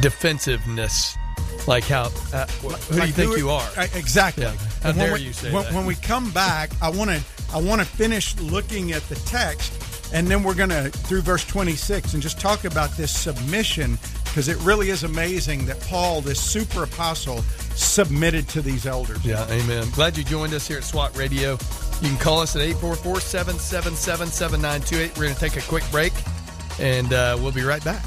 defensiveness, 0.00 1.16
like 1.66 1.84
how 1.84 2.04
uh, 2.32 2.46
wh- 2.62 2.78
who 2.90 3.00
do 3.00 3.06
you 3.06 3.12
think 3.12 3.36
you 3.36 3.50
are? 3.50 3.68
Exactly. 3.94 4.44
Yeah. 4.44 4.54
How 4.82 4.92
dare 4.92 5.14
we, 5.14 5.20
you 5.20 5.32
say 5.32 5.52
when, 5.52 5.64
that. 5.64 5.72
when 5.72 5.84
we 5.86 5.96
come 5.96 6.30
back, 6.30 6.70
I 6.80 6.90
want 6.90 7.10
to 7.10 7.20
I 7.52 7.60
want 7.60 7.80
to 7.80 7.86
finish 7.86 8.38
looking 8.38 8.92
at 8.92 9.02
the 9.08 9.16
text, 9.16 9.72
and 10.12 10.28
then 10.28 10.44
we're 10.44 10.54
going 10.54 10.70
to 10.70 10.90
through 10.90 11.22
verse 11.22 11.44
26 11.44 12.14
and 12.14 12.22
just 12.22 12.40
talk 12.40 12.64
about 12.64 12.96
this 12.96 13.10
submission 13.10 13.98
because 14.30 14.46
it 14.46 14.56
really 14.58 14.90
is 14.90 15.02
amazing 15.02 15.66
that 15.66 15.80
Paul, 15.80 16.20
this 16.20 16.40
super 16.40 16.84
apostle, 16.84 17.42
submitted 17.74 18.48
to 18.50 18.62
these 18.62 18.86
elders. 18.86 19.24
Yeah, 19.24 19.44
amen. 19.50 19.88
Glad 19.90 20.16
you 20.16 20.22
joined 20.22 20.54
us 20.54 20.68
here 20.68 20.78
at 20.78 20.84
SWAT 20.84 21.16
Radio. 21.16 21.58
You 22.00 22.08
can 22.08 22.16
call 22.16 22.38
us 22.38 22.54
at 22.54 22.62
844 22.62 23.20
777 23.20 24.28
7928. 24.28 25.18
We're 25.18 25.24
going 25.24 25.34
to 25.34 25.40
take 25.40 25.56
a 25.56 25.66
quick 25.68 25.82
break, 25.90 26.12
and 26.78 27.12
uh, 27.12 27.36
we'll 27.40 27.50
be 27.50 27.62
right 27.64 27.84
back. 27.84 28.04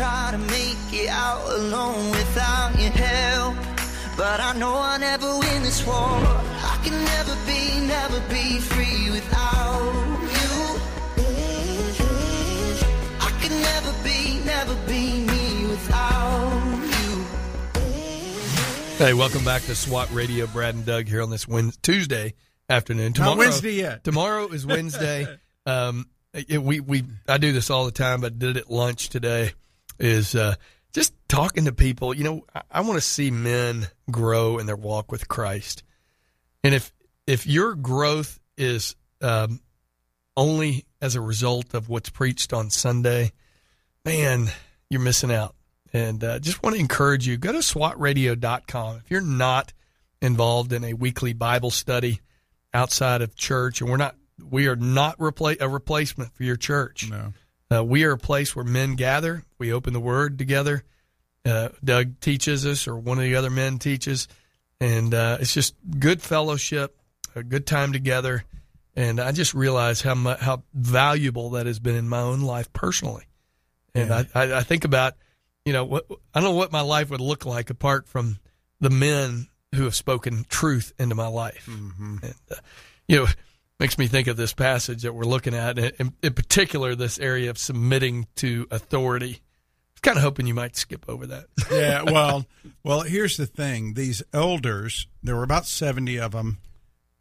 Try 0.00 0.30
to 0.32 0.38
make 0.38 0.78
it 0.94 1.10
out 1.10 1.44
alone 1.58 2.10
without 2.12 2.72
your 2.80 2.88
help. 2.90 3.54
But 4.16 4.40
I 4.40 4.54
know 4.56 4.72
I'll 4.74 4.98
never 4.98 5.38
win 5.38 5.62
this 5.62 5.84
war. 5.86 5.94
I 5.96 6.80
can 6.82 7.04
never 7.04 7.36
be, 7.44 7.80
never 7.86 8.18
be 8.30 8.60
free 8.60 9.10
without 9.10 9.92
you. 10.38 10.80
I 13.20 13.30
can 13.42 13.60
never 13.60 13.92
be, 14.02 14.40
never 14.46 14.74
be 14.86 15.20
me 15.26 15.66
without 15.66 16.80
you. 16.96 17.24
Hey, 19.04 19.12
welcome 19.12 19.44
back 19.44 19.60
to 19.64 19.74
SWAT 19.74 20.10
Radio. 20.12 20.46
Brad 20.46 20.76
and 20.76 20.86
Doug 20.86 21.08
here 21.08 21.20
on 21.20 21.28
this 21.28 21.46
Wednesday, 21.46 21.78
Tuesday 21.82 22.32
afternoon. 22.70 23.12
Tomorrow, 23.12 23.36
Wednesday 23.36 23.72
yet. 23.74 24.02
Tomorrow 24.04 24.48
is 24.48 24.64
Wednesday. 24.74 25.26
um, 25.66 26.06
it- 26.32 26.62
we 26.62 26.80
we 26.80 27.04
I 27.28 27.36
do 27.36 27.52
this 27.52 27.68
all 27.68 27.84
the 27.84 27.92
time, 27.92 28.22
but 28.22 28.38
did 28.38 28.56
it 28.56 28.60
at 28.62 28.70
lunch 28.70 29.10
today. 29.10 29.52
Is 30.00 30.34
uh, 30.34 30.54
just 30.92 31.14
talking 31.28 31.66
to 31.66 31.72
people. 31.72 32.14
You 32.14 32.24
know, 32.24 32.46
I, 32.54 32.62
I 32.70 32.80
want 32.80 32.94
to 32.94 33.00
see 33.00 33.30
men 33.30 33.88
grow 34.10 34.58
in 34.58 34.66
their 34.66 34.76
walk 34.76 35.12
with 35.12 35.28
Christ, 35.28 35.82
and 36.64 36.74
if 36.74 36.92
if 37.26 37.46
your 37.46 37.74
growth 37.74 38.40
is 38.56 38.96
um, 39.20 39.60
only 40.36 40.86
as 41.00 41.14
a 41.14 41.20
result 41.20 41.74
of 41.74 41.88
what's 41.88 42.10
preached 42.10 42.52
on 42.52 42.70
Sunday, 42.70 43.32
man, 44.04 44.48
you're 44.88 45.00
missing 45.00 45.32
out. 45.32 45.54
And 45.92 46.22
uh, 46.22 46.38
just 46.38 46.62
want 46.62 46.76
to 46.76 46.80
encourage 46.80 47.26
you 47.26 47.36
go 47.36 47.52
to 47.52 47.58
swatradio.com. 47.58 48.96
If 48.96 49.10
you're 49.10 49.20
not 49.20 49.72
involved 50.22 50.72
in 50.72 50.84
a 50.84 50.94
weekly 50.94 51.32
Bible 51.32 51.70
study 51.70 52.20
outside 52.72 53.22
of 53.22 53.34
church, 53.34 53.80
and 53.80 53.90
we're 53.90 53.96
not, 53.96 54.14
we 54.48 54.68
are 54.68 54.76
not 54.76 55.18
repla- 55.18 55.60
a 55.60 55.68
replacement 55.68 56.32
for 56.34 56.44
your 56.44 56.56
church. 56.56 57.10
No. 57.10 57.32
Uh, 57.72 57.84
we 57.84 58.04
are 58.04 58.12
a 58.12 58.18
place 58.18 58.54
where 58.56 58.64
men 58.64 58.96
gather. 58.96 59.44
We 59.58 59.72
open 59.72 59.92
the 59.92 60.00
Word 60.00 60.38
together. 60.38 60.82
Uh, 61.44 61.68
Doug 61.82 62.20
teaches 62.20 62.66
us, 62.66 62.88
or 62.88 62.96
one 62.96 63.18
of 63.18 63.24
the 63.24 63.36
other 63.36 63.50
men 63.50 63.78
teaches, 63.78 64.28
and 64.80 65.14
uh, 65.14 65.38
it's 65.40 65.54
just 65.54 65.74
good 65.98 66.20
fellowship, 66.20 66.96
a 67.34 67.42
good 67.42 67.66
time 67.66 67.92
together. 67.92 68.44
And 68.96 69.20
I 69.20 69.32
just 69.32 69.54
realize 69.54 70.02
how 70.02 70.14
mu- 70.14 70.36
how 70.36 70.64
valuable 70.74 71.50
that 71.50 71.66
has 71.66 71.78
been 71.78 71.94
in 71.94 72.08
my 72.08 72.20
own 72.20 72.40
life 72.40 72.72
personally. 72.72 73.24
And 73.94 74.12
I, 74.12 74.26
I, 74.34 74.52
I 74.58 74.62
think 74.62 74.84
about, 74.84 75.14
you 75.64 75.72
know, 75.72 75.84
what 75.84 76.06
I 76.34 76.40
don't 76.40 76.50
know 76.50 76.56
what 76.56 76.72
my 76.72 76.80
life 76.80 77.10
would 77.10 77.20
look 77.20 77.46
like 77.46 77.70
apart 77.70 78.08
from 78.08 78.38
the 78.80 78.90
men 78.90 79.46
who 79.74 79.84
have 79.84 79.94
spoken 79.94 80.44
truth 80.48 80.92
into 80.98 81.14
my 81.14 81.28
life. 81.28 81.68
And, 82.22 82.34
uh, 82.50 82.56
you 83.08 83.16
know, 83.16 83.26
makes 83.80 83.96
me 83.96 84.06
think 84.06 84.28
of 84.28 84.36
this 84.36 84.52
passage 84.52 85.02
that 85.02 85.14
we're 85.14 85.24
looking 85.24 85.54
at, 85.54 85.78
in, 85.78 86.12
in 86.22 86.34
particular, 86.34 86.94
this 86.94 87.18
area 87.18 87.48
of 87.48 87.56
submitting 87.56 88.26
to 88.36 88.68
authority. 88.70 89.40
I 89.40 89.92
was 89.94 90.00
kind 90.02 90.16
of 90.18 90.22
hoping 90.22 90.46
you 90.46 90.54
might 90.54 90.76
skip 90.76 91.06
over 91.08 91.26
that. 91.26 91.46
yeah, 91.72 92.02
well, 92.02 92.46
well, 92.84 93.00
here's 93.00 93.38
the 93.38 93.46
thing. 93.46 93.94
These 93.94 94.22
elders, 94.34 95.08
there 95.22 95.34
were 95.34 95.42
about 95.42 95.66
70 95.66 96.20
of 96.20 96.32
them, 96.32 96.58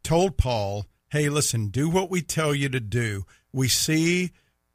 told 0.04 0.38
Paul, 0.38 0.86
"Hey, 1.10 1.30
listen, 1.30 1.70
do 1.70 1.90
what 1.90 2.10
we 2.10 2.22
tell 2.22 2.54
you 2.54 2.68
to 2.70 2.80
do." 2.82 3.26
We 3.54 3.70
see 3.70 4.32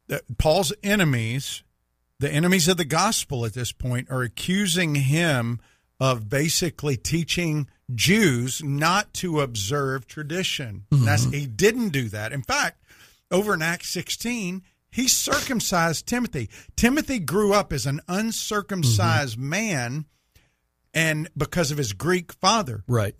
that 0.07 0.37
Paul's 0.37 0.73
enemies, 0.83 1.63
the 2.19 2.31
enemies 2.31 2.67
of 2.67 2.77
the 2.77 2.85
gospel 2.85 3.45
at 3.45 3.53
this 3.53 3.71
point 3.71 4.09
are 4.09 4.23
accusing 4.23 4.95
him 4.95 5.59
of 5.99 6.29
basically 6.29 6.97
teaching 6.97 7.69
Jews 7.93 8.63
not 8.63 9.13
to 9.15 9.41
observe 9.41 10.07
tradition. 10.07 10.85
That's 10.91 11.23
mm-hmm. 11.23 11.33
he 11.33 11.45
didn't 11.45 11.89
do 11.89 12.09
that. 12.09 12.33
In 12.33 12.41
fact, 12.41 12.83
over 13.31 13.53
in 13.53 13.61
Acts 13.61 13.89
16, 13.89 14.63
he 14.91 15.07
circumcised 15.07 16.07
Timothy. 16.07 16.49
Timothy 16.75 17.19
grew 17.19 17.53
up 17.53 17.73
as 17.73 17.85
an 17.85 18.01
uncircumcised 18.07 19.37
mm-hmm. 19.37 19.49
man 19.49 20.05
and 20.93 21.29
because 21.37 21.71
of 21.71 21.77
his 21.77 21.93
Greek 21.93 22.31
father. 22.33 22.83
Right. 22.87 23.15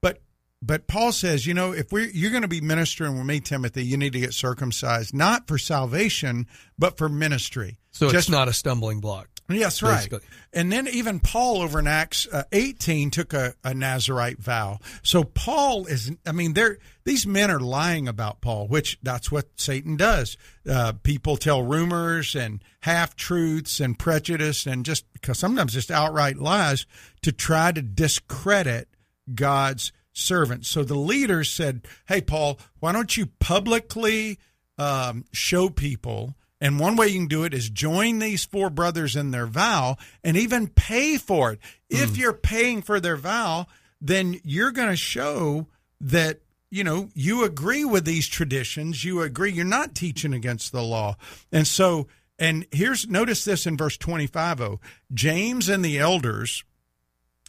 But 0.00 0.20
but 0.62 0.86
Paul 0.86 1.12
says, 1.12 1.46
you 1.46 1.54
know, 1.54 1.72
if 1.72 1.92
we 1.92 2.10
you're 2.12 2.30
going 2.30 2.42
to 2.42 2.48
be 2.48 2.60
ministering 2.60 3.16
with 3.16 3.26
me, 3.26 3.40
Timothy, 3.40 3.84
you 3.84 3.96
need 3.96 4.12
to 4.12 4.20
get 4.20 4.32
circumcised, 4.32 5.14
not 5.14 5.48
for 5.48 5.58
salvation, 5.58 6.46
but 6.78 6.96
for 6.96 7.08
ministry. 7.08 7.78
So 7.90 8.06
Just 8.10 8.28
it's 8.28 8.30
not 8.30 8.48
a 8.48 8.52
stumbling 8.52 9.00
block. 9.00 9.28
Yes, 9.50 9.82
right. 9.82 9.96
Basically. 9.96 10.20
And 10.52 10.70
then 10.70 10.86
even 10.88 11.20
Paul 11.20 11.62
over 11.62 11.78
in 11.78 11.86
Acts 11.86 12.26
uh, 12.30 12.44
18 12.52 13.10
took 13.10 13.32
a, 13.32 13.54
a 13.64 13.72
Nazarite 13.72 14.38
vow. 14.38 14.78
So 15.02 15.24
Paul 15.24 15.86
is, 15.86 16.12
I 16.26 16.32
mean, 16.32 16.52
they're, 16.52 16.78
these 17.04 17.26
men 17.26 17.50
are 17.50 17.60
lying 17.60 18.08
about 18.08 18.42
Paul, 18.42 18.68
which 18.68 18.98
that's 19.02 19.32
what 19.32 19.48
Satan 19.56 19.96
does. 19.96 20.36
Uh, 20.68 20.92
people 21.02 21.38
tell 21.38 21.62
rumors 21.62 22.34
and 22.34 22.62
half 22.80 23.16
truths 23.16 23.80
and 23.80 23.98
prejudice 23.98 24.66
and 24.66 24.84
just 24.84 25.10
because 25.14 25.38
sometimes 25.38 25.72
just 25.72 25.90
outright 25.90 26.36
lies 26.36 26.86
to 27.22 27.32
try 27.32 27.72
to 27.72 27.80
discredit 27.80 28.88
God's 29.34 29.92
servants. 30.12 30.68
So 30.68 30.84
the 30.84 30.98
leaders 30.98 31.50
said, 31.50 31.86
Hey, 32.06 32.20
Paul, 32.20 32.58
why 32.80 32.92
don't 32.92 33.16
you 33.16 33.26
publicly 33.38 34.38
um, 34.76 35.24
show 35.32 35.70
people 35.70 36.34
And 36.60 36.80
one 36.80 36.96
way 36.96 37.08
you 37.08 37.20
can 37.20 37.28
do 37.28 37.44
it 37.44 37.54
is 37.54 37.70
join 37.70 38.18
these 38.18 38.44
four 38.44 38.68
brothers 38.70 39.14
in 39.14 39.30
their 39.30 39.46
vow 39.46 39.96
and 40.24 40.36
even 40.36 40.66
pay 40.66 41.16
for 41.16 41.52
it. 41.52 41.60
If 41.88 42.10
hmm. 42.10 42.16
you're 42.16 42.32
paying 42.32 42.82
for 42.82 42.98
their 42.98 43.16
vow, 43.16 43.66
then 44.00 44.40
you're 44.44 44.72
going 44.72 44.88
to 44.88 44.96
show 44.96 45.66
that 46.00 46.40
you 46.70 46.84
know 46.84 47.08
you 47.14 47.44
agree 47.44 47.84
with 47.84 48.04
these 48.04 48.26
traditions. 48.26 49.04
You 49.04 49.22
agree 49.22 49.52
you're 49.52 49.64
not 49.64 49.94
teaching 49.94 50.34
against 50.34 50.72
the 50.72 50.82
law. 50.82 51.16
And 51.52 51.66
so 51.66 52.08
and 52.38 52.66
here's 52.70 53.08
notice 53.08 53.44
this 53.44 53.66
in 53.66 53.76
verse 53.76 53.96
25 53.96 54.60
oh 54.60 54.80
James 55.12 55.68
and 55.68 55.84
the 55.84 55.98
elders 55.98 56.64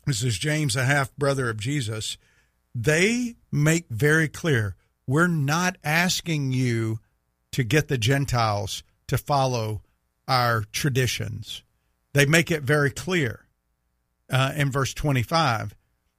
this 0.05 0.23
is 0.23 0.37
James 0.37 0.75
a 0.75 0.85
half 0.85 1.15
brother 1.15 1.49
of 1.49 1.59
Jesus 1.59 2.17
they 2.73 3.35
make 3.51 3.87
very 3.89 4.27
clear 4.27 4.75
we're 5.05 5.27
not 5.27 5.77
asking 5.83 6.51
you 6.51 6.99
to 7.51 7.63
get 7.63 7.87
the 7.87 7.97
Gentiles 7.97 8.83
to 9.09 9.17
follow 9.17 9.81
our 10.27 10.63
traditions. 10.71 11.63
They 12.13 12.25
make 12.25 12.49
it 12.49 12.63
very 12.63 12.91
clear 12.91 13.45
uh, 14.31 14.53
in 14.55 14.71
verse 14.71 14.93
25. 14.93 15.75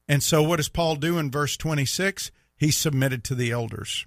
And 0.08 0.22
so, 0.22 0.42
what 0.42 0.56
does 0.56 0.68
Paul 0.68 0.96
do 0.96 1.18
in 1.18 1.30
verse 1.30 1.56
26? 1.56 2.30
He 2.56 2.70
submitted 2.70 3.24
to 3.24 3.34
the 3.34 3.52
elders. 3.52 4.06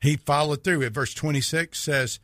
He 0.00 0.16
followed 0.16 0.64
through. 0.64 0.82
At 0.82 0.92
verse 0.92 1.14
26 1.14 1.78
says, 1.78 2.18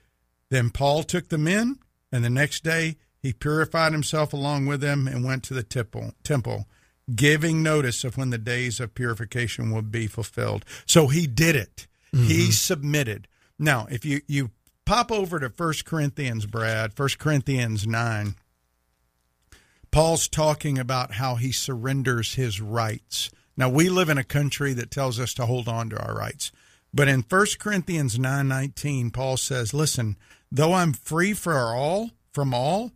Then 0.50 0.70
Paul 0.70 1.04
took 1.04 1.28
the 1.28 1.38
men, 1.38 1.78
and 2.12 2.24
the 2.24 2.30
next 2.30 2.64
day 2.64 2.96
he 3.18 3.32
purified 3.32 3.92
himself 3.92 4.32
along 4.32 4.66
with 4.66 4.80
them 4.80 5.06
and 5.06 5.24
went 5.24 5.44
to 5.44 5.54
the 5.54 5.62
temple, 5.62 6.12
temple 6.24 6.66
giving 7.14 7.62
notice 7.62 8.04
of 8.04 8.16
when 8.16 8.30
the 8.30 8.38
days 8.38 8.80
of 8.80 8.94
purification 8.94 9.70
would 9.72 9.90
be 9.90 10.06
fulfilled. 10.06 10.64
So 10.86 11.08
he 11.08 11.26
did 11.26 11.56
it. 11.56 11.86
He 12.12 12.50
submitted. 12.50 13.28
Now, 13.58 13.86
if 13.90 14.04
you, 14.04 14.20
you 14.26 14.50
pop 14.90 15.12
over 15.12 15.38
to 15.38 15.52
1 15.56 15.74
Corinthians, 15.84 16.46
Brad, 16.46 16.98
1 16.98 17.08
Corinthians 17.16 17.86
9, 17.86 18.34
Paul's 19.92 20.26
talking 20.26 20.80
about 20.80 21.12
how 21.14 21.36
he 21.36 21.52
surrenders 21.52 22.34
his 22.34 22.60
rights. 22.60 23.30
Now, 23.56 23.68
we 23.68 23.88
live 23.88 24.08
in 24.08 24.18
a 24.18 24.24
country 24.24 24.72
that 24.72 24.90
tells 24.90 25.20
us 25.20 25.32
to 25.34 25.46
hold 25.46 25.68
on 25.68 25.90
to 25.90 26.04
our 26.04 26.16
rights. 26.16 26.50
But 26.92 27.06
in 27.06 27.22
1 27.22 27.60
Corinthians 27.60 28.18
9:19, 28.18 29.12
Paul 29.12 29.36
says, 29.36 29.72
"Listen, 29.72 30.16
though 30.50 30.72
I'm 30.72 30.92
free 30.92 31.34
for 31.34 31.56
all, 31.72 32.10
from 32.32 32.52
all, 32.52 32.90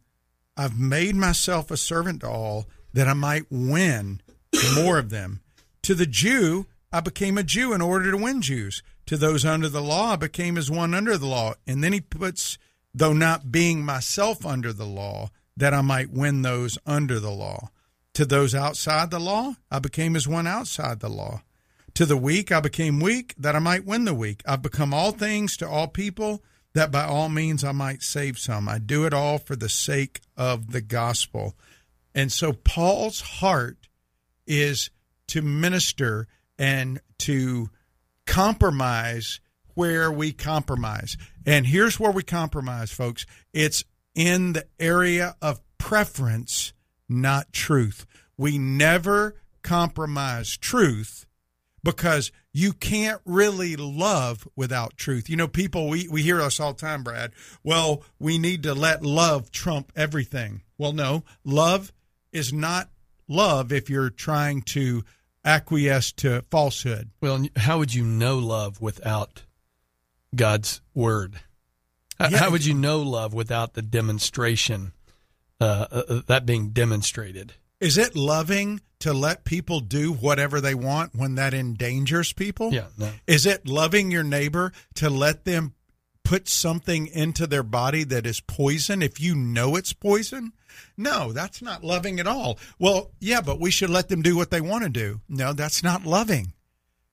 I've 0.56 0.76
made 0.76 1.14
myself 1.14 1.70
a 1.70 1.76
servant 1.76 2.22
to 2.22 2.28
all 2.28 2.68
that 2.92 3.06
I 3.06 3.14
might 3.14 3.46
win 3.50 4.20
more 4.74 4.98
of 4.98 5.10
them. 5.10 5.42
To 5.82 5.94
the 5.94 6.06
Jew, 6.06 6.66
I 6.92 6.98
became 6.98 7.38
a 7.38 7.44
Jew 7.44 7.72
in 7.72 7.80
order 7.80 8.10
to 8.10 8.16
win 8.16 8.42
Jews. 8.42 8.82
To 9.06 9.16
those 9.16 9.44
under 9.44 9.68
the 9.68 9.82
law, 9.82 10.12
I 10.12 10.16
became 10.16 10.56
as 10.56 10.70
one 10.70 10.94
under 10.94 11.18
the 11.18 11.26
law. 11.26 11.54
And 11.66 11.84
then 11.84 11.92
he 11.92 12.00
puts, 12.00 12.58
though 12.94 13.12
not 13.12 13.52
being 13.52 13.84
myself 13.84 14.46
under 14.46 14.72
the 14.72 14.86
law, 14.86 15.30
that 15.56 15.74
I 15.74 15.82
might 15.82 16.10
win 16.10 16.42
those 16.42 16.78
under 16.86 17.20
the 17.20 17.30
law. 17.30 17.70
To 18.14 18.24
those 18.24 18.54
outside 18.54 19.10
the 19.10 19.18
law, 19.18 19.54
I 19.70 19.78
became 19.78 20.16
as 20.16 20.28
one 20.28 20.46
outside 20.46 21.00
the 21.00 21.08
law. 21.08 21.42
To 21.94 22.06
the 22.06 22.16
weak, 22.16 22.50
I 22.50 22.60
became 22.60 22.98
weak, 22.98 23.34
that 23.38 23.54
I 23.54 23.60
might 23.60 23.84
win 23.84 24.04
the 24.04 24.14
weak. 24.14 24.42
I've 24.46 24.62
become 24.62 24.92
all 24.92 25.12
things 25.12 25.56
to 25.58 25.68
all 25.68 25.86
people, 25.86 26.42
that 26.74 26.90
by 26.90 27.04
all 27.04 27.28
means 27.28 27.62
I 27.62 27.72
might 27.72 28.02
save 28.02 28.38
some. 28.38 28.68
I 28.68 28.78
do 28.78 29.04
it 29.04 29.14
all 29.14 29.38
for 29.38 29.54
the 29.54 29.68
sake 29.68 30.20
of 30.36 30.72
the 30.72 30.80
gospel. 30.80 31.54
And 32.14 32.32
so 32.32 32.52
Paul's 32.52 33.20
heart 33.20 33.88
is 34.46 34.90
to 35.28 35.42
minister 35.42 36.26
and 36.58 37.00
to 37.18 37.70
compromise 38.26 39.40
where 39.74 40.10
we 40.10 40.32
compromise. 40.32 41.16
And 41.44 41.66
here's 41.66 41.98
where 41.98 42.12
we 42.12 42.22
compromise, 42.22 42.90
folks 42.90 43.26
it's 43.52 43.84
in 44.14 44.52
the 44.52 44.66
area 44.78 45.36
of 45.42 45.60
preference, 45.78 46.72
not 47.08 47.52
truth. 47.52 48.06
We 48.36 48.58
never 48.58 49.36
compromise 49.62 50.56
truth 50.56 51.26
because 51.82 52.32
you 52.52 52.72
can't 52.72 53.20
really 53.24 53.76
love 53.76 54.48
without 54.56 54.96
truth. 54.96 55.28
You 55.28 55.36
know, 55.36 55.48
people, 55.48 55.88
we, 55.88 56.08
we 56.08 56.22
hear 56.22 56.40
us 56.40 56.58
all 56.58 56.72
the 56.72 56.80
time, 56.80 57.02
Brad. 57.02 57.32
Well, 57.62 58.02
we 58.18 58.38
need 58.38 58.62
to 58.62 58.74
let 58.74 59.04
love 59.04 59.50
trump 59.50 59.92
everything. 59.94 60.62
Well, 60.78 60.92
no, 60.92 61.24
love 61.44 61.92
is 62.32 62.52
not 62.52 62.88
love 63.28 63.72
if 63.72 63.90
you're 63.90 64.10
trying 64.10 64.62
to 64.62 65.04
acquiesce 65.44 66.12
to 66.12 66.42
falsehood. 66.50 67.10
Well, 67.20 67.46
how 67.56 67.78
would 67.78 67.92
you 67.94 68.04
know 68.04 68.38
love 68.38 68.80
without 68.80 69.42
God's 70.34 70.80
word? 70.94 71.40
How- 72.18 72.28
Yeah. 72.30 72.38
How 72.38 72.50
would 72.50 72.64
you 72.64 72.74
know 72.74 73.02
love 73.02 73.34
without 73.34 73.74
the 73.74 73.82
demonstration, 73.82 74.92
uh, 75.60 75.86
uh, 75.90 76.20
that 76.26 76.46
being 76.46 76.70
demonstrated? 76.70 77.54
Is 77.80 77.98
it 77.98 78.16
loving 78.16 78.80
to 79.00 79.12
let 79.12 79.44
people 79.44 79.80
do 79.80 80.12
whatever 80.12 80.60
they 80.60 80.74
want 80.74 81.14
when 81.14 81.34
that 81.34 81.52
endangers 81.52 82.32
people? 82.32 82.72
Yeah, 82.72 82.86
no. 82.96 83.10
Is 83.26 83.44
it 83.46 83.66
loving 83.68 84.10
your 84.10 84.22
neighbor 84.24 84.72
to 84.94 85.10
let 85.10 85.44
them 85.44 85.73
put 86.24 86.48
something 86.48 87.06
into 87.06 87.46
their 87.46 87.62
body 87.62 88.02
that 88.04 88.26
is 88.26 88.40
poison 88.40 89.02
if 89.02 89.20
you 89.20 89.34
know 89.34 89.76
it's 89.76 89.92
poison? 89.92 90.52
No, 90.96 91.32
that's 91.32 91.62
not 91.62 91.84
loving 91.84 92.18
at 92.18 92.26
all. 92.26 92.58
Well, 92.78 93.10
yeah, 93.20 93.40
but 93.40 93.60
we 93.60 93.70
should 93.70 93.90
let 93.90 94.08
them 94.08 94.22
do 94.22 94.34
what 94.36 94.50
they 94.50 94.60
want 94.60 94.82
to 94.84 94.90
do. 94.90 95.20
No, 95.28 95.52
that's 95.52 95.82
not 95.82 96.04
loving. 96.06 96.52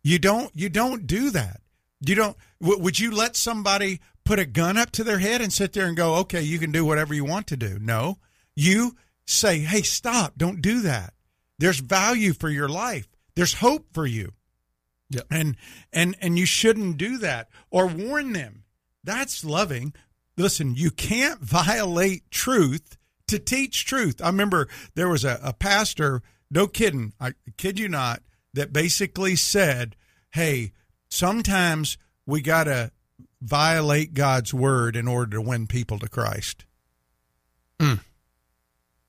You 0.04 0.17
don't 0.17 0.52
you 0.56 0.69
don't 0.69 1.06
do 1.06 1.30
that. 1.32 1.62
You 2.00 2.15
don't 2.15 2.38
w- 2.60 2.82
would 2.82 3.00
you 3.00 3.12
let 3.12 3.36
somebody 3.36 4.00
put 4.24 4.39
a 4.39 4.45
gun 4.45 4.78
up 4.78 4.89
to 4.91 5.04
their 5.04 5.19
head 5.19 5.41
and 5.41 5.54
sit 5.54 5.74
there 5.74 5.86
and 5.86 5.95
go, 5.95 6.15
"Okay, 6.15 6.41
you 6.41 6.58
can 6.58 6.71
do 6.71 6.84
whatever 6.86 7.13
you 7.13 7.24
want 7.26 7.45
to 7.47 7.58
do." 7.58 7.78
No. 7.80 8.17
You 8.56 8.95
say, 9.28 9.60
"Hey, 9.60 9.84
stop. 9.84 10.34
Don't 10.38 10.62
do 10.62 10.82
that." 10.82 11.13
There's 11.60 11.80
value 11.80 12.34
for 12.34 12.50
your 12.50 12.69
life. 12.69 13.08
There's 13.36 13.56
hope 13.56 13.88
for 13.93 14.08
you 14.08 14.34
Yep. 15.12 15.28
and 15.30 15.58
and 15.93 16.15
and 16.19 16.39
you 16.39 16.45
shouldn't 16.47 16.97
do 16.97 17.19
that 17.19 17.50
or 17.69 17.86
warn 17.86 18.34
them 18.34 18.63
that's 19.04 19.44
loving 19.44 19.94
listen 20.38 20.76
you 20.76 20.92
can't 20.92 21.40
violate 21.40 22.30
truth 22.32 22.98
to 23.28 23.40
teach 23.40 23.86
truth 23.86 24.22
i 24.22 24.28
remember 24.28 24.68
there 24.96 25.10
was 25.10 25.24
a, 25.24 25.40
a 25.44 25.54
pastor 25.54 26.22
no 26.50 26.68
kidding 26.68 27.14
i 27.20 27.34
kid 27.58 27.80
you 27.80 27.88
not 27.88 28.22
that 28.54 28.74
basically 28.74 29.36
said 29.36 29.96
hey 30.32 30.72
sometimes 31.10 31.98
we 32.26 32.42
got 32.42 32.66
to 32.66 32.92
violate 33.42 34.14
god's 34.14 34.54
word 34.54 34.96
in 34.96 35.08
order 35.08 35.38
to 35.38 35.42
win 35.42 35.68
people 35.68 35.98
to 36.00 36.08
christ 36.08 36.66
mm. 37.80 38.00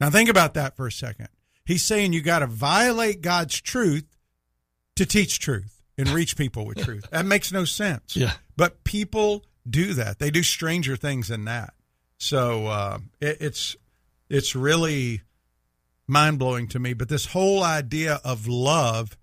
now 0.00 0.11
think 0.11 0.28
about 0.28 0.55
that 0.55 0.76
for 0.76 0.87
a 0.87 0.92
second 0.92 1.28
he's 1.64 1.85
saying 1.85 2.12
you 2.12 2.22
got 2.22 2.40
to 2.40 2.46
violate 2.46 3.20
god's 3.20 3.61
truth 3.61 4.12
to 4.96 5.07
teach 5.07 5.38
truth 5.38 5.83
and 5.98 6.09
reach 6.11 6.37
people 6.37 6.66
with 6.66 6.85
truth. 6.85 7.07
That 7.11 7.26
makes 7.26 7.52
no 7.52 7.64
sense. 7.64 8.16
Yeah. 8.16 8.33
But 8.57 8.85
people 8.85 9.44
do 9.68 9.94
that. 9.94 10.18
They 10.18 10.31
do 10.31 10.42
stranger 10.42 10.96
things 10.96 11.29
than 11.29 11.44
that. 11.44 11.75
So 12.18 12.66
uh, 12.66 12.98
it, 13.20 13.38
it's 13.40 13.77
it's 14.29 14.55
really 14.55 15.22
mind 16.07 16.38
blowing 16.38 16.68
to 16.68 16.79
me. 16.79 16.94
But 16.94 17.09
this 17.09 17.27
whole 17.27 17.62
idea 17.62 18.20
of 18.25 18.46
love 18.46 19.16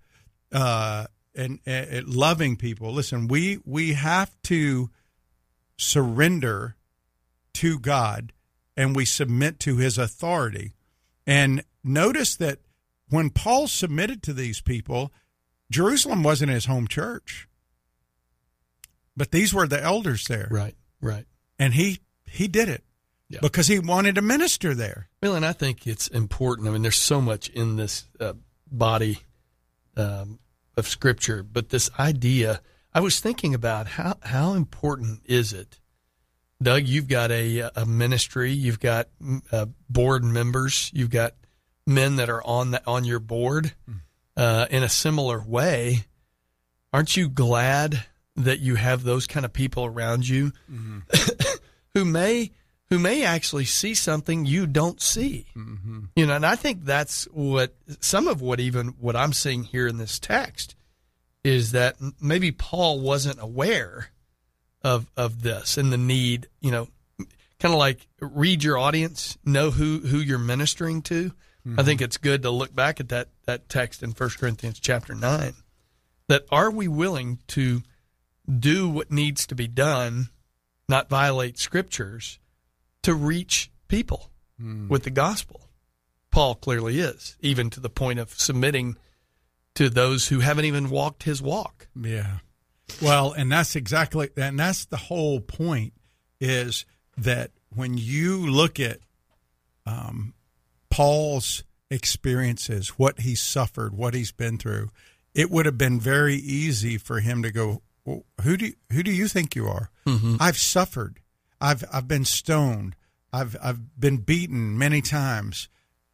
uh, 0.52 1.06
and, 1.34 1.60
and 1.66 2.08
loving 2.08 2.56
people. 2.56 2.92
Listen, 2.92 3.28
we 3.28 3.60
we 3.64 3.94
have 3.94 4.30
to 4.44 4.90
surrender 5.76 6.76
to 7.54 7.78
God 7.78 8.32
and 8.76 8.94
we 8.94 9.04
submit 9.04 9.60
to 9.60 9.76
His 9.76 9.98
authority. 9.98 10.74
And 11.26 11.64
notice 11.84 12.36
that 12.36 12.58
when 13.08 13.30
Paul 13.30 13.66
submitted 13.66 14.22
to 14.24 14.32
these 14.32 14.60
people, 14.60 15.12
Jerusalem 15.70 16.22
wasn't 16.22 16.50
his 16.50 16.66
home 16.66 16.88
church, 16.88 17.48
but 19.20 19.32
these 19.32 19.52
were 19.52 19.66
the 19.68 19.82
elders 19.82 20.24
there, 20.28 20.48
Right, 20.50 20.74
right. 21.02 21.26
and 21.58 21.74
he 21.74 22.00
he 22.24 22.48
did 22.48 22.70
it 22.70 22.82
Yeah. 23.28 23.40
because 23.42 23.66
he 23.66 23.78
wanted 23.78 24.14
to 24.14 24.22
minister 24.22 24.74
there. 24.74 25.10
Well, 25.22 25.34
and 25.34 25.44
I 25.44 25.52
think 25.52 25.86
it's 25.86 26.08
important. 26.08 26.66
I 26.66 26.70
mean, 26.70 26.80
there's 26.80 26.96
so 26.96 27.20
much 27.20 27.50
in 27.50 27.76
this 27.76 28.08
uh, 28.18 28.32
body 28.66 29.18
um, 29.94 30.38
of 30.74 30.88
Scripture, 30.88 31.42
but 31.42 31.68
this 31.68 31.90
idea, 31.98 32.62
I 32.94 33.00
was 33.00 33.20
thinking 33.20 33.54
about 33.54 33.86
how 33.88 34.16
how 34.22 34.54
important 34.54 35.20
is 35.26 35.52
it, 35.52 35.78
Doug? 36.62 36.84
You've 36.86 37.08
got 37.08 37.30
a 37.30 37.70
a 37.76 37.84
ministry, 37.84 38.52
you've 38.52 38.80
got 38.80 39.08
uh, 39.52 39.66
board 39.90 40.24
members, 40.24 40.90
you've 40.94 41.10
got 41.10 41.34
men 41.86 42.16
that 42.16 42.30
are 42.30 42.42
on 42.46 42.70
the, 42.70 42.80
on 42.86 43.04
your 43.04 43.20
board. 43.20 43.74
Uh, 44.36 44.64
in 44.70 44.82
a 44.82 44.88
similar 44.88 45.42
way, 45.42 46.06
aren't 46.94 47.14
you 47.18 47.28
glad 47.28 48.06
that 48.44 48.60
you 48.60 48.74
have 48.76 49.02
those 49.02 49.26
kind 49.26 49.44
of 49.44 49.52
people 49.52 49.84
around 49.84 50.28
you 50.28 50.52
mm-hmm. 50.70 51.00
who 51.94 52.04
may 52.04 52.52
who 52.90 52.98
may 52.98 53.24
actually 53.24 53.64
see 53.64 53.94
something 53.94 54.44
you 54.44 54.66
don't 54.66 55.00
see. 55.00 55.46
Mm-hmm. 55.56 56.00
You 56.16 56.26
know, 56.26 56.34
and 56.34 56.44
I 56.44 56.56
think 56.56 56.84
that's 56.84 57.24
what 57.32 57.74
some 58.00 58.26
of 58.26 58.42
what 58.42 58.58
even 58.60 58.88
what 58.98 59.16
I'm 59.16 59.32
seeing 59.32 59.62
here 59.62 59.86
in 59.86 59.98
this 59.98 60.18
text 60.18 60.74
is 61.44 61.72
that 61.72 61.96
maybe 62.20 62.50
Paul 62.50 63.00
wasn't 63.00 63.40
aware 63.40 64.10
of 64.82 65.10
of 65.16 65.42
this 65.42 65.78
and 65.78 65.92
the 65.92 65.98
need, 65.98 66.48
you 66.60 66.70
know, 66.70 66.88
kind 67.60 67.72
of 67.72 67.78
like 67.78 68.06
read 68.20 68.64
your 68.64 68.76
audience, 68.76 69.38
know 69.44 69.70
who 69.70 70.00
who 70.00 70.18
you're 70.18 70.38
ministering 70.38 71.02
to. 71.02 71.32
I 71.76 71.82
think 71.82 72.00
mm-hmm. 72.00 72.04
it's 72.04 72.16
good 72.16 72.42
to 72.42 72.50
look 72.50 72.74
back 72.74 73.00
at 73.00 73.10
that 73.10 73.28
that 73.44 73.68
text 73.68 74.02
in 74.02 74.12
1 74.12 74.30
Corinthians 74.38 74.80
chapter 74.80 75.14
9 75.14 75.52
that 76.28 76.46
are 76.50 76.70
we 76.70 76.88
willing 76.88 77.38
to 77.48 77.82
do 78.48 78.88
what 78.88 79.10
needs 79.10 79.46
to 79.46 79.54
be 79.54 79.68
done, 79.68 80.28
not 80.88 81.08
violate 81.08 81.58
scriptures 81.58 82.38
to 83.02 83.14
reach 83.14 83.70
people 83.88 84.30
with 84.88 85.04
the 85.04 85.10
gospel. 85.10 85.62
Paul 86.30 86.54
clearly 86.54 87.00
is, 87.00 87.36
even 87.40 87.70
to 87.70 87.80
the 87.80 87.88
point 87.88 88.18
of 88.18 88.30
submitting 88.30 88.96
to 89.74 89.88
those 89.88 90.28
who 90.28 90.40
haven't 90.40 90.66
even 90.66 90.90
walked 90.90 91.22
his 91.22 91.40
walk. 91.40 91.88
Yeah. 91.94 92.38
Well, 93.00 93.32
and 93.32 93.50
that's 93.50 93.76
exactly, 93.76 94.30
and 94.36 94.58
that's 94.58 94.84
the 94.84 94.96
whole 94.96 95.40
point 95.40 95.94
is 96.40 96.84
that 97.16 97.50
when 97.74 97.96
you 97.96 98.46
look 98.46 98.78
at 98.78 98.98
um, 99.86 100.34
Paul's 100.90 101.64
experiences, 101.90 102.90
what 102.90 103.20
he 103.20 103.34
suffered, 103.34 103.94
what 103.94 104.14
he's 104.14 104.32
been 104.32 104.58
through, 104.58 104.90
it 105.34 105.50
would 105.50 105.66
have 105.66 105.78
been 105.78 106.00
very 106.00 106.36
easy 106.36 106.98
for 106.98 107.20
him 107.20 107.42
to 107.42 107.50
go, 107.50 107.82
"Who 108.04 108.56
do 108.56 108.66
you, 108.66 108.74
who 108.92 109.02
do 109.02 109.10
you 109.10 109.28
think 109.28 109.54
you 109.54 109.66
are? 109.66 109.90
I've 110.40 110.58
suffered. 110.58 111.20
I've 111.60 111.84
I've 111.92 112.08
been 112.08 112.24
stoned. 112.24 112.96
I've 113.32 113.56
I've 113.62 113.98
been 114.00 114.18
beaten 114.18 114.76
many 114.76 115.00
times, 115.02 115.68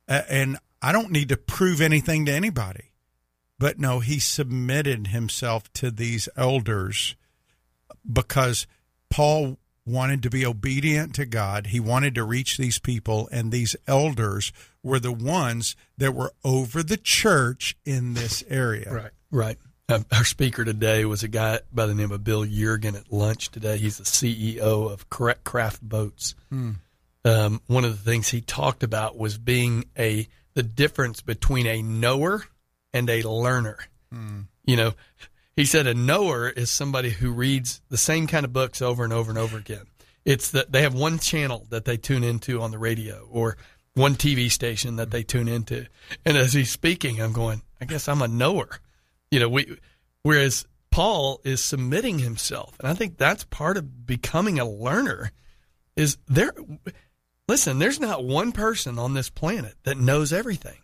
uh, 0.09 0.22
and 0.28 0.59
I 0.82 0.93
don't 0.93 1.11
need 1.11 1.28
to 1.30 1.37
prove 1.37 1.80
anything 1.80 2.26
to 2.26 2.32
anybody." 2.32 2.93
But 3.59 3.78
no, 3.78 4.01
he 4.01 4.18
submitted 4.18 5.09
himself 5.09 5.72
to 5.74 5.91
these 5.91 6.28
elders 6.37 7.16
because 8.11 8.66
Paul 9.09 9.59
wanted 9.87 10.22
to 10.24 10.30
be 10.30 10.45
obedient 10.45 11.14
to 11.14 11.24
God. 11.24 11.68
He 11.68 11.80
wanted 11.80 12.14
to 12.16 12.24
reach 12.24 12.57
these 12.59 12.78
people, 12.78 13.28
and 13.32 13.51
these 13.51 13.76
elders 13.87 14.53
were 14.82 14.99
the 14.99 15.12
ones 15.12 15.76
that 15.97 16.12
were 16.12 16.32
over 16.45 16.82
the 16.82 16.97
church 16.97 17.76
in 17.84 18.14
this 18.14 18.45
area. 18.49 18.93
Right. 18.93 19.12
Right. 19.30 19.59
Uh, 19.89 20.01
our 20.12 20.24
speaker 20.24 20.64
today 20.64 21.05
was 21.05 21.22
a 21.22 21.28
guy 21.28 21.61
by 21.72 21.87
the 21.87 21.95
name 21.95 22.11
of 22.11 22.24
Bill 22.24 22.45
Yeargin 22.45 22.97
at 22.97 23.12
lunch 23.12 23.51
today. 23.51 23.76
He's 23.76 23.99
the 23.99 24.05
CEO 24.05 24.91
of 24.91 25.09
Correct 25.11 25.45
Craft 25.45 25.80
Boats. 25.80 26.34
Um, 27.24 27.61
one 27.66 27.84
of 27.84 27.93
the 27.93 28.11
things 28.11 28.28
he 28.28 28.41
talked 28.41 28.82
about 28.82 29.16
was 29.16 29.39
being 29.39 29.84
a 29.99 30.28
the 30.55 30.62
difference 30.62 31.20
between 31.20 31.66
a 31.66 31.82
knower 31.82 32.45
and 32.93 33.09
a 33.11 33.22
learner. 33.28 33.78
You 34.64 34.76
know, 34.76 34.93
he 35.55 35.64
said 35.64 35.87
a 35.87 35.95
knower 35.95 36.49
is 36.49 36.70
somebody 36.70 37.11
who 37.11 37.30
reads 37.30 37.80
the 37.89 37.99
same 37.99 38.26
kind 38.26 38.45
of 38.45 38.53
books 38.53 38.80
over 38.82 39.05
and 39.05 39.12
over 39.12 39.30
and 39.30 39.39
over 39.39 39.57
again. 39.59 39.87
It's 40.24 40.51
that 40.53 40.72
they 40.72 40.82
have 40.82 40.95
one 40.95 41.18
channel 41.18 41.66
that 41.70 41.84
they 41.84 41.97
tune 41.97 42.24
into 42.24 42.61
on 42.61 42.70
the 42.72 42.78
radio 42.78 43.28
or 43.30 43.57
one 43.95 44.14
TV 44.16 44.51
station 44.51 44.97
that 44.97 45.11
they 45.11 45.22
tune 45.22 45.47
into. 45.47 45.87
And 46.24 46.37
as 46.37 46.53
he's 46.55 46.70
speaking, 46.70 47.20
I'm 47.20 47.32
going, 47.32 47.62
I 47.80 47.84
guess 47.84 48.09
I'm 48.09 48.22
a 48.22 48.28
knower. 48.28 48.80
You 49.37 49.41
know, 49.41 49.51
we 49.51 49.76
whereas 50.22 50.64
Paul 50.91 51.43
is 51.45 51.62
submitting 51.62 52.20
himself, 52.20 52.74
and 52.80 52.89
I 52.89 52.95
think 52.95 53.18
that's 53.18 53.45
part 53.45 53.76
of 53.76 54.07
becoming 54.07 54.59
a 54.59 54.64
learner. 54.64 55.30
Is 55.95 56.16
there? 56.26 56.55
Listen, 57.47 57.78
there's 57.78 58.01
not 58.01 58.24
one 58.24 58.51
person 58.53 58.99
on 58.99 59.12
this 59.12 59.28
planet 59.28 59.74
that 59.82 59.99
knows 59.99 60.32
everything. 60.32 60.78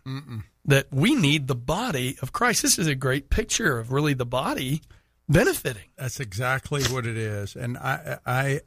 That 0.66 0.88
we 0.92 1.14
need 1.14 1.46
the 1.46 1.54
body 1.54 2.18
of 2.20 2.34
Christ. 2.34 2.60
This 2.60 2.78
is 2.78 2.88
a 2.88 2.94
great 2.94 3.30
picture 3.30 3.78
of 3.78 3.90
really 3.90 4.12
the 4.12 4.26
body 4.26 4.82
benefiting. 5.30 5.88
That's 5.96 6.20
exactly 6.20 6.82
what 6.84 7.06
it 7.06 7.16
is. 7.16 7.56
And 7.56 7.78
I, 7.78 8.18
I, 8.26 8.60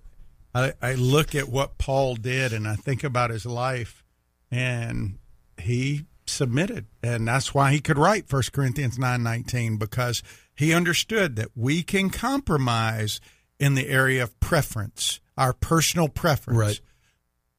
I, 0.56 0.74
I 0.82 0.96
look 0.96 1.36
at 1.36 1.48
what 1.48 1.78
Paul 1.78 2.16
did, 2.16 2.54
and 2.54 2.68
I 2.68 2.76
think 2.76 3.04
about 3.04 3.30
his 3.30 3.46
life, 3.46 4.04
and 4.50 5.20
he 5.60 6.08
submitted, 6.28 6.86
and 7.04 7.28
that's 7.28 7.54
why 7.54 7.72
he 7.72 7.80
could 7.80 7.98
write 7.98 8.28
First 8.28 8.54
Corinthians 8.54 8.98
nine 8.98 9.24
nineteen 9.24 9.78
because 9.78 10.24
he 10.56 10.74
understood 10.74 11.36
that 11.36 11.50
we 11.56 11.84
can 11.84 12.10
compromise 12.10 13.20
in 13.60 13.76
the 13.76 13.88
area 13.88 14.24
of 14.24 14.40
preference, 14.40 15.20
our 15.38 15.54
personal 15.54 16.08
preference. 16.08 16.60
Right. 16.60 16.82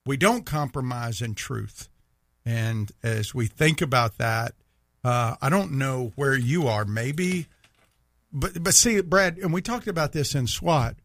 We 0.04 0.16
don't 0.16 0.46
compromise 0.46 1.20
in 1.20 1.34
truth. 1.34 1.88
And 2.44 2.92
as 3.02 3.34
we 3.34 3.46
think 3.46 3.82
about 3.82 4.18
that, 4.18 4.54
uh, 5.02 5.34
I 5.42 5.48
don't 5.48 5.72
know 5.72 6.12
where 6.14 6.36
you 6.36 6.68
are. 6.68 6.84
Maybe 6.84 7.46
but 8.32 8.62
but 8.62 8.74
see, 8.74 9.00
Brad, 9.00 9.38
and 9.38 9.52
we 9.52 9.62
talked 9.62 9.88
about 9.88 10.12
this 10.12 10.34
in 10.34 10.46
SWAT. 10.46 10.96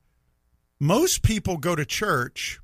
Most 0.79 1.21
people 1.21 1.57
go 1.57 1.75
to 1.75 1.85
church. 1.85 2.59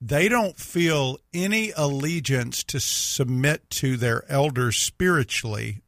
They 0.00 0.28
don't 0.28 0.56
feel 0.56 1.18
any 1.34 1.72
allegiance 1.76 2.62
to 2.64 2.78
submit 2.78 3.68
to 3.70 3.96
their 3.96 4.24
elders 4.30 4.76
spiritually. 4.76 5.82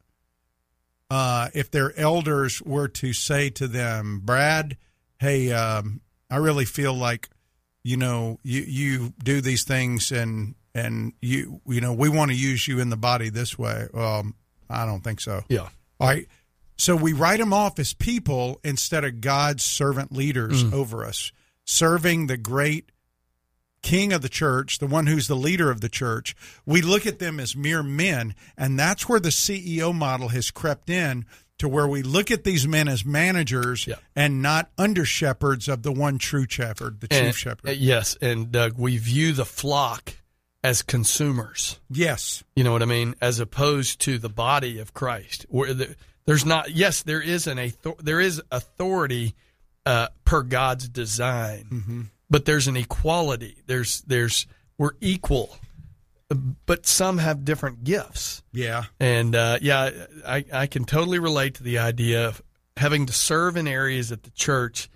Uh, 1.09 1.49
if 1.53 1.71
their 1.71 1.97
elders 1.97 2.61
were 2.61 2.87
to 2.87 3.13
say 3.13 3.49
to 3.51 3.67
them, 3.67 4.21
Brad, 4.23 4.77
hey, 5.19 5.51
um, 5.51 6.01
I 6.29 6.37
really 6.37 6.65
feel 6.65 6.93
like, 6.93 7.29
you 7.83 7.97
know, 7.97 8.39
you, 8.43 8.61
you 8.61 9.13
do 9.23 9.41
these 9.41 9.63
things 9.63 10.11
and 10.11 10.55
and 10.73 11.13
you 11.21 11.61
you 11.67 11.81
know 11.81 11.93
we 11.93 12.09
want 12.09 12.31
to 12.31 12.37
use 12.37 12.67
you 12.67 12.79
in 12.79 12.89
the 12.89 12.97
body 12.97 13.29
this 13.29 13.57
way. 13.57 13.87
Um, 13.93 14.35
I 14.69 14.85
don't 14.85 15.03
think 15.03 15.19
so. 15.19 15.43
Yeah. 15.49 15.67
All 15.99 16.07
right. 16.07 16.27
So 16.77 16.95
we 16.95 17.13
write 17.13 17.39
them 17.39 17.53
off 17.53 17.77
as 17.77 17.93
people 17.93 18.59
instead 18.63 19.03
of 19.03 19.21
God's 19.21 19.63
servant 19.63 20.11
leaders 20.11 20.63
over 20.73 21.05
us, 21.05 21.31
serving 21.63 22.27
the 22.27 22.37
great 22.37 22.91
king 23.81 24.13
of 24.13 24.21
the 24.21 24.29
church, 24.29 24.79
the 24.79 24.87
one 24.87 25.07
who's 25.07 25.27
the 25.27 25.35
leader 25.35 25.71
of 25.71 25.81
the 25.81 25.89
church. 25.89 26.35
We 26.65 26.81
look 26.81 27.05
at 27.05 27.19
them 27.19 27.39
as 27.39 27.55
mere 27.55 27.81
men, 27.83 28.35
and 28.57 28.77
that's 28.79 29.09
where 29.09 29.19
the 29.19 29.29
CEO 29.31 29.93
model 29.93 30.29
has 30.29 30.51
crept 30.51 30.89
in 30.89 31.25
to 31.57 31.67
where 31.67 31.87
we 31.87 32.01
look 32.01 32.31
at 32.31 32.43
these 32.43 32.67
men 32.67 32.87
as 32.87 33.05
managers 33.05 33.85
Yeah. 33.85 33.95
and 34.15 34.41
not 34.41 34.71
under 34.77 35.05
shepherds 35.05 35.67
of 35.67 35.83
the 35.83 35.91
one 35.91 36.17
true 36.17 36.45
shepherd, 36.49 37.01
the 37.01 37.07
chief 37.07 37.21
And- 37.21 37.35
shepherd. 37.35 37.69
uh, 37.69 37.71
Yes, 37.71 38.17
and 38.21 38.51
Doug, 38.51 38.73
we 38.77 38.97
view 38.97 39.33
the 39.33 39.45
flock 39.45 40.13
as 40.63 40.81
consumers. 40.81 41.79
yes. 41.89 42.43
You 42.55 42.63
know 42.63 42.71
what 42.71 42.81
I 42.81 42.85
mean? 42.85 43.15
As 43.21 43.39
opposed 43.39 43.99
to 44.01 44.17
the 44.17 44.29
body 44.29 44.79
of 44.79 44.93
Christ, 44.93 45.45
where 45.49 45.73
the, 45.73 45.95
there's 46.25 46.45
not. 46.45 46.71
Yes, 46.71 47.01
there 47.03 47.21
is 47.21 47.45
an 47.47 47.57
author, 47.59 47.93
there 48.01 48.19
is 48.19 48.41
authority 48.51 49.35
uh, 49.85 50.07
per 50.25 50.43
God's 50.43 50.87
design, 50.87 52.09
but 52.31 52.45
there's 52.45 52.67
an 52.67 52.77
equality. 52.77 53.57
There's 53.67 54.01
there's 54.01 54.47
we're 54.79 54.93
equal, 55.01 55.55
but 56.65 56.87
some 56.87 57.19
have 57.19 57.45
different 57.45 57.83
gifts. 57.83 58.41
Yeah. 58.53 58.85
And 58.99 59.35
uh, 59.35 59.59
yeah, 59.61 59.91
I, 60.25 60.45
I 60.51 60.65
can 60.65 60.85
totally 60.85 61.19
relate 61.19 61.55
to 61.55 61.63
the 61.63 61.79
idea 61.79 62.29
of 62.29 62.41
having 62.77 63.05
to 63.05 63.13
serve 63.13 63.57
in 63.57 63.67
areas 63.67 64.11
at 64.11 64.23
the 64.23 64.31
church 64.31 64.89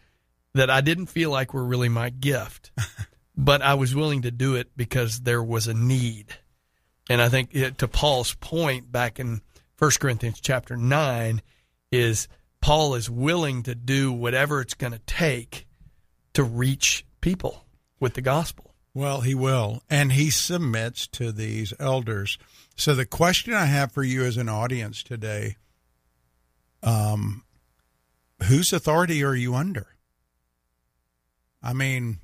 that 0.53 0.69
I 0.69 0.79
didn't 0.79 1.07
feel 1.07 1.29
like 1.29 1.53
were 1.53 1.65
really 1.65 1.89
my 1.89 2.09
gift, 2.09 2.71
but 3.37 3.61
I 3.61 3.73
was 3.73 3.93
willing 3.93 4.21
to 4.21 4.31
do 4.31 4.55
it 4.55 4.69
because 4.77 5.19
there 5.19 5.43
was 5.43 5.67
a 5.67 5.73
need. 5.73 6.27
And 7.09 7.21
I 7.21 7.27
think 7.27 7.53
it, 7.53 7.77
to 7.79 7.87
Paul's 7.89 8.33
point 8.35 8.91
back 8.91 9.19
in 9.19 9.41
1 9.77 9.91
Corinthians 9.99 10.39
chapter 10.39 10.77
9 10.77 11.41
is 11.91 12.29
Paul 12.61 12.95
is 12.95 13.09
willing 13.09 13.63
to 13.63 13.75
do 13.75 14.13
whatever 14.13 14.61
it's 14.61 14.73
going 14.73 14.93
to 14.93 15.01
take 15.05 15.67
to 16.33 16.43
reach 16.43 17.05
people 17.25 17.65
with 17.99 18.13
the 18.13 18.21
gospel. 18.21 18.75
Well, 18.93 19.21
he 19.21 19.33
will. 19.33 19.81
And 19.89 20.11
he 20.11 20.29
submits 20.29 21.07
to 21.07 21.31
these 21.31 21.73
elders. 21.79 22.37
So 22.75 22.93
the 22.93 23.07
question 23.07 23.51
I 23.51 23.65
have 23.65 23.91
for 23.91 24.03
you 24.03 24.23
as 24.23 24.37
an 24.37 24.47
audience 24.47 25.01
today, 25.01 25.57
um, 26.83 27.43
whose 28.43 28.71
authority 28.71 29.23
are 29.23 29.33
you 29.33 29.55
under? 29.55 29.87
I 31.63 31.73
mean, 31.73 32.19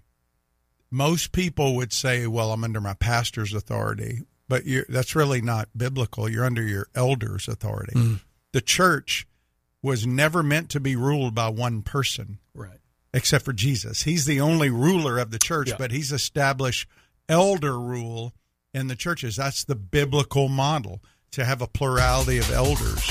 most 0.92 1.32
people 1.32 1.76
would 1.78 1.94
say, 1.94 2.28
well, 2.28 2.52
I'm 2.52 2.64
under 2.64 2.80
my 2.80 2.94
pastor's 2.94 3.56
authority, 3.56 4.20
but 4.48 4.68
you're, 4.68 4.86
that's 4.88 5.16
really 5.16 5.42
not 5.42 5.70
biblical. 5.76 6.30
You're 6.30 6.46
under 6.46 6.62
your 6.62 6.86
elder's 6.94 7.48
authority. 7.48 7.94
The 8.52 8.62
church 8.62 9.26
was 9.82 10.06
never 10.06 10.44
meant 10.44 10.70
to 10.70 10.80
be 10.80 10.96
ruled 10.96 11.34
by 11.34 11.50
one 11.50 11.82
person 11.82 12.38
Right. 12.54 12.81
Except 13.14 13.46
for 13.46 13.54
Jesus. 13.54 14.04
He's 14.04 14.26
the 14.26 14.42
only 14.42 14.70
ruler 14.70 15.18
of 15.18 15.32
the 15.32 15.40
church, 15.40 15.70
Yeah. 15.70 15.76
but 15.78 15.92
he's 15.92 16.12
established 16.12 16.88
elder 17.30 17.80
rule 17.80 18.34
in 18.74 18.88
the 18.88 18.96
churches. 18.96 19.36
That's 19.36 19.64
the 19.64 19.76
biblical 19.76 20.48
model 20.50 21.02
to 21.32 21.46
have 21.46 21.62
a 21.62 21.68
plurality 21.68 22.38
of 22.38 22.52
elders, 22.52 23.10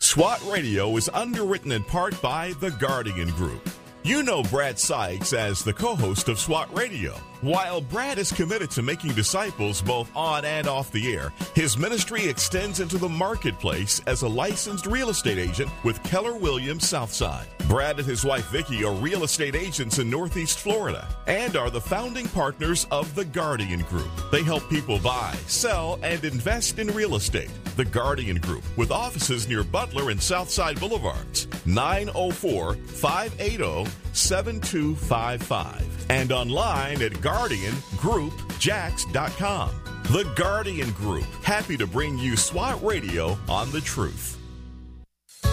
SWAT 0.00 0.42
Radio 0.46 0.96
is 0.96 1.08
underwritten 1.14 1.70
in 1.70 1.84
part 1.84 2.20
by 2.20 2.52
The 2.60 2.72
Guardian 2.72 3.30
Group. 3.30 3.70
You 4.04 4.24
know 4.24 4.42
Brad 4.42 4.80
Sykes 4.80 5.32
as 5.32 5.62
the 5.62 5.72
co 5.72 5.94
host 5.94 6.28
of 6.28 6.40
SWAT 6.40 6.76
Radio. 6.76 7.12
While 7.40 7.80
Brad 7.80 8.18
is 8.18 8.32
committed 8.32 8.68
to 8.72 8.82
making 8.82 9.12
disciples 9.12 9.80
both 9.80 10.10
on 10.16 10.44
and 10.44 10.66
off 10.66 10.90
the 10.90 11.14
air, 11.14 11.32
his 11.54 11.78
ministry 11.78 12.26
extends 12.26 12.80
into 12.80 12.98
the 12.98 13.08
marketplace 13.08 14.00
as 14.08 14.22
a 14.22 14.28
licensed 14.28 14.86
real 14.86 15.10
estate 15.10 15.38
agent 15.38 15.70
with 15.84 16.02
Keller 16.02 16.34
Williams 16.34 16.88
Southside. 16.88 17.46
Brad 17.68 17.98
and 17.98 18.06
his 18.06 18.24
wife 18.24 18.48
Vicki 18.50 18.84
are 18.84 18.94
real 18.94 19.22
estate 19.22 19.54
agents 19.54 20.00
in 20.00 20.10
Northeast 20.10 20.58
Florida 20.58 21.06
and 21.28 21.56
are 21.56 21.70
the 21.70 21.80
founding 21.80 22.26
partners 22.28 22.88
of 22.90 23.14
The 23.14 23.24
Guardian 23.24 23.82
Group. 23.82 24.10
They 24.32 24.42
help 24.42 24.68
people 24.68 24.98
buy, 24.98 25.34
sell, 25.46 26.00
and 26.02 26.24
invest 26.24 26.80
in 26.80 26.88
real 26.88 27.14
estate. 27.14 27.50
The 27.76 27.84
Guardian 27.84 28.38
Group, 28.38 28.64
with 28.76 28.90
offices 28.90 29.48
near 29.48 29.64
Butler 29.64 30.10
and 30.10 30.22
Southside 30.22 30.78
Boulevards, 30.78 31.46
904 31.66 32.74
580 32.74 33.90
7255, 34.12 36.10
and 36.10 36.32
online 36.32 37.00
at 37.02 37.12
GuardianGroupJax.com. 37.12 39.70
The 40.04 40.24
Guardian 40.36 40.90
Group, 40.92 41.26
happy 41.42 41.76
to 41.76 41.86
bring 41.86 42.16
you 42.18 42.36
SWAT 42.36 42.82
Radio 42.82 43.38
on 43.48 43.70
the 43.70 43.80
truth. 43.80 44.41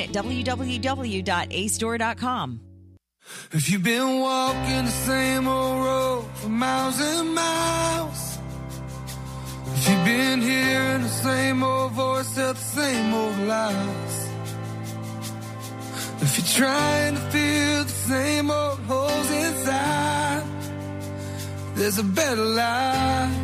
at 0.00 0.10
www.acedoor.com. 0.10 2.60
If 3.52 3.70
you've 3.70 3.82
been 3.82 4.20
walking 4.20 4.86
the 4.86 4.90
same 4.90 5.46
old 5.46 5.84
road 5.84 6.24
for 6.34 6.48
miles 6.48 6.98
and 7.00 7.34
miles, 7.34 8.38
if 9.74 9.88
you've 9.88 10.04
been 10.04 10.40
hearing 10.40 11.02
the 11.02 11.08
same 11.08 11.62
old 11.62 11.92
voice 11.92 12.34
tell 12.34 12.54
the 12.54 12.58
same 12.58 13.14
old 13.14 13.38
lies, 13.40 14.28
if 16.20 16.36
you're 16.36 16.66
trying 16.66 17.14
to 17.14 17.20
fill 17.30 17.84
the 17.84 17.90
same 17.90 18.50
old 18.50 18.80
holes 18.80 19.30
inside, 19.30 20.42
there's 21.74 21.98
a 21.98 22.04
better 22.04 22.44
life. 22.44 23.36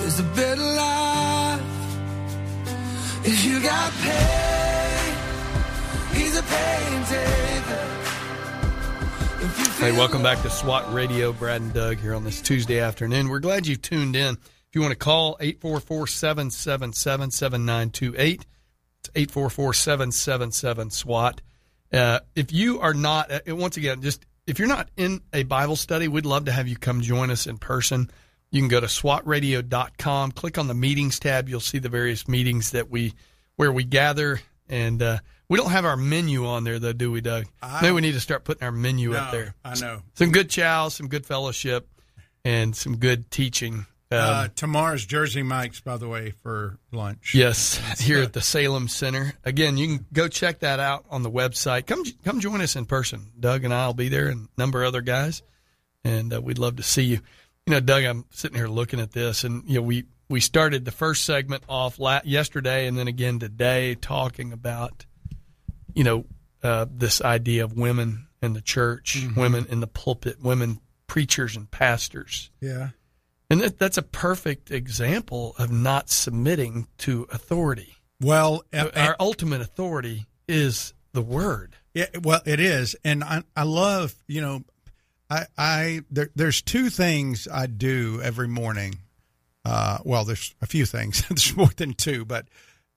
There's 0.00 0.18
a 0.18 0.24
better 0.34 0.60
life. 0.60 1.62
If 3.22 3.44
you 3.44 3.60
got 3.60 3.92
pain, 4.02 4.69
Hey, 9.78 9.92
welcome 9.92 10.22
back 10.22 10.42
to 10.42 10.50
SWAT 10.50 10.92
Radio. 10.92 11.32
Brad 11.32 11.60
and 11.62 11.72
Doug 11.72 11.98
here 11.98 12.14
on 12.14 12.22
this 12.22 12.40
Tuesday 12.40 12.78
afternoon. 12.80 13.28
We're 13.28 13.40
glad 13.40 13.66
you 13.66 13.76
tuned 13.76 14.14
in. 14.14 14.34
If 14.34 14.74
you 14.74 14.82
want 14.82 14.92
to 14.92 14.98
call, 14.98 15.36
844 15.40 16.06
777 16.06 17.30
7928. 17.30 18.46
It's 19.00 19.10
844 19.14 19.74
777 19.74 20.90
SWAT. 20.90 21.40
Uh, 21.92 22.20
If 22.36 22.52
you 22.52 22.80
are 22.80 22.94
not, 22.94 23.32
uh, 23.32 23.56
once 23.56 23.76
again, 23.76 24.02
just 24.02 24.24
if 24.46 24.58
you're 24.58 24.68
not 24.68 24.88
in 24.96 25.22
a 25.32 25.42
Bible 25.44 25.76
study, 25.76 26.06
we'd 26.06 26.26
love 26.26 26.44
to 26.44 26.52
have 26.52 26.68
you 26.68 26.76
come 26.76 27.00
join 27.00 27.30
us 27.30 27.46
in 27.46 27.56
person. 27.58 28.10
You 28.52 28.60
can 28.60 28.68
go 28.68 28.80
to 28.80 28.86
swatradio.com, 28.86 30.32
click 30.32 30.58
on 30.58 30.68
the 30.68 30.74
meetings 30.74 31.18
tab. 31.18 31.48
You'll 31.48 31.60
see 31.60 31.78
the 31.78 31.88
various 31.88 32.28
meetings 32.28 32.72
that 32.72 32.90
we, 32.90 33.14
where 33.56 33.72
we 33.72 33.84
gather. 33.84 34.40
And 34.70 35.02
uh, 35.02 35.18
we 35.48 35.58
don't 35.58 35.70
have 35.72 35.84
our 35.84 35.96
menu 35.96 36.46
on 36.46 36.64
there, 36.64 36.78
though, 36.78 36.92
do 36.92 37.10
we, 37.12 37.20
Doug? 37.20 37.44
I- 37.60 37.82
Maybe 37.82 37.92
we 37.94 38.00
need 38.00 38.12
to 38.12 38.20
start 38.20 38.44
putting 38.44 38.62
our 38.62 38.72
menu 38.72 39.14
up 39.14 39.32
there 39.32 39.54
I 39.64 39.78
know. 39.78 40.00
some 40.14 40.30
good 40.30 40.48
chow, 40.48 40.88
some 40.88 41.08
good 41.08 41.26
fellowship, 41.26 41.88
and 42.44 42.74
some 42.76 42.96
good 42.96 43.30
teaching. 43.30 43.86
Um, 44.12 44.18
uh, 44.18 44.48
tomorrow's 44.56 45.04
Jersey 45.04 45.42
Mike's, 45.42 45.80
by 45.80 45.96
the 45.96 46.08
way, 46.08 46.32
for 46.42 46.78
lunch. 46.90 47.32
yes, 47.34 47.78
here 48.00 48.22
at 48.22 48.32
the 48.32 48.40
Salem 48.40 48.88
Center. 48.88 49.34
Again, 49.44 49.76
you 49.76 49.86
can 49.98 50.06
go 50.12 50.26
check 50.26 50.60
that 50.60 50.80
out 50.80 51.04
on 51.10 51.22
the 51.22 51.30
website. 51.30 51.86
Come, 51.86 52.02
come 52.24 52.40
join 52.40 52.60
us 52.60 52.74
in 52.76 52.86
person. 52.86 53.30
Doug 53.38 53.62
and 53.64 53.72
I 53.74 53.86
will 53.86 53.94
be 53.94 54.08
there, 54.08 54.28
and 54.28 54.48
a 54.56 54.60
number 54.60 54.82
of 54.82 54.88
other 54.88 55.00
guys, 55.00 55.42
and 56.04 56.32
uh, 56.34 56.40
we'd 56.40 56.58
love 56.58 56.76
to 56.76 56.82
see 56.82 57.02
you. 57.02 57.20
You 57.66 57.74
know, 57.74 57.80
Doug, 57.80 58.02
I'm 58.04 58.24
sitting 58.30 58.56
here 58.56 58.66
looking 58.68 58.98
at 59.00 59.12
this, 59.12 59.44
and 59.44 59.62
you 59.68 59.76
know, 59.76 59.82
we 59.82 60.04
we 60.30 60.40
started 60.40 60.84
the 60.84 60.92
first 60.92 61.24
segment 61.24 61.64
off 61.68 61.98
la- 61.98 62.20
yesterday, 62.24 62.86
and 62.86 62.96
then 62.96 63.08
again 63.08 63.40
today, 63.40 63.96
talking 63.96 64.52
about 64.52 65.04
you 65.92 66.04
know 66.04 66.24
uh, 66.62 66.86
this 66.90 67.20
idea 67.20 67.64
of 67.64 67.76
women 67.76 68.28
in 68.40 68.54
the 68.54 68.62
church, 68.62 69.26
women 69.36 69.66
in 69.68 69.80
the 69.80 69.86
pulpit, 69.86 70.40
women 70.40 70.80
preachers 71.06 71.56
and 71.56 71.70
pastors. 71.70 72.50
Yeah. 72.60 72.90
And 73.50 73.60
that, 73.60 73.78
that's 73.80 73.98
a 73.98 74.02
perfect 74.02 74.70
example 74.70 75.56
of 75.58 75.72
not 75.72 76.08
submitting 76.08 76.86
to 76.98 77.26
authority. 77.32 77.96
Well, 78.20 78.62
Our 78.72 79.16
ultimate 79.18 79.60
authority 79.60 80.26
is 80.46 80.94
the 81.12 81.22
word. 81.22 81.74
Yeah, 81.92 82.06
well, 82.22 82.40
it 82.46 82.60
is, 82.60 82.94
and 83.04 83.24
I 83.24 83.42
I 83.56 83.64
love 83.64 84.14
you 84.28 84.40
know, 84.40 84.62
I 85.28 85.46
I 85.58 86.02
there, 86.08 86.30
there's 86.36 86.62
two 86.62 86.88
things 86.88 87.48
I 87.52 87.66
do 87.66 88.20
every 88.22 88.46
morning. 88.46 89.00
Uh, 89.64 89.98
well, 90.04 90.24
there's 90.24 90.54
a 90.60 90.66
few 90.66 90.86
things. 90.86 91.22
there's 91.28 91.56
more 91.56 91.70
than 91.76 91.94
two, 91.94 92.24
but 92.24 92.46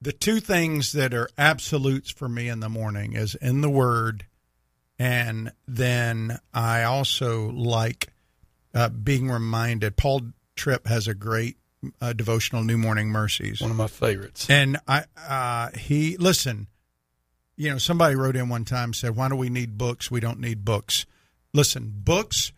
the 0.01 0.11
two 0.11 0.39
things 0.39 0.91
that 0.93 1.13
are 1.13 1.29
absolutes 1.37 2.11
for 2.11 2.27
me 2.27 2.49
in 2.49 2.59
the 2.59 2.69
morning 2.69 3.13
is 3.13 3.35
in 3.35 3.61
the 3.61 3.69
Word, 3.69 4.25
and 4.99 5.51
then 5.67 6.39
I 6.53 6.83
also 6.83 7.49
like 7.51 8.09
uh, 8.73 8.89
being 8.89 9.29
reminded. 9.29 9.95
Paul 9.95 10.21
Tripp 10.55 10.87
has 10.87 11.07
a 11.07 11.13
great 11.13 11.57
uh, 12.01 12.13
devotional, 12.13 12.63
New 12.63 12.77
Morning 12.77 13.09
Mercies. 13.09 13.61
One 13.61 13.71
of 13.71 13.77
my 13.77 13.87
favorites. 13.87 14.49
And 14.49 14.77
I, 14.87 15.05
uh, 15.17 15.69
he 15.77 16.17
listen. 16.17 16.67
You 17.55 17.69
know, 17.69 17.77
somebody 17.77 18.15
wrote 18.15 18.35
in 18.35 18.49
one 18.49 18.65
time 18.65 18.93
said, 18.93 19.15
"Why 19.15 19.29
do 19.29 19.35
we 19.35 19.49
need 19.49 19.77
books? 19.77 20.09
We 20.09 20.19
don't 20.19 20.39
need 20.39 20.65
books." 20.65 21.05
Listen, 21.53 21.93
books 21.95 22.51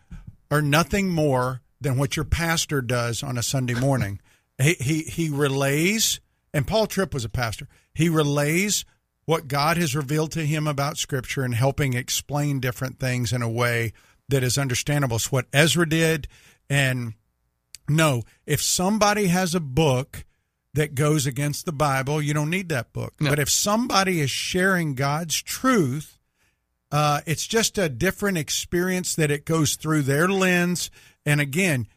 are 0.50 0.62
nothing 0.62 1.10
more 1.10 1.60
than 1.86 1.96
what 1.96 2.16
your 2.16 2.24
pastor 2.24 2.82
does 2.82 3.22
on 3.22 3.38
a 3.38 3.42
Sunday 3.44 3.74
morning. 3.74 4.20
he, 4.60 4.74
he 4.74 5.02
he 5.02 5.30
relays, 5.30 6.20
and 6.52 6.66
Paul 6.66 6.88
Tripp 6.88 7.14
was 7.14 7.24
a 7.24 7.28
pastor. 7.28 7.68
He 7.94 8.08
relays 8.08 8.84
what 9.24 9.46
God 9.46 9.76
has 9.76 9.94
revealed 9.94 10.32
to 10.32 10.44
him 10.44 10.66
about 10.66 10.98
Scripture 10.98 11.42
and 11.42 11.54
helping 11.54 11.94
explain 11.94 12.58
different 12.58 12.98
things 12.98 13.32
in 13.32 13.40
a 13.40 13.48
way 13.48 13.92
that 14.28 14.42
is 14.42 14.58
understandable. 14.58 15.16
It's 15.16 15.30
what 15.30 15.46
Ezra 15.52 15.88
did, 15.88 16.26
and 16.68 17.14
no, 17.88 18.22
if 18.46 18.60
somebody 18.60 19.28
has 19.28 19.54
a 19.54 19.60
book 19.60 20.24
that 20.74 20.96
goes 20.96 21.24
against 21.24 21.66
the 21.66 21.72
Bible, 21.72 22.20
you 22.20 22.34
don't 22.34 22.50
need 22.50 22.68
that 22.70 22.92
book. 22.92 23.14
No. 23.20 23.30
But 23.30 23.38
if 23.38 23.48
somebody 23.48 24.20
is 24.20 24.30
sharing 24.30 24.94
God's 24.94 25.40
truth, 25.40 26.15
uh, 26.92 27.20
it's 27.26 27.46
just 27.46 27.78
a 27.78 27.88
different 27.88 28.38
experience 28.38 29.14
that 29.16 29.30
it 29.30 29.44
goes 29.44 29.76
through 29.76 30.02
their 30.02 30.28
lens. 30.28 30.90
And 31.24 31.40
again, 31.40 31.88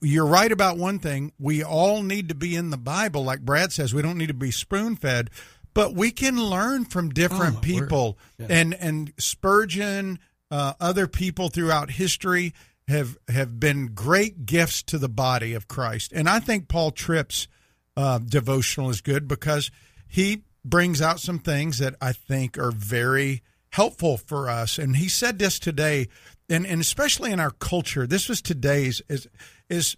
you're 0.00 0.26
right 0.26 0.52
about 0.52 0.76
one 0.76 0.98
thing. 0.98 1.32
We 1.38 1.62
all 1.62 2.02
need 2.02 2.28
to 2.28 2.34
be 2.34 2.54
in 2.54 2.70
the 2.70 2.76
Bible, 2.76 3.24
like 3.24 3.40
Brad 3.40 3.72
says. 3.72 3.94
We 3.94 4.02
don't 4.02 4.18
need 4.18 4.28
to 4.28 4.34
be 4.34 4.50
spoon 4.50 4.96
fed, 4.96 5.30
but 5.72 5.94
we 5.94 6.10
can 6.10 6.36
learn 6.38 6.84
from 6.84 7.10
different 7.10 7.56
Oh, 7.56 7.60
people. 7.60 8.18
Yeah. 8.38 8.46
And 8.50 8.74
and 8.74 9.12
Spurgeon, 9.18 10.18
uh, 10.50 10.74
other 10.80 11.06
people 11.06 11.48
throughout 11.48 11.92
history 11.92 12.52
have 12.88 13.16
have 13.28 13.58
been 13.58 13.94
great 13.94 14.44
gifts 14.44 14.82
to 14.84 14.98
the 14.98 15.08
body 15.08 15.54
of 15.54 15.66
Christ. 15.66 16.12
And 16.12 16.28
I 16.28 16.40
think 16.40 16.68
Paul 16.68 16.90
Tripp's 16.90 17.48
uh, 17.96 18.18
devotional 18.18 18.90
is 18.90 19.00
good 19.00 19.26
because 19.26 19.70
he 20.06 20.42
brings 20.64 21.00
out 21.00 21.20
some 21.20 21.38
things 21.38 21.78
that 21.78 21.94
I 22.02 22.12
think 22.12 22.58
are 22.58 22.70
very 22.70 23.42
helpful 23.74 24.16
for 24.16 24.48
us. 24.48 24.78
And 24.78 24.96
he 24.96 25.08
said 25.08 25.40
this 25.40 25.58
today, 25.58 26.06
and, 26.48 26.64
and 26.64 26.80
especially 26.80 27.32
in 27.32 27.40
our 27.40 27.50
culture, 27.50 28.06
this 28.06 28.28
was 28.28 28.40
today's 28.40 29.02
is 29.08 29.26
is 29.68 29.96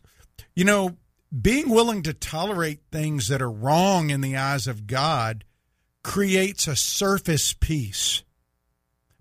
you 0.55 0.65
know 0.65 0.97
being 1.43 1.69
willing 1.69 2.03
to 2.03 2.15
tolerate 2.15 2.81
things 2.91 3.29
that 3.29 3.43
are 3.43 3.51
wrong 3.51 4.09
in 4.09 4.23
the 4.23 4.37
eyes 4.37 4.67
of 4.67 4.87
God 4.87 5.45
creates 6.03 6.67
a 6.67 6.77
surface 6.77 7.53
peace, 7.53 8.23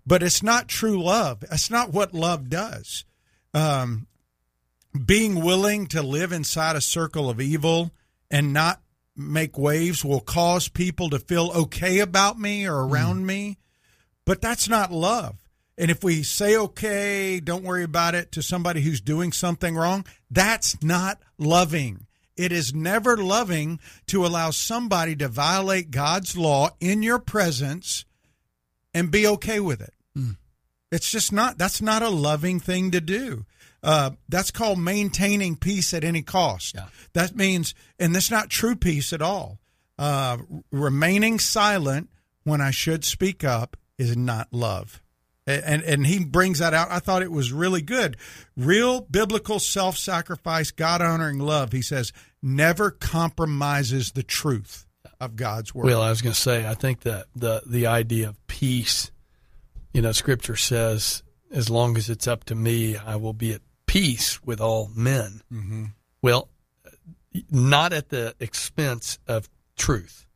but 0.06 0.22
it's 0.22 0.42
not 0.42 0.68
true 0.68 1.02
love. 1.02 1.40
That's 1.40 1.70
not 1.70 1.92
what 1.92 2.14
love 2.14 2.48
does. 2.48 3.04
Um, 3.52 4.06
being 5.04 5.42
willing 5.42 5.86
to 5.88 6.00
live 6.00 6.32
inside 6.32 6.76
a 6.76 6.80
circle 6.80 7.28
of 7.28 7.40
evil 7.42 7.90
and 8.30 8.54
not 8.54 8.80
make 9.14 9.58
waves 9.58 10.02
will 10.02 10.20
cause 10.20 10.68
people 10.68 11.10
to 11.10 11.18
feel 11.18 11.50
okay 11.54 11.98
about 11.98 12.38
me 12.38 12.66
or 12.66 12.86
around 12.86 13.26
me, 13.26 13.58
but 14.26 14.42
that's 14.42 14.68
not 14.68 14.92
love. 14.92 15.36
And 15.78 15.90
if 15.90 16.04
we 16.04 16.22
say 16.22 16.56
okay, 16.56 17.40
don't 17.40 17.64
worry 17.64 17.84
about 17.84 18.14
it 18.14 18.32
to 18.32 18.42
somebody 18.42 18.82
who's 18.82 19.00
doing 19.00 19.32
something 19.32 19.76
wrong, 19.76 20.04
that's 20.30 20.82
not 20.82 21.18
loving. 21.38 22.06
It 22.36 22.52
is 22.52 22.74
never 22.74 23.16
loving 23.16 23.80
to 24.08 24.26
allow 24.26 24.50
somebody 24.50 25.16
to 25.16 25.28
violate 25.28 25.90
God's 25.90 26.36
law 26.36 26.70
in 26.80 27.02
your 27.02 27.18
presence 27.18 28.04
and 28.92 29.10
be 29.10 29.26
okay 29.26 29.60
with 29.60 29.80
it. 29.80 29.94
It's 30.90 31.10
just 31.10 31.32
not, 31.32 31.58
that's 31.58 31.82
not 31.82 32.02
a 32.02 32.08
loving 32.08 32.60
thing 32.60 32.90
to 32.92 33.00
do. 33.00 33.44
Uh, 33.82 34.10
that's 34.28 34.50
called 34.50 34.78
maintaining 34.78 35.56
peace 35.56 35.92
at 35.92 36.04
any 36.04 36.22
cost. 36.22 36.74
Yeah. 36.74 36.86
That 37.12 37.36
means, 37.36 37.74
and 37.98 38.14
that's 38.14 38.30
not 38.30 38.50
true 38.50 38.76
peace 38.76 39.12
at 39.12 39.22
all. 39.22 39.58
Uh, 39.98 40.38
remaining 40.70 41.38
silent 41.38 42.08
when 42.44 42.60
I 42.60 42.70
should 42.70 43.04
speak 43.04 43.44
up 43.44 43.76
is 43.98 44.16
not 44.16 44.48
love. 44.52 45.00
And, 45.46 45.84
and 45.84 46.04
he 46.04 46.24
brings 46.24 46.58
that 46.58 46.74
out. 46.74 46.90
I 46.90 46.98
thought 46.98 47.22
it 47.22 47.30
was 47.30 47.52
really 47.52 47.80
good. 47.80 48.16
Real 48.56 49.00
biblical 49.02 49.60
self 49.60 49.96
sacrifice, 49.96 50.72
God 50.72 51.00
honoring 51.00 51.38
love, 51.38 51.70
he 51.70 51.82
says, 51.82 52.12
never 52.42 52.90
compromises 52.90 54.12
the 54.12 54.24
truth 54.24 54.86
of 55.20 55.36
God's 55.36 55.72
word. 55.72 55.86
Well, 55.86 56.02
I 56.02 56.10
was 56.10 56.20
going 56.20 56.34
to 56.34 56.40
say, 56.40 56.66
I 56.66 56.74
think 56.74 57.02
that 57.02 57.26
the 57.36 57.62
the 57.64 57.86
idea 57.86 58.28
of 58.28 58.46
peace, 58.48 59.12
you 59.94 60.02
know, 60.02 60.10
Scripture 60.10 60.56
says, 60.56 61.22
as 61.52 61.70
long 61.70 61.96
as 61.96 62.10
it's 62.10 62.26
up 62.26 62.42
to 62.44 62.56
me, 62.56 62.96
I 62.96 63.14
will 63.14 63.32
be 63.32 63.52
at 63.52 63.62
peace 63.86 64.42
with 64.42 64.60
all 64.60 64.90
men. 64.96 65.42
Mm-hmm. 65.52 65.84
Well, 66.22 66.48
not 67.50 67.92
at 67.92 68.08
the 68.08 68.34
expense 68.40 69.20
of 69.28 69.48
truth. 69.76 70.26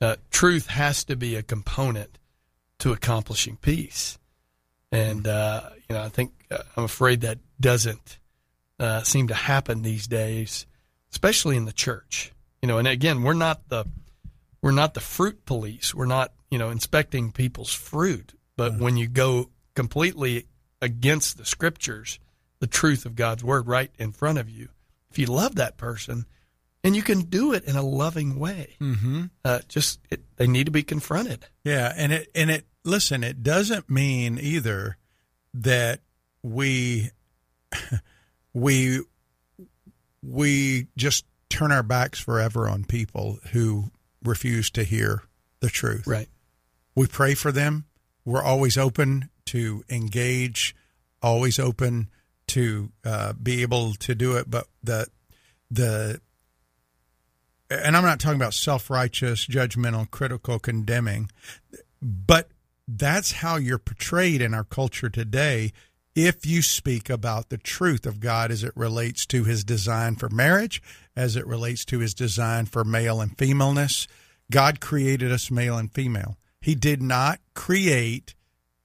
Uh, 0.00 0.16
truth 0.30 0.68
has 0.68 1.04
to 1.04 1.16
be 1.16 1.34
a 1.34 1.42
component 1.42 2.18
to 2.84 2.92
accomplishing 2.92 3.56
peace, 3.56 4.18
and 4.92 5.26
uh, 5.26 5.70
you 5.88 5.96
know, 5.96 6.02
I 6.02 6.10
think 6.10 6.32
uh, 6.50 6.58
I'm 6.76 6.84
afraid 6.84 7.22
that 7.22 7.38
doesn't 7.58 8.18
uh, 8.78 9.00
seem 9.00 9.28
to 9.28 9.34
happen 9.34 9.80
these 9.80 10.06
days, 10.06 10.66
especially 11.10 11.56
in 11.56 11.64
the 11.64 11.72
church. 11.72 12.30
You 12.60 12.68
know, 12.68 12.76
and 12.76 12.86
again, 12.86 13.22
we're 13.22 13.32
not 13.32 13.70
the 13.70 13.86
we're 14.60 14.70
not 14.70 14.92
the 14.92 15.00
fruit 15.00 15.46
police. 15.46 15.94
We're 15.94 16.04
not, 16.04 16.34
you 16.50 16.58
know, 16.58 16.68
inspecting 16.68 17.32
people's 17.32 17.72
fruit. 17.72 18.34
But 18.54 18.78
when 18.78 18.98
you 18.98 19.08
go 19.08 19.48
completely 19.74 20.46
against 20.82 21.38
the 21.38 21.46
scriptures, 21.46 22.20
the 22.58 22.66
truth 22.66 23.06
of 23.06 23.16
God's 23.16 23.42
word 23.42 23.66
right 23.66 23.92
in 23.98 24.12
front 24.12 24.36
of 24.36 24.50
you, 24.50 24.68
if 25.10 25.18
you 25.18 25.24
love 25.24 25.54
that 25.54 25.78
person, 25.78 26.26
and 26.84 26.94
you 26.94 27.02
can 27.02 27.22
do 27.22 27.54
it 27.54 27.64
in 27.64 27.76
a 27.76 27.82
loving 27.82 28.38
way, 28.38 28.76
mm-hmm. 28.80 29.24
uh, 29.44 29.60
just 29.68 30.00
it, 30.10 30.20
they 30.36 30.46
need 30.46 30.66
to 30.66 30.70
be 30.70 30.82
confronted. 30.82 31.46
Yeah, 31.64 31.92
and 31.96 32.12
it 32.12 32.28
and 32.34 32.50
it 32.50 32.66
listen, 32.84 33.24
it 33.24 33.42
doesn't 33.42 33.88
mean 33.88 34.38
either 34.40 34.98
that 35.54 36.00
we 36.42 37.10
we 38.52 39.00
we 40.22 40.88
just 40.96 41.24
turn 41.48 41.72
our 41.72 41.82
backs 41.82 42.20
forever 42.20 42.68
on 42.68 42.84
people 42.84 43.38
who 43.52 43.90
refuse 44.22 44.70
to 44.72 44.84
hear 44.84 45.22
the 45.60 45.68
truth. 45.68 46.06
Right. 46.06 46.28
We 46.94 47.06
pray 47.06 47.34
for 47.34 47.50
them. 47.50 47.86
We're 48.24 48.42
always 48.42 48.76
open 48.76 49.30
to 49.46 49.84
engage, 49.88 50.74
always 51.22 51.58
open 51.58 52.10
to 52.48 52.92
uh, 53.04 53.32
be 53.34 53.62
able 53.62 53.94
to 53.94 54.14
do 54.14 54.36
it. 54.36 54.50
But 54.50 54.66
the 54.82 55.06
the 55.70 56.20
and 57.70 57.96
I'm 57.96 58.04
not 58.04 58.20
talking 58.20 58.40
about 58.40 58.54
self 58.54 58.90
righteous, 58.90 59.46
judgmental, 59.46 60.10
critical, 60.10 60.58
condemning, 60.58 61.30
but 62.02 62.48
that's 62.86 63.32
how 63.32 63.56
you're 63.56 63.78
portrayed 63.78 64.42
in 64.42 64.52
our 64.54 64.64
culture 64.64 65.08
today. 65.08 65.72
If 66.14 66.46
you 66.46 66.62
speak 66.62 67.10
about 67.10 67.48
the 67.48 67.58
truth 67.58 68.06
of 68.06 68.20
God 68.20 68.50
as 68.52 68.62
it 68.62 68.72
relates 68.76 69.26
to 69.26 69.42
his 69.44 69.64
design 69.64 70.14
for 70.14 70.28
marriage, 70.28 70.80
as 71.16 71.34
it 71.34 71.46
relates 71.46 71.84
to 71.86 71.98
his 71.98 72.14
design 72.14 72.66
for 72.66 72.84
male 72.84 73.20
and 73.20 73.36
femaleness, 73.36 74.06
God 74.50 74.78
created 74.80 75.32
us 75.32 75.50
male 75.50 75.76
and 75.76 75.90
female. 75.92 76.36
He 76.60 76.74
did 76.76 77.02
not 77.02 77.40
create 77.54 78.34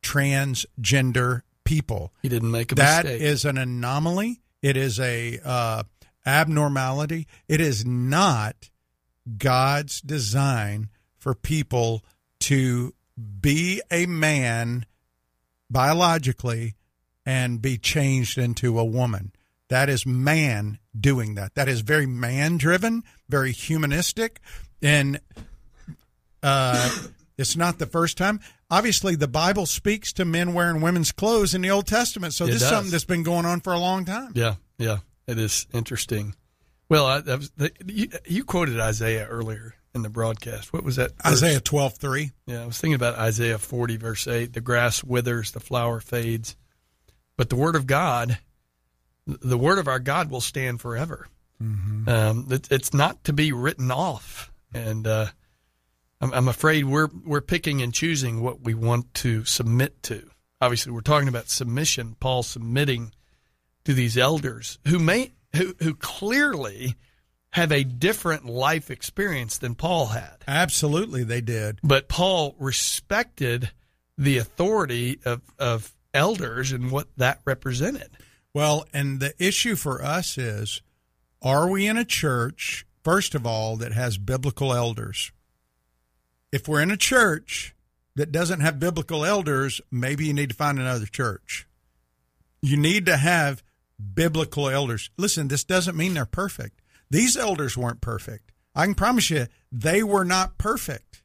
transgender 0.02 1.42
people. 1.64 2.14
He 2.22 2.30
didn't 2.30 2.52
make 2.52 2.72
a 2.72 2.76
That 2.76 3.06
mistake. 3.06 3.22
is 3.22 3.46
an 3.46 3.58
anomaly. 3.58 4.42
It 4.62 4.76
is 4.78 5.00
a 5.00 5.40
uh, 5.44 5.84
abnormality. 6.26 7.28
It 7.48 7.62
is 7.62 7.86
not 7.86 8.70
God's 9.38 10.02
design 10.02 10.90
for 11.18 11.34
people 11.34 12.04
to 12.42 12.94
be 13.42 13.82
a 13.92 14.06
man 14.06 14.86
biologically 15.70 16.76
and 17.26 17.62
be 17.62 17.78
changed 17.78 18.38
into 18.38 18.80
a 18.80 18.86
woman. 18.86 19.32
That 19.70 19.90
is 19.90 20.06
man 20.06 20.80
doing 21.00 21.36
that. 21.36 21.54
That 21.56 21.70
is 21.70 21.82
very 21.82 22.08
man 22.08 22.58
driven, 22.58 23.04
very 23.28 23.52
humanistic, 23.52 24.40
and 24.82 25.20
uh, 26.42 26.90
it's 27.38 27.56
not 27.56 27.78
the 27.78 27.86
first 27.86 28.18
time. 28.18 28.40
Obviously, 28.72 29.16
the 29.16 29.28
Bible 29.28 29.66
speaks 29.66 30.12
to 30.14 30.26
men 30.26 30.54
wearing 30.54 30.82
women's 30.82 31.12
clothes 31.12 31.54
in 31.54 31.62
the 31.62 31.70
Old 31.70 31.86
Testament, 31.86 32.34
so 32.34 32.46
It 32.46 32.52
this 32.52 32.64
is 32.64 32.70
something 32.70 32.92
that's 32.92 33.06
been 33.06 33.24
going 33.24 33.46
on 33.46 33.60
for 33.62 33.74
a 33.74 33.80
long 33.80 34.06
time. 34.06 34.32
Yeah, 34.34 34.56
yeah, 34.80 35.00
it 35.30 35.38
is 35.38 35.68
interesting. 35.74 36.36
Well, 36.90 37.06
I, 37.06 37.20
was, 37.20 37.52
the, 37.52 37.72
you, 37.86 38.10
you 38.26 38.44
quoted 38.44 38.80
Isaiah 38.80 39.28
earlier 39.28 39.76
in 39.94 40.02
the 40.02 40.10
broadcast. 40.10 40.74
What 40.74 40.84
was 40.84 40.96
that? 40.96 41.12
verse? 41.12 41.34
Isaiah 41.34 41.60
twelve 41.60 41.98
three. 41.98 42.32
Yeah, 42.48 42.64
I 42.64 42.66
was 42.66 42.80
thinking 42.80 42.96
about 42.96 43.18
Isaiah 43.18 43.58
40, 43.58 43.98
verse 43.98 44.28
8. 44.28 44.54
The 44.54 44.62
grass 44.62 45.04
withers, 45.04 45.52
the 45.52 45.60
flower 45.60 46.00
fades, 46.00 46.56
but 47.38 47.50
the 47.50 47.56
word 47.56 47.76
of 47.76 47.86
God, 47.86 48.40
the 49.26 49.58
word 49.58 49.78
of 49.78 49.88
our 49.88 50.00
God 50.00 50.32
will 50.32 50.42
stand 50.42 50.82
forever. 50.82 51.28
Um, 52.08 52.48
it, 52.52 52.72
it's 52.72 52.94
not 52.94 53.24
to 53.26 53.34
be 53.34 53.52
written 53.52 53.92
off. 53.92 54.52
And 54.74 55.06
uh, 55.06 55.28
I'm, 56.22 56.34
I'm 56.34 56.48
afraid 56.48 56.86
we're, 56.86 57.10
we're 57.26 57.42
picking 57.42 57.82
and 57.82 57.94
choosing 57.94 58.42
what 58.42 58.62
we 58.62 58.74
want 58.74 59.14
to 59.16 59.44
submit 59.46 60.02
to. 60.04 60.30
Obviously, 60.62 60.92
we're 60.92 61.02
talking 61.02 61.28
about 61.28 61.50
submission, 61.50 62.16
Paul 62.20 62.44
submitting 62.44 63.14
to 63.90 63.96
these 63.96 64.20
elders 64.20 64.78
who 64.88 65.00
may 65.00 65.32
who, 65.56 65.74
who 65.82 65.96
clearly 65.96 66.94
have 67.54 67.72
a 67.72 67.84
different 67.84 68.46
life 68.46 68.92
experience 68.92 69.58
than 69.58 69.74
Paul 69.74 70.06
had. 70.06 70.36
Absolutely, 70.48 71.24
they 71.24 71.42
did. 71.42 71.80
But 71.82 72.08
Paul 72.08 72.56
respected 72.60 73.72
the 74.16 74.38
authority 74.38 75.20
of, 75.26 75.42
of 75.58 75.92
elders 76.14 76.72
and 76.72 76.92
what 76.92 77.08
that 77.18 77.42
represented. 77.46 78.12
Well, 78.54 78.86
and 78.94 79.20
the 79.20 79.34
issue 79.44 79.76
for 79.76 80.06
us 80.06 80.38
is 80.38 80.84
are 81.42 81.68
we 81.68 81.88
in 81.88 81.98
a 81.98 82.06
church, 82.06 82.86
first 83.04 83.34
of 83.34 83.48
all, 83.48 83.76
that 83.78 83.94
has 83.94 84.20
biblical 84.20 84.72
elders? 84.72 85.32
If 86.52 86.68
we're 86.68 86.82
in 86.82 86.92
a 86.92 86.98
church 86.98 87.74
that 88.14 88.32
doesn't 88.32 88.60
have 88.60 88.80
biblical 88.80 89.26
elders, 89.26 89.82
maybe 89.90 90.28
you 90.28 90.34
need 90.34 90.50
to 90.50 90.56
find 90.56 90.78
another 90.78 91.08
church. 91.08 91.68
You 92.62 92.78
need 92.78 93.08
to 93.08 93.18
have 93.18 93.64
biblical 94.00 94.70
elders. 94.70 95.10
Listen, 95.18 95.48
this 95.48 95.64
doesn't 95.64 95.98
mean 95.98 96.14
they're 96.14 96.26
perfect. 96.26 96.82
These 97.10 97.36
elders 97.36 97.78
weren't 97.78 98.02
perfect. 98.02 98.52
I 98.76 98.86
can 98.86 98.96
promise 98.96 99.30
you 99.30 99.48
they 99.72 100.04
were 100.04 100.26
not 100.26 100.58
perfect, 100.58 101.24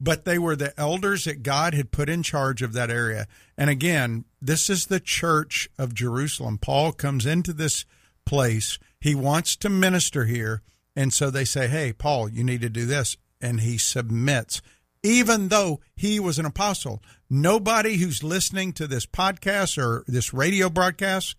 but 0.00 0.24
they 0.24 0.38
were 0.38 0.56
the 0.56 0.78
elders 0.78 1.24
that 1.24 1.42
God 1.42 1.74
had 1.74 1.90
put 1.90 2.08
in 2.08 2.22
charge 2.22 2.62
of 2.62 2.74
that 2.74 2.90
area. 2.90 3.26
And 3.56 3.70
again, 3.70 4.24
this 4.40 4.68
is 4.68 4.86
the 4.86 5.00
church 5.00 5.68
of 5.78 5.94
Jerusalem. 5.94 6.58
Paul 6.58 6.92
comes 6.92 7.24
into 7.24 7.52
this 7.52 7.84
place. 8.24 8.78
He 9.00 9.14
wants 9.14 9.56
to 9.56 9.68
minister 9.68 10.26
here. 10.26 10.62
And 10.94 11.12
so 11.12 11.30
they 11.30 11.44
say, 11.44 11.68
Hey, 11.68 11.92
Paul, 11.92 12.28
you 12.28 12.44
need 12.44 12.60
to 12.60 12.70
do 12.70 12.86
this. 12.86 13.16
And 13.40 13.60
he 13.60 13.78
submits, 13.78 14.62
even 15.02 15.48
though 15.48 15.80
he 15.94 16.18
was 16.18 16.38
an 16.38 16.46
apostle. 16.46 17.02
Nobody 17.28 17.96
who's 17.96 18.22
listening 18.22 18.72
to 18.74 18.86
this 18.86 19.06
podcast 19.06 19.82
or 19.82 20.04
this 20.06 20.32
radio 20.32 20.70
broadcast 20.70 21.36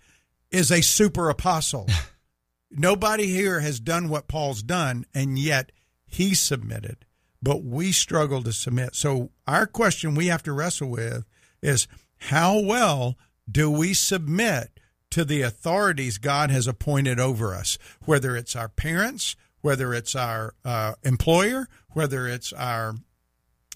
is 0.52 0.72
a 0.72 0.82
super 0.82 1.30
apostle. 1.30 1.88
Nobody 2.72 3.28
here 3.28 3.60
has 3.62 3.80
done 3.80 4.10
what 4.10 4.28
Paul's 4.28 4.62
done, 4.62 5.06
and 5.14 5.39
yet 5.39 5.72
he 6.06 6.34
submitted. 6.34 7.06
But 7.41 7.64
we 7.64 7.91
struggle 7.91 8.41
to 8.43 8.52
submit. 8.52 8.95
So, 8.95 9.32
our 9.48 9.66
question 9.68 10.16
we 10.16 10.28
have 10.28 10.43
to 10.43 10.54
wrestle 10.54 10.89
with 10.89 11.26
is 11.62 11.88
how 12.18 12.60
well 12.60 13.16
do 13.50 13.70
we 13.70 13.93
submit 13.93 14.80
to 15.12 15.24
the 15.24 15.41
authorities 15.41 16.18
God 16.18 16.50
has 16.52 16.68
appointed 16.68 17.20
over 17.20 17.54
us, 17.54 17.78
whether 18.06 18.36
it's 18.36 18.56
our 18.56 18.68
parents, 18.68 19.36
whether 19.62 19.93
it's 19.93 20.16
our 20.16 20.56
uh, 20.66 20.93
employer, 21.04 21.68
whether 21.91 22.28
it's 22.28 22.52
our, 22.54 22.95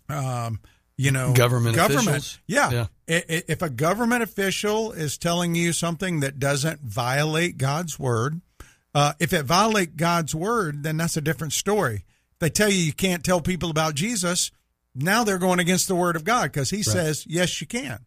um, 0.10 0.60
you 1.02 1.12
know, 1.12 1.34
Government 1.34 1.76
government. 1.76 2.08
officials. 2.08 2.40
Yeah. 2.48 2.72
Yeah. 2.72 2.86
If 3.48 3.62
a 3.62 3.70
government 3.70 4.24
official 4.24 4.92
is 4.92 5.18
telling 5.18 5.56
you 5.56 5.74
something 5.74 6.20
that 6.22 6.40
doesn't 6.40 6.82
violate 6.82 7.58
God's 7.58 7.98
word, 8.00 8.40
uh, 8.94 9.14
if 9.20 9.34
it 9.34 9.44
violates 9.46 9.94
God's 9.96 10.36
word, 10.36 10.84
then 10.84 10.98
that's 10.98 11.18
a 11.18 11.22
different 11.22 11.54
story. 11.54 12.06
If 12.34 12.40
they 12.40 12.50
tell 12.50 12.70
you 12.70 12.78
you 12.78 12.94
can't 12.94 13.24
tell 13.24 13.42
people 13.42 13.70
about 13.70 13.96
Jesus, 13.96 14.52
now 14.94 15.24
they're 15.24 15.38
going 15.38 15.60
against 15.60 15.88
the 15.88 15.96
word 15.96 16.16
of 16.16 16.24
God 16.24 16.44
because 16.52 16.70
He 16.70 16.84
says 16.84 17.26
yes, 17.28 17.60
you 17.62 17.68
can. 17.68 18.06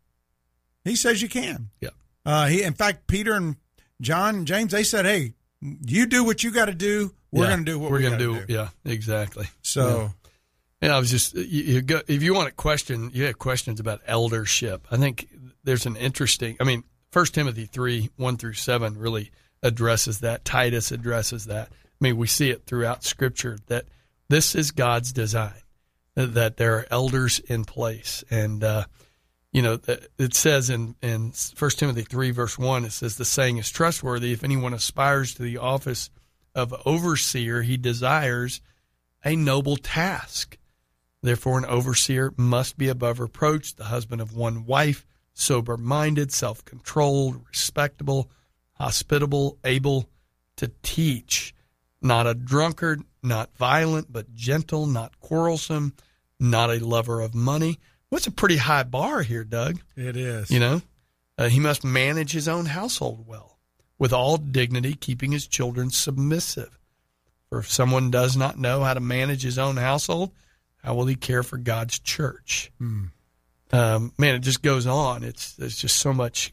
He 0.84 0.96
says 0.96 1.20
you 1.22 1.28
can. 1.28 1.70
Yeah. 1.80 1.90
Uh, 2.26 2.46
he, 2.46 2.62
in 2.62 2.74
fact, 2.74 3.06
Peter 3.06 3.34
and 3.34 3.56
John 4.00 4.36
and 4.36 4.46
James, 4.46 4.72
they 4.72 4.84
said, 4.84 5.04
"Hey, 5.04 5.34
you 5.60 6.06
do 6.06 6.24
what 6.24 6.42
you 6.44 6.50
got 6.50 6.66
to 6.66 6.74
do. 6.74 7.14
We're 7.32 7.44
Yeah. 7.44 7.50
going 7.50 7.64
to 7.64 7.72
do 7.72 7.78
what 7.78 7.90
we're 7.90 7.98
we 7.98 8.02
gonna 8.04 8.18
gotta 8.18 8.46
do. 8.46 8.52
Yeah, 8.52 8.68
exactly. 8.84 9.48
So, 9.62 9.82
Yeah, 10.00 10.08
I 10.92 10.98
was 10.98 11.10
just 11.10 11.34
you, 11.34 11.42
you 11.42 11.82
go, 11.82 12.00
if 12.06 12.22
you 12.22 12.34
want 12.34 12.48
to 12.48 12.54
question, 12.54 13.10
you 13.12 13.24
have 13.24 13.38
questions 13.38 13.80
about 13.80 14.00
eldership. 14.06 14.86
I 14.90 14.96
think 14.96 15.28
there's 15.62 15.86
an 15.86 15.96
interesting. 15.96 16.56
I 16.60 16.64
mean, 16.64 16.84
First 17.10 17.34
Timothy 17.34 17.66
three 17.66 18.10
one 18.16 18.36
through 18.36 18.54
seven 18.54 18.98
really 18.98 19.30
addresses 19.62 20.20
that. 20.20 20.44
Titus 20.44 20.92
addresses 20.92 21.46
that. 21.46 21.68
I 21.70 21.96
mean, 22.00 22.16
we 22.16 22.26
see 22.26 22.50
it 22.50 22.66
throughout 22.66 23.04
Scripture 23.04 23.58
that 23.68 23.84
this 24.28 24.54
is 24.54 24.72
God's 24.72 25.12
design 25.12 25.54
that 26.16 26.56
there 26.56 26.76
are 26.76 26.86
elders 26.90 27.40
in 27.40 27.64
place, 27.64 28.24
and 28.30 28.62
uh, 28.62 28.84
you 29.52 29.62
know 29.62 29.78
it 30.18 30.34
says 30.34 30.70
in 30.70 30.94
in 31.02 31.32
First 31.32 31.78
Timothy 31.78 32.02
three 32.02 32.30
verse 32.30 32.58
one, 32.58 32.84
it 32.84 32.92
says 32.92 33.16
the 33.16 33.24
saying 33.24 33.58
is 33.58 33.70
trustworthy. 33.70 34.32
If 34.32 34.44
anyone 34.44 34.74
aspires 34.74 35.34
to 35.34 35.42
the 35.42 35.58
office 35.58 36.10
of 36.54 36.74
overseer, 36.86 37.62
he 37.62 37.76
desires 37.76 38.60
a 39.24 39.34
noble 39.34 39.76
task. 39.76 40.58
Therefore, 41.24 41.56
an 41.56 41.64
overseer 41.64 42.34
must 42.36 42.76
be 42.76 42.88
above 42.88 43.18
reproach, 43.18 43.76
the 43.76 43.84
husband 43.84 44.20
of 44.20 44.36
one 44.36 44.66
wife, 44.66 45.06
sober 45.32 45.78
minded, 45.78 46.30
self 46.30 46.62
controlled, 46.66 47.40
respectable, 47.48 48.30
hospitable, 48.74 49.56
able 49.64 50.10
to 50.56 50.70
teach, 50.82 51.54
not 52.02 52.26
a 52.26 52.34
drunkard, 52.34 53.04
not 53.22 53.56
violent, 53.56 54.12
but 54.12 54.34
gentle, 54.34 54.84
not 54.84 55.18
quarrelsome, 55.18 55.94
not 56.38 56.68
a 56.68 56.84
lover 56.84 57.22
of 57.22 57.34
money. 57.34 57.78
What's 58.10 58.26
a 58.26 58.30
pretty 58.30 58.58
high 58.58 58.82
bar 58.82 59.22
here, 59.22 59.44
Doug? 59.44 59.80
it 59.96 60.18
is. 60.18 60.50
You 60.50 60.60
know, 60.60 60.82
uh, 61.38 61.48
he 61.48 61.58
must 61.58 61.84
manage 61.84 62.32
his 62.32 62.48
own 62.48 62.66
household 62.66 63.26
well, 63.26 63.58
with 63.98 64.12
all 64.12 64.36
dignity, 64.36 64.92
keeping 64.92 65.32
his 65.32 65.46
children 65.46 65.88
submissive. 65.88 66.78
For 67.48 67.60
if 67.60 67.70
someone 67.70 68.10
does 68.10 68.36
not 68.36 68.58
know 68.58 68.84
how 68.84 68.92
to 68.92 69.00
manage 69.00 69.42
his 69.42 69.58
own 69.58 69.78
household, 69.78 70.30
how 70.84 70.94
will 70.94 71.06
he 71.06 71.16
care 71.16 71.42
for 71.42 71.56
God's 71.56 71.98
church? 71.98 72.70
Um, 73.72 74.12
man, 74.18 74.34
it 74.34 74.40
just 74.40 74.62
goes 74.62 74.86
on. 74.86 75.24
It's 75.24 75.54
there's 75.54 75.78
just 75.78 75.96
so 75.96 76.12
much, 76.12 76.52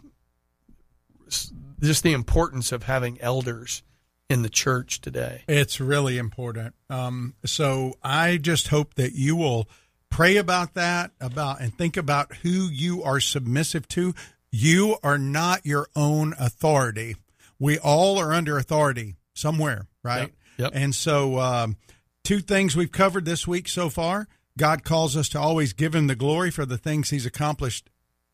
just 1.81 2.03
the 2.03 2.13
importance 2.13 2.71
of 2.71 2.83
having 2.83 3.19
elders 3.21 3.83
in 4.29 4.41
the 4.41 4.49
church 4.49 5.01
today. 5.01 5.43
It's 5.47 5.81
really 5.81 6.17
important. 6.17 6.73
Um, 6.89 7.35
so 7.45 7.95
I 8.01 8.37
just 8.37 8.69
hope 8.69 8.93
that 8.93 9.11
you 9.13 9.35
will 9.35 9.67
pray 10.09 10.37
about 10.37 10.73
that, 10.75 11.11
about 11.19 11.59
and 11.59 11.77
think 11.77 11.97
about 11.97 12.35
who 12.37 12.69
you 12.69 13.03
are 13.03 13.19
submissive 13.19 13.87
to. 13.89 14.15
You 14.49 14.97
are 15.03 15.17
not 15.17 15.65
your 15.65 15.87
own 15.95 16.33
authority. 16.39 17.17
We 17.59 17.77
all 17.77 18.17
are 18.17 18.31
under 18.33 18.57
authority 18.57 19.15
somewhere, 19.33 19.87
right? 20.03 20.31
Yep, 20.57 20.57
yep. 20.57 20.71
And 20.73 20.95
so, 20.95 21.39
um, 21.39 21.75
two 22.23 22.39
things 22.39 22.75
we've 22.75 22.91
covered 22.91 23.25
this 23.25 23.47
week 23.47 23.67
so 23.67 23.89
far. 23.89 24.27
God 24.57 24.83
calls 24.83 25.15
us 25.15 25.29
to 25.29 25.39
always 25.39 25.73
give 25.73 25.95
Him 25.95 26.07
the 26.07 26.15
glory 26.15 26.51
for 26.51 26.65
the 26.65 26.77
things 26.77 27.09
He's 27.09 27.25
accomplished 27.25 27.89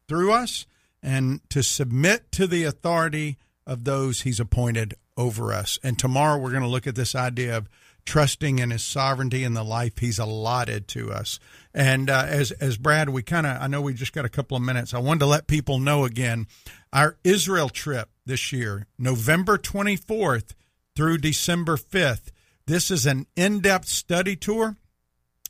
through 0.08 0.32
us 0.32 0.66
and 1.04 1.48
to 1.50 1.62
submit 1.62 2.32
to 2.34 2.48
the 2.48 2.64
authority 2.64 3.38
of 3.66 3.84
those 3.84 4.22
he's 4.22 4.40
appointed 4.40 4.96
over 5.16 5.54
us. 5.54 5.78
And 5.84 6.00
tomorrow 6.00 6.38
we're 6.38 6.52
going 6.52 6.64
to 6.64 6.70
look 6.70 6.88
at 6.88 6.96
this 6.96 7.16
idea 7.16 7.58
of 7.58 7.70
trusting 8.06 8.60
in 8.60 8.72
his 8.72 8.84
sovereignty 8.84 9.44
and 9.44 9.56
the 9.56 9.64
life 9.64 9.98
he's 9.98 10.18
allotted 10.18 10.88
to 10.88 11.12
us. 11.12 11.40
And 11.74 12.10
uh, 12.10 12.24
as 12.26 12.52
as 12.54 12.78
Brad, 12.78 13.10
we 13.10 13.22
kind 13.22 13.46
of 13.46 13.62
I 13.62 13.68
know 13.68 13.82
we 13.82 13.94
just 13.94 14.14
got 14.14 14.26
a 14.26 14.30
couple 14.30 14.56
of 14.56 14.64
minutes. 14.64 14.94
I 14.94 15.00
wanted 15.00 15.20
to 15.20 15.26
let 15.26 15.48
people 15.48 15.80
know 15.80 16.06
again 16.06 16.48
our 16.94 17.18
Israel 17.24 17.70
trip 17.70 18.10
this 18.26 18.54
year, 18.54 18.88
November 18.98 19.58
24th 19.58 20.54
through 20.96 21.18
December 21.18 21.76
5th. 21.76 22.32
This 22.68 22.92
is 22.92 23.06
an 23.06 23.28
in-depth 23.38 23.88
study 23.88 24.36
tour. 24.36 24.76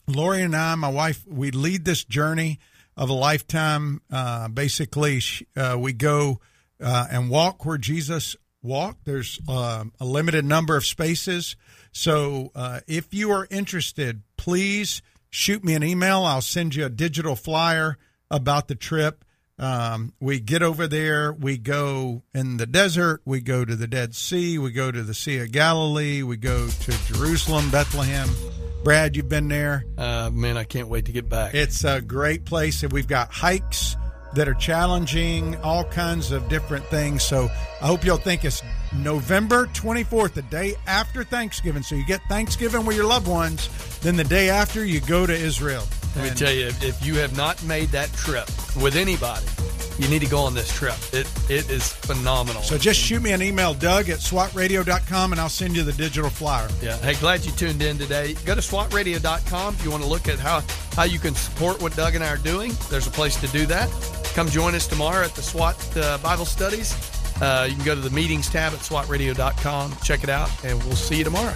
Lori 0.07 0.43
and 0.43 0.55
I, 0.55 0.75
my 0.75 0.89
wife, 0.89 1.25
we 1.27 1.49
lead 1.49 1.83
this 1.83 2.03
journey 2.03 2.59
of 2.95 3.09
a 3.09 3.13
lifetime. 3.13 4.01
Uh, 4.11 4.49
basically, 4.49 5.19
uh, 5.55 5.77
we 5.79 5.93
go 5.93 6.39
uh, 6.79 7.07
and 7.09 7.31
walk 7.31 7.65
where 7.65 7.79
Jesus 7.79 8.35
walked. 8.61 9.05
There's 9.05 9.39
uh, 9.49 9.85
a 9.99 10.05
limited 10.05 10.45
number 10.45 10.77
of 10.77 10.85
spaces. 10.85 11.55
So 11.91 12.51
uh, 12.53 12.81
if 12.87 13.11
you 13.15 13.31
are 13.31 13.47
interested, 13.49 14.21
please 14.37 15.01
shoot 15.31 15.63
me 15.63 15.73
an 15.73 15.83
email. 15.83 16.23
I'll 16.23 16.41
send 16.41 16.75
you 16.75 16.85
a 16.85 16.89
digital 16.89 17.35
flyer 17.35 17.97
about 18.29 18.67
the 18.67 18.75
trip. 18.75 19.25
Um, 19.59 20.13
we 20.19 20.39
get 20.39 20.61
over 20.61 20.87
there. 20.87 21.33
We 21.33 21.57
go 21.57 22.23
in 22.33 22.57
the 22.57 22.67
desert. 22.67 23.21
We 23.25 23.41
go 23.41 23.65
to 23.65 23.75
the 23.75 23.87
Dead 23.87 24.15
Sea. 24.15 24.57
We 24.57 24.71
go 24.71 24.91
to 24.91 25.01
the 25.01 25.13
Sea 25.13 25.39
of 25.39 25.51
Galilee. 25.51 26.21
We 26.21 26.37
go 26.37 26.67
to 26.67 27.05
Jerusalem, 27.05 27.71
Bethlehem. 27.71 28.29
Brad, 28.83 29.15
you've 29.15 29.29
been 29.29 29.47
there. 29.47 29.83
Uh, 29.97 30.29
man, 30.31 30.57
I 30.57 30.63
can't 30.63 30.87
wait 30.87 31.05
to 31.05 31.11
get 31.11 31.27
back. 31.27 31.55
It's 31.55 31.83
a 31.83 31.99
great 31.99 32.45
place, 32.45 32.83
and 32.83 32.93
we've 32.93 33.07
got 33.07 33.31
hikes 33.31 33.95
that 34.35 34.47
are 34.47 34.53
challenging, 34.53 35.55
all 35.57 35.83
kinds 35.83 36.31
of 36.31 36.47
different 36.47 36.85
things. 36.85 37.23
So 37.23 37.49
I 37.81 37.87
hope 37.87 38.05
you'll 38.05 38.17
think 38.17 38.45
it's 38.45 38.61
November 38.95 39.65
24th, 39.67 40.33
the 40.33 40.41
day 40.43 40.75
after 40.85 41.23
Thanksgiving. 41.23 41.81
So 41.81 41.95
you 41.95 42.05
get 42.05 42.21
Thanksgiving 42.29 42.85
with 42.85 42.95
your 42.95 43.07
loved 43.07 43.27
ones, 43.27 43.69
then 43.99 44.15
the 44.15 44.23
day 44.23 44.49
after 44.49 44.85
you 44.85 45.01
go 45.01 45.25
to 45.25 45.33
Israel. 45.33 45.83
Let 46.17 46.23
me 46.31 46.35
tell 46.37 46.51
you, 46.53 46.67
if- 46.67 47.05
you 47.05 47.15
have 47.15 47.35
not 47.37 47.61
made 47.63 47.89
that 47.89 48.11
trip 48.13 48.47
with 48.81 48.95
anybody, 48.95 49.45
you 49.99 50.07
need 50.09 50.19
to 50.21 50.27
go 50.27 50.39
on 50.39 50.53
this 50.53 50.71
trip. 50.71 50.95
It 51.11 51.27
it 51.49 51.69
is 51.69 51.91
phenomenal. 51.93 52.61
So 52.61 52.77
just 52.77 52.99
shoot 52.99 53.21
me 53.21 53.31
an 53.31 53.41
email, 53.41 53.73
Doug 53.73 54.09
at 54.09 54.19
swatradio.com, 54.19 55.31
and 55.31 55.41
I'll 55.41 55.49
send 55.49 55.75
you 55.75 55.83
the 55.83 55.93
digital 55.93 56.29
flyer. 56.29 56.67
yeah. 56.81 56.97
Hey, 56.97 57.15
glad 57.15 57.45
you 57.45 57.51
tuned 57.53 57.81
in 57.81 57.97
today. 57.97 58.35
Go 58.45 58.53
to 58.55 58.61
swatradio.com 58.61 59.75
if 59.75 59.83
you 59.83 59.89
want 59.91 60.03
to 60.03 60.09
look 60.09 60.27
at 60.27 60.37
how 60.39 60.61
how 60.95 61.03
you 61.03 61.19
can 61.19 61.33
support 61.35 61.81
what 61.81 61.95
Doug 61.95 62.15
and 62.15 62.23
I 62.23 62.29
are 62.29 62.37
doing. 62.37 62.75
There's 62.89 63.07
a 63.07 63.11
place 63.11 63.35
to 63.41 63.47
do 63.47 63.65
that. 63.67 63.89
Come 64.35 64.49
join 64.49 64.75
us 64.75 64.85
tomorrow 64.87 65.23
at 65.25 65.33
the 65.35 65.41
SWAT 65.41 65.75
uh, 65.97 66.17
Bible 66.19 66.45
studies. 66.45 66.93
Uh, 67.41 67.67
you 67.69 67.75
can 67.75 67.85
go 67.85 67.95
to 67.95 68.01
the 68.01 68.09
meetings 68.11 68.49
tab 68.49 68.73
at 68.73 68.79
swatradio.com, 68.79 69.95
check 70.03 70.23
it 70.23 70.29
out, 70.29 70.49
and 70.63 70.81
we'll 70.83 70.95
see 70.95 71.17
you 71.17 71.23
tomorrow. 71.23 71.55